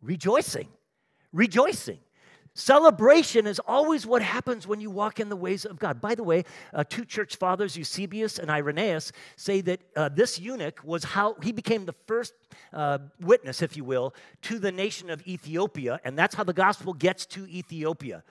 Rejoicing 0.00 0.68
rejoicing. 1.32 1.98
Celebration 2.58 3.46
is 3.46 3.60
always 3.60 4.04
what 4.04 4.20
happens 4.20 4.66
when 4.66 4.80
you 4.80 4.90
walk 4.90 5.20
in 5.20 5.28
the 5.28 5.36
ways 5.36 5.64
of 5.64 5.78
God. 5.78 6.00
By 6.00 6.16
the 6.16 6.24
way, 6.24 6.42
uh, 6.74 6.82
two 6.82 7.04
church 7.04 7.36
fathers, 7.36 7.76
Eusebius 7.76 8.36
and 8.40 8.50
Irenaeus, 8.50 9.12
say 9.36 9.60
that 9.60 9.80
uh, 9.94 10.08
this 10.08 10.40
eunuch 10.40 10.80
was 10.82 11.04
how 11.04 11.36
he 11.40 11.52
became 11.52 11.84
the 11.84 11.92
first 11.92 12.34
uh, 12.72 12.98
witness, 13.20 13.62
if 13.62 13.76
you 13.76 13.84
will, 13.84 14.12
to 14.42 14.58
the 14.58 14.72
nation 14.72 15.08
of 15.08 15.24
Ethiopia, 15.24 16.00
and 16.04 16.18
that's 16.18 16.34
how 16.34 16.42
the 16.42 16.52
gospel 16.52 16.92
gets 16.92 17.26
to 17.26 17.46
Ethiopia. 17.48 18.24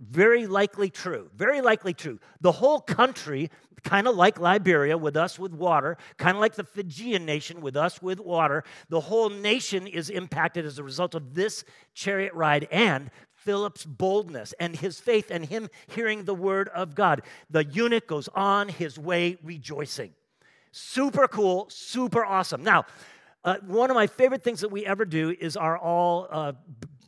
Very 0.00 0.48
likely 0.48 0.90
true. 0.90 1.30
Very 1.36 1.60
likely 1.60 1.94
true. 1.94 2.18
The 2.40 2.50
whole 2.50 2.80
country, 2.80 3.50
kind 3.84 4.08
of 4.08 4.16
like 4.16 4.40
Liberia 4.40 4.98
with 4.98 5.16
us 5.16 5.38
with 5.38 5.52
water, 5.52 5.96
kind 6.16 6.36
of 6.36 6.40
like 6.40 6.56
the 6.56 6.64
Fijian 6.64 7.24
nation 7.24 7.60
with 7.60 7.76
us 7.76 8.02
with 8.02 8.18
water, 8.18 8.64
the 8.88 9.00
whole 9.00 9.30
nation 9.30 9.86
is 9.86 10.10
impacted 10.10 10.66
as 10.66 10.80
a 10.80 10.82
result 10.82 11.14
of 11.14 11.34
this 11.34 11.62
chariot 11.94 12.34
ride 12.34 12.66
and 12.72 13.12
Philip's 13.44 13.84
boldness 13.84 14.52
and 14.60 14.76
his 14.76 15.00
faith 15.00 15.30
and 15.30 15.44
him 15.44 15.68
hearing 15.88 16.24
the 16.24 16.34
word 16.34 16.68
of 16.68 16.94
God. 16.94 17.22
The 17.50 17.64
eunuch 17.64 18.06
goes 18.06 18.28
on 18.34 18.68
his 18.68 18.98
way 18.98 19.38
rejoicing. 19.42 20.12
Super 20.72 21.26
cool, 21.26 21.66
super 21.70 22.24
awesome. 22.24 22.62
Now, 22.62 22.84
uh, 23.44 23.56
one 23.66 23.90
of 23.90 23.94
my 23.94 24.06
favorite 24.06 24.44
things 24.44 24.60
that 24.60 24.68
we 24.68 24.84
ever 24.84 25.04
do 25.04 25.34
is 25.40 25.56
our 25.56 25.78
all 25.78 26.28
uh, 26.30 26.52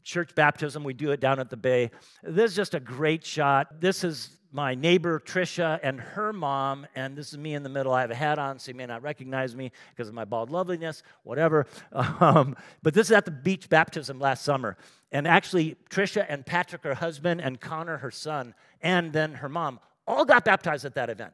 church 0.02 0.34
baptism. 0.34 0.82
We 0.82 0.94
do 0.94 1.10
it 1.10 1.20
down 1.20 1.38
at 1.38 1.50
the 1.50 1.56
Bay. 1.56 1.90
This 2.22 2.52
is 2.52 2.56
just 2.56 2.74
a 2.74 2.80
great 2.80 3.24
shot. 3.24 3.80
This 3.80 4.02
is 4.02 4.38
my 4.52 4.74
neighbor 4.74 5.18
Trisha 5.18 5.80
and 5.82 5.98
her 5.98 6.32
mom, 6.32 6.86
and 6.94 7.16
this 7.16 7.32
is 7.32 7.38
me 7.38 7.54
in 7.54 7.62
the 7.62 7.68
middle. 7.68 7.92
I 7.92 8.02
have 8.02 8.10
a 8.10 8.14
hat 8.14 8.38
on, 8.38 8.58
so 8.58 8.70
you 8.70 8.76
may 8.76 8.86
not 8.86 9.02
recognize 9.02 9.56
me 9.56 9.72
because 9.90 10.08
of 10.08 10.14
my 10.14 10.24
bald 10.24 10.50
loveliness, 10.50 11.02
whatever. 11.24 11.66
Um, 12.20 12.56
but 12.82 12.94
this 12.94 13.08
is 13.08 13.12
at 13.12 13.24
the 13.24 13.30
beach 13.30 13.68
baptism 13.68 14.20
last 14.20 14.44
summer. 14.44 14.76
And 15.10 15.26
actually, 15.26 15.76
Trisha 15.90 16.24
and 16.28 16.44
Patrick, 16.44 16.84
her 16.84 16.94
husband, 16.94 17.40
and 17.40 17.60
Connor, 17.60 17.96
her 17.96 18.10
son, 18.10 18.54
and 18.80 19.12
then 19.12 19.34
her 19.34 19.48
mom, 19.48 19.80
all 20.06 20.24
got 20.24 20.44
baptized 20.44 20.84
at 20.84 20.94
that 20.94 21.10
event. 21.10 21.32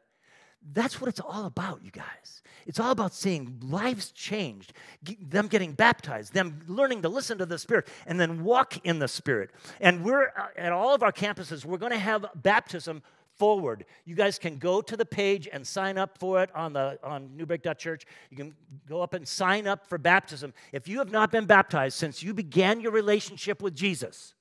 That's 0.73 1.01
what 1.01 1.09
it's 1.09 1.21
all 1.21 1.47
about, 1.47 1.83
you 1.83 1.91
guys. 1.91 2.43
It's 2.67 2.79
all 2.79 2.91
about 2.91 3.15
seeing 3.15 3.59
lives 3.63 4.11
changed, 4.11 4.75
them 5.21 5.49
getting 5.49 5.73
baptized, 5.73 6.35
them 6.35 6.61
learning 6.67 7.03
to 7.03 7.09
listen 7.09 7.39
to 7.39 7.47
the 7.47 7.59
Spirit, 7.59 7.89
and 8.07 8.21
then 8.21 8.45
walk 8.45 8.85
in 8.85 8.99
the 8.99 9.09
Spirit. 9.09 9.51
And 9.81 10.05
we're 10.05 10.29
uh, 10.29 10.49
at 10.57 10.73
all 10.73 10.95
of 10.95 11.03
our 11.03 11.13
campuses, 11.13 11.65
we're 11.65 11.79
going 11.79 11.93
to 11.93 11.99
have 11.99 12.27
baptism 12.35 13.03
forward. 13.39 13.87
You 14.05 14.15
guys 14.15 14.39
can 14.39 14.59
go 14.59 14.83
to 14.83 14.97
the 14.97 15.07
page 15.07 15.49
and 15.51 15.67
sign 15.67 15.97
up 15.97 16.19
for 16.19 16.43
it 16.43 16.55
on 16.55 16.73
the 16.73 16.99
on 17.03 17.31
newbreak.church. 17.37 18.05
You 18.31 18.37
can 18.37 18.55
go 18.87 19.01
up 19.01 19.15
and 19.15 19.27
sign 19.27 19.67
up 19.67 19.87
for 19.87 19.97
baptism. 19.97 20.53
If 20.73 20.89
you 20.89 20.99
have 20.99 21.11
not 21.11 21.31
been 21.31 21.47
baptized 21.47 21.97
since 21.97 22.23
you 22.23 22.35
began 22.35 22.81
your 22.81 22.93
relationship 22.93 23.63
with 23.63 23.75
Jesus, 23.75 24.35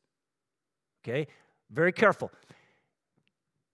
okay, 1.04 1.28
very 1.70 1.94
careful. 1.94 2.32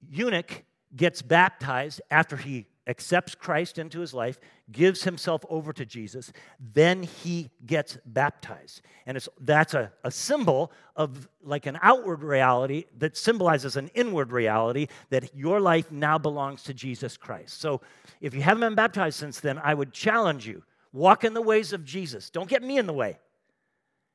Eunuch 0.10 0.64
gets 0.96 1.22
baptized 1.22 2.02
after 2.12 2.38
he 2.38 2.68
accepts 2.86 3.34
Christ 3.34 3.78
into 3.78 4.00
his 4.00 4.14
life, 4.14 4.40
gives 4.72 5.04
himself 5.04 5.46
over 5.50 5.72
to 5.74 5.86
Jesus, 5.86 6.34
then 6.60 7.04
he 7.04 7.50
gets 7.66 7.98
baptized. 8.06 8.82
And 9.06 9.16
it's, 9.16 9.30
that's 9.40 9.74
a, 9.74 9.92
a 10.04 10.12
symbol 10.12 10.72
of 10.96 11.30
like 11.42 11.66
an 11.66 11.80
outward 11.82 12.24
reality 12.24 12.86
that 12.98 13.16
symbolizes 13.16 13.78
an 13.78 13.90
inward 13.94 14.32
reality 14.32 14.88
that 15.10 15.36
your 15.36 15.62
life 15.62 15.92
now 15.92 16.18
belongs 16.18 16.64
to 16.64 16.74
Jesus 16.74 17.16
Christ. 17.16 17.62
So 17.62 17.82
if 18.20 18.34
you 18.34 18.42
haven't 18.42 18.62
been 18.62 18.76
baptized 18.76 19.18
since 19.18 19.40
then, 19.40 19.60
I 19.60 19.74
would 19.74 19.94
challenge 19.94 20.46
you 20.46 20.64
walk 20.92 21.24
in 21.24 21.34
the 21.34 21.42
ways 21.42 21.74
of 21.74 21.84
Jesus. 21.86 22.30
Don't 22.30 22.50
get 22.50 22.62
me 22.62 22.78
in 22.78 22.86
the 22.86 22.94
way. 22.94 23.18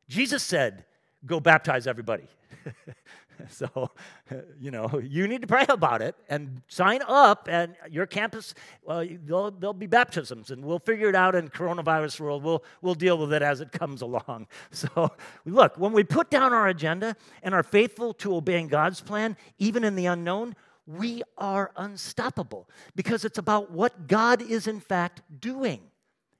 Jesus 0.09 0.43
said, 0.43 0.85
Go 1.27 1.41
baptize 1.41 1.89
everybody. 1.89 2.29
so, 3.49 3.91
you 4.61 4.71
know, 4.71 5.01
you 5.03 5.29
need 5.29 5.43
to 5.43 5.47
pray 5.47 5.67
about 5.69 6.03
it 6.03 6.15
and 6.29 6.63
sign 6.69 7.01
up. 7.07 7.49
And 7.51 7.77
your 7.91 8.07
campus, 8.07 8.55
well, 8.83 9.07
there'll, 9.25 9.51
there'll 9.51 9.75
be 9.75 9.87
baptisms, 9.87 10.51
and 10.51 10.65
we'll 10.65 10.79
figure 10.79 11.09
it 11.09 11.15
out 11.15 11.35
in 11.35 11.49
coronavirus 11.49 12.21
world. 12.21 12.43
We'll, 12.43 12.65
we'll 12.83 12.95
deal 12.95 13.19
with 13.19 13.33
it 13.33 13.43
as 13.43 13.61
it 13.61 13.73
comes 13.73 14.03
along. 14.09 14.47
So, 14.71 15.13
look, 15.45 15.77
when 15.79 15.93
we 15.93 16.05
put 16.05 16.31
down 16.31 16.53
our 16.53 16.69
agenda 16.69 17.17
and 17.43 17.55
are 17.55 17.63
faithful 17.63 18.15
to 18.15 18.35
obeying 18.37 18.69
God's 18.69 19.01
plan, 19.01 19.37
even 19.59 19.85
in 19.85 19.95
the 19.95 20.07
unknown, 20.07 20.57
we 20.87 21.23
are 21.37 21.71
unstoppable 21.77 22.69
because 22.97 23.25
it's 23.25 23.39
about 23.39 23.71
what 23.71 24.09
God 24.09 24.41
is 24.41 24.67
in 24.67 24.81
fact 24.81 25.21
doing. 25.39 25.81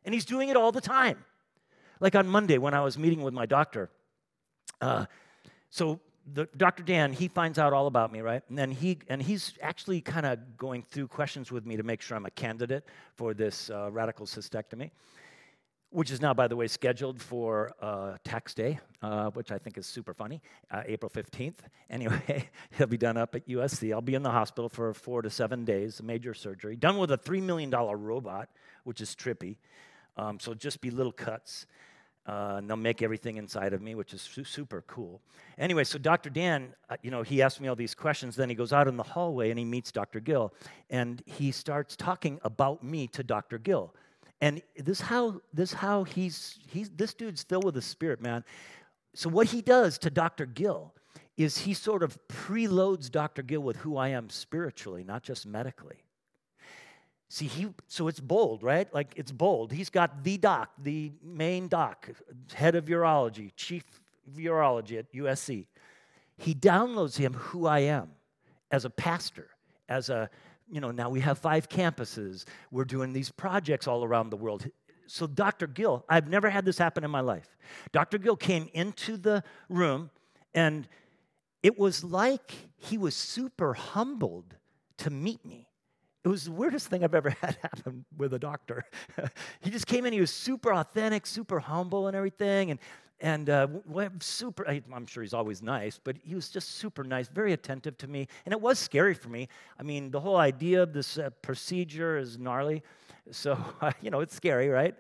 And 0.05 0.15
He's 0.15 0.25
doing 0.25 0.49
it 0.49 0.57
all 0.57 0.73
the 0.73 0.81
time. 0.81 1.25
Like 2.01 2.15
on 2.15 2.29
Monday 2.29 2.57
when 2.59 2.73
I 2.75 2.81
was 2.81 2.97
meeting 2.97 3.23
with 3.23 3.35
my 3.35 3.45
doctor, 3.45 3.91
uh, 4.81 5.05
so 5.69 6.01
the, 6.35 6.49
Dr. 6.57 6.83
Dan, 6.83 7.13
he 7.13 7.29
finds 7.29 7.59
out 7.59 7.73
all 7.73 7.87
about 7.87 8.13
me, 8.13 8.21
right? 8.21 8.43
And 8.55 8.73
he 8.73 8.99
and 9.09 9.23
he's 9.23 9.55
actually 9.63 10.01
kind 10.01 10.27
of 10.27 10.57
going 10.57 10.83
through 10.83 11.09
questions 11.09 11.51
with 11.51 11.67
me 11.67 11.77
to 11.77 11.83
make 11.83 12.03
sure 12.03 12.17
I'm 12.17 12.27
a 12.27 12.31
candidate 12.31 12.85
for 13.15 13.35
this 13.35 13.71
uh, 13.71 13.91
radical 13.91 14.27
cystectomy, 14.27 14.91
which 15.91 16.11
is 16.11 16.21
now, 16.21 16.35
by 16.35 16.49
the 16.49 16.57
way, 16.57 16.67
scheduled 16.67 17.21
for 17.21 17.73
uh, 17.81 18.17
tax 18.25 18.55
day, 18.55 18.79
uh, 19.03 19.31
which 19.31 19.51
I 19.51 19.59
think 19.59 19.79
is 19.79 19.87
super 19.87 20.13
funny, 20.13 20.43
uh, 20.71 20.83
April 20.87 21.11
15th. 21.11 21.55
Anyway, 21.91 22.47
he'll 22.77 22.87
be 22.87 22.99
done 22.99 23.17
up 23.17 23.35
at 23.35 23.49
USC. 23.49 23.95
I'll 23.95 24.03
be 24.03 24.15
in 24.15 24.23
the 24.23 24.31
hospital 24.31 24.69
for 24.69 24.93
four 24.93 25.23
to 25.23 25.31
seven 25.31 25.65
days, 25.65 26.03
major 26.03 26.35
surgery, 26.35 26.77
done 26.77 26.99
with 26.99 27.11
a 27.11 27.17
$3 27.17 27.43
million 27.43 27.71
robot, 27.71 28.51
which 28.85 29.01
is 29.01 29.17
trippy. 29.17 29.57
Um, 30.19 30.39
so 30.39 30.53
just 30.53 30.83
be 30.83 30.91
little 30.91 31.13
cuts. 31.13 31.65
Uh, 32.29 32.57
and 32.59 32.69
they'll 32.69 32.77
make 32.77 33.01
everything 33.01 33.39
inside 33.39 33.73
of 33.73 33.81
me, 33.81 33.95
which 33.95 34.13
is 34.13 34.21
su- 34.21 34.45
super 34.45 34.85
cool. 34.87 35.23
Anyway, 35.57 35.83
so 35.83 35.99
Dr. 35.99 36.29
Dan, 36.29 36.75
uh, 36.91 36.97
you 37.03 37.11
know, 37.11 37.23
he 37.23 37.41
asked 37.41 37.59
me 37.59 37.69
all 37.69 37.75
these 37.75 37.95
questions. 37.95 38.37
Then 38.37 38.51
he 38.51 38.55
goes 38.55 38.71
out 38.71 38.87
in 38.87 38.99
the 38.99 39.03
hallway 39.03 39.49
and 39.49 39.59
he 39.59 39.65
meets 39.65 39.91
Dr. 39.91 40.21
Gill, 40.21 40.53
and 40.91 41.23
he 41.25 41.51
starts 41.51 41.97
talking 41.97 42.39
about 42.45 42.83
me 42.85 43.07
to 43.09 43.23
Dr. 43.23 43.57
Gill. 43.57 43.95
And 44.43 44.61
this 44.77 45.01
how 45.01 45.41
this 45.55 45.73
how 45.73 46.05
he's 46.05 46.59
he's 46.69 46.91
this 46.91 47.15
dude's 47.15 47.43
filled 47.43 47.65
with 47.65 47.75
the 47.75 47.83
Spirit, 47.83 48.21
man. 48.21 48.45
So 49.15 49.31
what 49.31 49.47
he 49.47 49.63
does 49.63 49.97
to 49.99 50.11
Dr. 50.11 50.45
Gill 50.45 50.95
is 51.39 51.57
he 51.57 51.73
sort 51.73 52.03
of 52.03 52.19
preloads 52.29 53.11
Dr. 53.11 53.43
Gill 53.43 53.63
with 53.63 53.77
who 53.77 53.97
I 53.97 54.09
am 54.09 54.29
spiritually, 54.29 55.03
not 55.03 55.23
just 55.23 55.47
medically. 55.47 56.05
See, 57.29 57.47
he 57.47 57.69
so 57.87 58.09
it's 58.09 58.21
bold, 58.21 58.63
right? 58.63 58.93
Like 58.95 59.13
it's 59.17 59.33
bold. 59.33 59.73
He's 59.73 59.91
got 59.91 60.25
the 60.25 60.39
doc, 60.39 60.71
the 60.83 61.13
main 61.23 61.69
doc, 61.69 62.09
head 62.55 62.75
of 62.75 62.87
urology, 62.87 63.53
chief 63.55 63.85
of 64.27 64.35
urology 64.35 64.99
at 64.99 65.13
USC. 65.13 65.67
He 66.39 66.55
downloads 66.55 67.17
him 67.19 67.35
who 67.35 67.67
I 67.67 67.81
am 67.81 68.11
as 68.71 68.85
a 68.85 68.91
pastor, 68.91 69.49
as 69.89 70.09
a, 70.09 70.31
you 70.71 70.81
know, 70.81 70.91
now 70.91 71.11
we 71.11 71.21
have 71.21 71.39
five 71.39 71.69
campuses. 71.69 72.45
We're 72.71 72.85
doing 72.85 73.13
these 73.13 73.31
projects 73.31 73.87
all 73.87 74.05
around 74.05 74.31
the 74.31 74.37
world. 74.37 74.71
So 75.07 75.27
Dr. 75.27 75.67
Gill, 75.67 76.05
I've 76.09 76.29
never 76.29 76.49
had 76.49 76.65
this 76.65 76.79
happen 76.79 77.05
in 77.05 77.11
my 77.11 77.21
life. 77.21 77.57
Dr. 77.93 78.19
Gill 78.19 78.37
came 78.37 78.69
into 78.73 79.17
the 79.17 79.43
room 79.69 80.11
and 80.55 80.89
it 81.63 81.79
was 81.79 82.05
like 82.05 82.53
he 82.77 82.99
was 82.99 83.15
super 83.15 83.75
humbled 83.75 84.55
to 84.99 85.11
meet 85.11 85.45
me. 85.45 85.68
It 86.25 86.29
was 86.29 86.45
the 86.45 86.53
weirdest 86.53 86.89
thing 86.89 87.05
I've 87.05 87.15
ever 87.15 87.31
had 87.41 87.57
happen 87.63 88.05
with 88.17 88.35
a 88.35 88.39
doctor. 88.39 88.85
he 89.61 89.71
just 89.71 89.87
came 89.87 90.07
in, 90.07 90.13
he 90.13 90.21
was 90.21 90.31
super 90.31 90.73
authentic, 90.73 91.27
super 91.27 91.61
humble 91.61 92.07
and 92.07 92.17
everything. 92.17 92.71
And, 92.71 92.81
and 93.21 93.51
uh, 93.51 93.67
super, 94.21 94.67
I'm 94.69 95.07
sure 95.07 95.23
he's 95.23 95.35
always 95.35 95.63
nice, 95.63 95.99
but 96.03 96.17
he 96.23 96.35
was 96.35 96.51
just 96.51 96.77
super 96.77 97.03
nice, 97.03 97.29
very 97.29 97.53
attentive 97.53 97.99
to 97.99 98.09
me. 98.09 98.29
And 98.47 98.53
it 98.53 98.61
was 98.61 98.79
scary 98.79 99.15
for 99.15 99.29
me. 99.29 99.49
I 99.79 99.83
mean, 99.83 100.11
the 100.11 100.21
whole 100.21 100.37
idea 100.37 100.83
of 100.83 100.93
this 100.93 101.19
uh, 101.19 101.31
procedure 101.43 102.17
is 102.17 102.39
gnarly. 102.39 102.83
So, 103.31 103.59
you 104.01 104.11
know, 104.11 104.21
it's 104.21 104.35
scary, 104.35 104.69
right? 104.69 104.95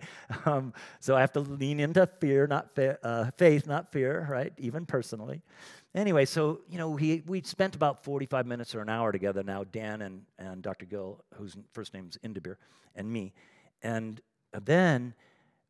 Um, 0.47 0.73
so 1.01 1.17
I 1.17 1.21
have 1.21 1.33
to 1.33 1.41
lean 1.41 1.81
into 1.81 2.07
fear, 2.07 2.47
not 2.47 2.75
fa- 2.75 2.99
uh, 3.03 3.31
faith, 3.37 3.67
not 3.67 3.89
fear, 3.91 4.27
right? 4.29 4.53
Even 4.59 4.85
personally. 4.85 5.43
Anyway, 5.99 6.25
so, 6.25 6.61
you 6.71 6.79
know, 6.79 6.95
he, 6.95 7.25
we 7.27 7.43
spent 7.43 7.75
about 7.75 8.05
45 8.05 8.47
minutes 8.47 8.73
or 8.73 8.81
an 8.81 8.89
hour 8.89 9.11
together 9.11 9.43
now, 9.43 9.65
Dan 9.65 10.03
and, 10.03 10.23
and 10.39 10.63
Dr. 10.63 10.87
Gill, 10.87 11.25
whose 11.35 11.57
first 11.73 11.93
name 11.93 12.09
is 12.09 12.17
Inderbir, 12.25 12.55
and 12.95 13.11
me. 13.11 13.33
And 13.83 14.21
then 14.53 15.13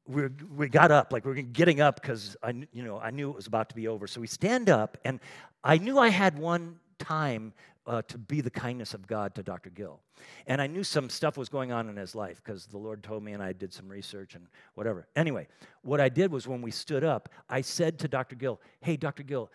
we 0.06 0.28
we 0.54 0.68
got 0.68 0.90
up, 0.90 1.14
like 1.14 1.24
we 1.24 1.32
we're 1.32 1.42
getting 1.42 1.80
up 1.80 2.00
because 2.02 2.36
I, 2.42 2.50
you 2.72 2.82
know, 2.82 2.98
I 2.98 3.10
knew 3.10 3.30
it 3.30 3.36
was 3.36 3.46
about 3.46 3.70
to 3.70 3.74
be 3.74 3.88
over. 3.88 4.06
So 4.06 4.20
we 4.20 4.26
stand 4.26 4.68
up, 4.68 4.98
and 5.02 5.18
I 5.64 5.78
knew 5.78 5.98
I 5.98 6.08
had 6.08 6.38
one 6.38 6.78
time 6.98 7.54
uh, 7.86 8.02
to 8.08 8.18
be 8.18 8.42
the 8.42 8.50
kindness 8.50 8.92
of 8.92 9.06
God 9.06 9.34
to 9.36 9.42
Dr. 9.42 9.70
Gill. 9.70 10.00
And 10.46 10.60
I 10.60 10.66
knew 10.66 10.84
some 10.84 11.08
stuff 11.08 11.38
was 11.38 11.48
going 11.48 11.72
on 11.72 11.88
in 11.88 11.96
his 11.96 12.14
life 12.14 12.42
because 12.44 12.66
the 12.66 12.76
Lord 12.76 13.02
told 13.02 13.22
me 13.22 13.32
and 13.32 13.42
I 13.42 13.52
did 13.54 13.72
some 13.72 13.88
research 13.88 14.34
and 14.34 14.46
whatever. 14.74 15.06
Anyway, 15.16 15.48
what 15.82 16.00
I 16.00 16.10
did 16.10 16.30
was 16.30 16.46
when 16.46 16.60
we 16.60 16.70
stood 16.70 17.02
up, 17.02 17.30
I 17.48 17.62
said 17.62 17.98
to 18.00 18.08
Dr. 18.08 18.36
Gill, 18.36 18.60
Hey, 18.80 18.96
Dr. 18.96 19.22
Gill, 19.22 19.50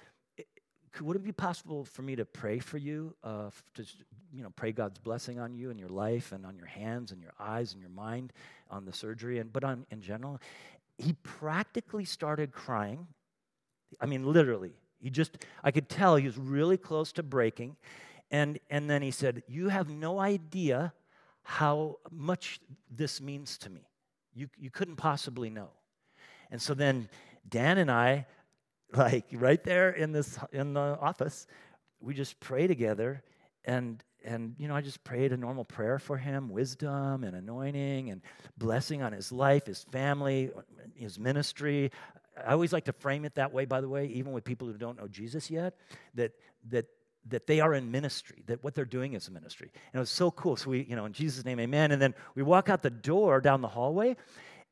would 1.01 1.15
it 1.15 1.23
be 1.23 1.31
possible 1.31 1.85
for 1.85 2.01
me 2.01 2.15
to 2.15 2.25
pray 2.25 2.59
for 2.59 2.77
you, 2.77 3.15
uh, 3.23 3.49
to 3.75 3.85
you 4.31 4.43
know, 4.43 4.51
pray 4.55 4.71
God's 4.71 4.99
blessing 4.99 5.39
on 5.39 5.53
you 5.53 5.69
and 5.69 5.79
your 5.79 5.89
life 5.89 6.31
and 6.31 6.45
on 6.45 6.55
your 6.55 6.67
hands 6.67 7.11
and 7.11 7.21
your 7.21 7.33
eyes 7.39 7.73
and 7.73 7.81
your 7.81 7.89
mind 7.89 8.33
on 8.69 8.85
the 8.85 8.93
surgery, 8.93 9.39
and 9.39 9.51
but 9.51 9.63
on 9.63 9.85
in 9.91 10.01
general? 10.01 10.39
He 10.97 11.13
practically 11.23 12.05
started 12.05 12.51
crying. 12.51 13.07
I 13.99 14.05
mean, 14.05 14.23
literally. 14.25 14.73
He 14.99 15.09
just, 15.09 15.45
I 15.63 15.71
could 15.71 15.89
tell 15.89 16.15
he 16.15 16.25
was 16.25 16.37
really 16.37 16.77
close 16.77 17.11
to 17.13 17.23
breaking. 17.23 17.75
And, 18.31 18.59
and 18.69 18.89
then 18.89 19.01
he 19.01 19.11
said, 19.11 19.43
You 19.47 19.69
have 19.69 19.89
no 19.89 20.19
idea 20.19 20.93
how 21.43 21.97
much 22.09 22.61
this 22.89 23.19
means 23.21 23.57
to 23.59 23.69
me. 23.69 23.89
You, 24.33 24.47
you 24.57 24.69
couldn't 24.71 24.95
possibly 24.95 25.49
know. 25.49 25.69
And 26.49 26.61
so 26.61 26.73
then 26.73 27.09
Dan 27.47 27.77
and 27.77 27.91
I, 27.91 28.25
like 28.97 29.25
right 29.33 29.63
there 29.63 29.89
in 29.89 30.11
this 30.11 30.37
in 30.51 30.73
the 30.73 30.97
office, 31.01 31.47
we 31.99 32.13
just 32.13 32.39
pray 32.39 32.67
together 32.67 33.23
and 33.65 34.03
and 34.25 34.55
you 34.57 34.67
know, 34.67 34.75
I 34.75 34.81
just 34.81 35.03
prayed 35.03 35.33
a 35.33 35.37
normal 35.37 35.65
prayer 35.65 35.99
for 35.99 36.17
him, 36.17 36.49
wisdom 36.49 37.23
and 37.23 37.35
anointing 37.35 38.09
and 38.09 38.21
blessing 38.57 39.01
on 39.01 39.11
his 39.11 39.31
life, 39.31 39.65
his 39.65 39.83
family, 39.83 40.51
his 40.95 41.19
ministry. 41.19 41.91
I 42.37 42.53
always 42.53 42.71
like 42.71 42.85
to 42.85 42.93
frame 42.93 43.25
it 43.25 43.35
that 43.35 43.51
way, 43.51 43.65
by 43.65 43.81
the 43.81 43.89
way, 43.89 44.07
even 44.07 44.31
with 44.31 44.43
people 44.43 44.67
who 44.67 44.77
don't 44.77 44.97
know 44.97 45.07
Jesus 45.07 45.51
yet, 45.51 45.75
that 46.15 46.31
that 46.69 46.85
that 47.29 47.47
they 47.47 47.61
are 47.61 47.73
in 47.73 47.89
ministry, 47.89 48.43
that 48.47 48.63
what 48.63 48.75
they're 48.75 48.85
doing 48.85 49.13
is 49.13 49.29
ministry. 49.31 49.71
And 49.73 49.95
it 49.95 49.99
was 49.99 50.09
so 50.09 50.29
cool. 50.29 50.57
So 50.57 50.71
we, 50.71 50.83
you 50.83 50.95
know, 50.95 51.05
in 51.05 51.13
Jesus' 51.13 51.45
name, 51.45 51.59
amen. 51.59 51.91
And 51.91 52.01
then 52.01 52.13
we 52.35 52.43
walk 52.43 52.69
out 52.69 52.81
the 52.81 52.89
door 52.89 53.39
down 53.39 53.61
the 53.61 53.69
hallway, 53.69 54.17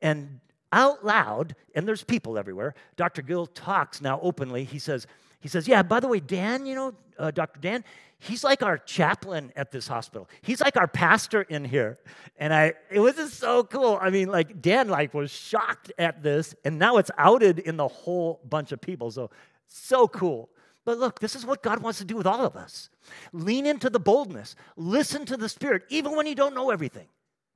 and 0.01 0.39
out 0.71 1.05
loud, 1.05 1.55
and 1.75 1.87
there's 1.87 2.03
people 2.03 2.37
everywhere, 2.37 2.75
Dr. 2.95 3.21
Gill 3.21 3.47
talks 3.47 4.01
now 4.01 4.19
openly. 4.21 4.63
He 4.63 4.79
says, 4.79 5.07
he 5.39 5.47
says, 5.47 5.67
yeah, 5.67 5.83
by 5.83 5.99
the 5.99 6.07
way, 6.07 6.19
Dan, 6.19 6.65
you 6.65 6.75
know, 6.75 6.93
uh, 7.17 7.31
Dr. 7.31 7.59
Dan, 7.59 7.83
he's 8.19 8.43
like 8.43 8.63
our 8.63 8.77
chaplain 8.77 9.51
at 9.55 9.71
this 9.71 9.87
hospital. 9.87 10.29
He's 10.41 10.61
like 10.61 10.77
our 10.77 10.87
pastor 10.87 11.41
in 11.41 11.65
here. 11.65 11.97
And 12.37 12.53
I, 12.53 12.73
it 12.89 12.99
was 12.99 13.15
just 13.15 13.35
so 13.35 13.63
cool. 13.63 13.97
I 14.01 14.09
mean, 14.09 14.29
like 14.29 14.61
Dan 14.61 14.87
like 14.87 15.13
was 15.13 15.31
shocked 15.31 15.91
at 15.97 16.23
this, 16.23 16.55
and 16.63 16.79
now 16.79 16.97
it's 16.97 17.11
outed 17.17 17.59
in 17.59 17.77
the 17.77 17.87
whole 17.87 18.39
bunch 18.47 18.71
of 18.71 18.79
people. 18.79 19.11
So, 19.11 19.29
so 19.67 20.07
cool. 20.07 20.49
But 20.85 20.97
look, 20.97 21.19
this 21.19 21.35
is 21.35 21.45
what 21.45 21.61
God 21.61 21.79
wants 21.79 21.99
to 21.99 22.05
do 22.05 22.15
with 22.15 22.25
all 22.25 22.45
of 22.45 22.55
us. 22.55 22.89
Lean 23.33 23.65
into 23.65 23.89
the 23.89 23.99
boldness. 23.99 24.55
Listen 24.75 25.25
to 25.25 25.37
the 25.37 25.49
Spirit, 25.49 25.83
even 25.89 26.15
when 26.15 26.25
you 26.25 26.35
don't 26.35 26.55
know 26.55 26.71
everything. 26.71 27.07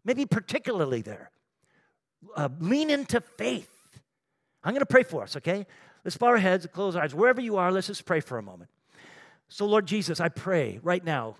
Maybe 0.04 0.26
particularly 0.26 1.02
there. 1.02 1.32
Uh, 2.36 2.50
lean 2.60 2.90
into 2.90 3.22
faith. 3.22 3.70
I'm 4.64 4.74
going 4.74 4.80
to 4.80 4.86
pray 4.86 5.04
for 5.04 5.24
us, 5.24 5.36
okay? 5.38 5.66
Let's 6.04 6.18
bow 6.18 6.28
our 6.28 6.38
heads, 6.38 6.66
and 6.66 6.74
close 6.74 6.96
our 6.96 7.04
eyes. 7.04 7.14
Wherever 7.16 7.42
you 7.42 7.58
are, 7.58 7.72
let's 7.72 7.88
just 7.88 8.06
pray 8.06 8.20
for 8.20 8.38
a 8.38 8.44
moment. 8.44 8.70
So, 9.48 9.66
Lord 9.66 9.86
Jesus, 9.86 10.20
I 10.20 10.30
pray 10.30 10.80
right 10.82 11.04
now 11.04 11.36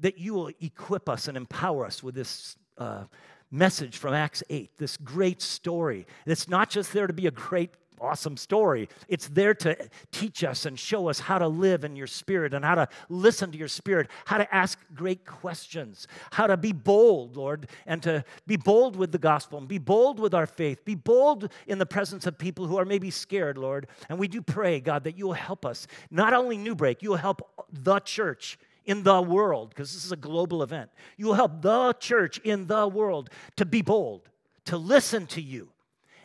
that 0.00 0.18
you 0.18 0.34
will 0.34 0.50
equip 0.60 1.08
us 1.08 1.28
and 1.28 1.36
empower 1.36 1.86
us 1.86 2.02
with 2.02 2.14
this 2.14 2.56
uh, 2.78 3.04
message 3.50 3.98
from 3.98 4.14
Acts 4.14 4.42
8, 4.50 4.76
this 4.78 4.96
great 4.96 5.40
story. 5.40 6.06
It's 6.26 6.48
not 6.48 6.70
just 6.70 6.92
there 6.92 7.06
to 7.06 7.12
be 7.12 7.26
a 7.26 7.30
great, 7.30 7.70
awesome 8.00 8.36
story, 8.36 8.88
it's 9.08 9.28
there 9.28 9.54
to 9.54 9.76
teach 10.12 10.44
us 10.44 10.66
and 10.66 10.78
show 10.78 11.08
us 11.08 11.20
how 11.20 11.38
to 11.38 11.48
live 11.48 11.84
in 11.84 11.96
your 11.96 12.06
spirit 12.06 12.52
and 12.52 12.64
how 12.64 12.74
to 12.74 12.88
listen 13.08 13.50
to 13.52 13.58
your 13.58 13.68
spirit, 13.68 14.10
how 14.24 14.38
to 14.38 14.54
ask 14.54 14.78
great 14.94 15.24
questions, 15.24 16.06
how 16.32 16.46
to 16.46 16.56
be 16.56 16.72
bold, 16.72 17.36
Lord, 17.36 17.68
and 17.86 18.02
to 18.02 18.24
be 18.46 18.56
bold 18.56 18.96
with 18.96 19.12
the 19.12 19.18
gospel 19.18 19.58
and 19.58 19.68
be 19.68 19.78
bold 19.78 20.20
with 20.20 20.34
our 20.34 20.46
faith, 20.46 20.84
be 20.84 20.94
bold 20.94 21.50
in 21.66 21.78
the 21.78 21.86
presence 21.86 22.26
of 22.26 22.36
people 22.36 22.66
who 22.66 22.76
are 22.78 22.84
maybe 22.84 23.10
scared, 23.10 23.56
Lord. 23.56 23.86
And 24.08 24.18
we 24.18 24.28
do 24.28 24.42
pray, 24.42 24.80
God, 24.80 25.04
that 25.04 25.16
you 25.16 25.26
will 25.26 25.32
help 25.32 25.64
us, 25.64 25.86
not 26.10 26.34
only 26.34 26.56
New 26.56 26.74
Break, 26.74 27.02
you 27.02 27.10
will 27.10 27.16
help 27.16 27.66
the 27.72 28.00
church 28.00 28.58
in 28.84 29.02
the 29.02 29.22
world, 29.22 29.70
because 29.70 29.94
this 29.94 30.04
is 30.04 30.12
a 30.12 30.16
global 30.16 30.62
event. 30.62 30.90
You 31.16 31.26
will 31.26 31.34
help 31.34 31.62
the 31.62 31.94
church 31.94 32.38
in 32.38 32.66
the 32.66 32.86
world 32.86 33.30
to 33.56 33.64
be 33.64 33.80
bold, 33.80 34.28
to 34.66 34.76
listen 34.76 35.26
to 35.28 35.40
you, 35.40 35.70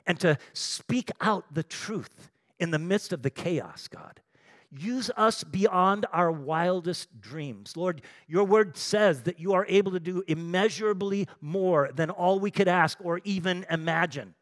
and 0.10 0.20
to 0.20 0.40
speak 0.54 1.12
out 1.22 1.46
the 1.54 1.62
truth 1.62 2.32
in 2.60 2.72
the 2.72 2.80
midst 2.80 3.14
of 3.14 3.22
the 3.22 3.30
chaos, 3.30 3.88
God. 3.88 4.20
Use 4.72 5.12
us 5.16 5.44
beyond 5.44 6.08
our 6.12 6.32
wildest 6.32 7.22
dreams. 7.22 7.78
Lord, 7.78 8.02
your 8.28 8.44
word 8.44 8.76
says 8.76 9.22
that 9.24 9.40
you 9.40 9.54
are 9.54 9.68
able 9.70 9.92
to 9.92 10.00
do 10.00 10.24
immeasurably 10.28 11.28
more 11.42 11.92
than 11.94 12.10
all 12.10 12.40
we 12.40 12.50
could 12.50 12.68
ask 12.68 12.98
or 13.04 13.22
even 13.24 13.68
imagine, 13.70 14.34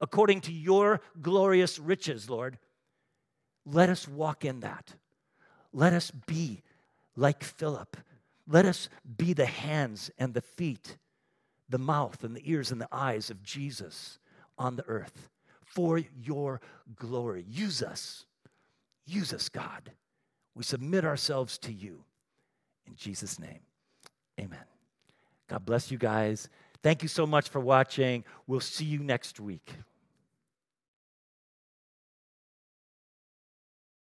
according 0.00 0.40
to 0.42 0.52
your 0.52 1.00
glorious 1.22 1.78
riches, 1.78 2.28
Lord. 2.28 2.58
Let 3.64 3.88
us 3.88 4.08
walk 4.08 4.44
in 4.44 4.60
that. 4.60 4.92
Let 5.72 5.92
us 5.92 6.10
be 6.10 6.62
like 7.14 7.44
Philip. 7.44 7.96
Let 8.48 8.66
us 8.66 8.88
be 9.16 9.34
the 9.34 9.46
hands 9.46 10.10
and 10.18 10.34
the 10.34 10.42
feet, 10.42 10.96
the 11.68 11.78
mouth 11.78 12.24
and 12.24 12.34
the 12.34 12.50
ears 12.50 12.72
and 12.72 12.80
the 12.80 12.88
eyes 12.90 13.30
of 13.30 13.44
Jesus 13.44 14.18
on 14.58 14.76
the 14.76 14.86
earth 14.86 15.28
for 15.64 15.98
your 15.98 16.60
glory. 16.94 17.44
Use 17.48 17.82
us. 17.82 18.24
Use 19.06 19.32
us, 19.32 19.48
God. 19.48 19.92
We 20.54 20.64
submit 20.64 21.04
ourselves 21.04 21.58
to 21.58 21.72
you. 21.72 22.04
In 22.86 22.94
Jesus' 22.96 23.38
name, 23.38 23.60
amen. 24.40 24.64
God 25.48 25.64
bless 25.64 25.90
you 25.90 25.98
guys. 25.98 26.48
Thank 26.82 27.02
you 27.02 27.08
so 27.08 27.26
much 27.26 27.48
for 27.48 27.60
watching. 27.60 28.24
We'll 28.46 28.60
see 28.60 28.84
you 28.84 29.00
next 29.00 29.40
week. 29.40 29.72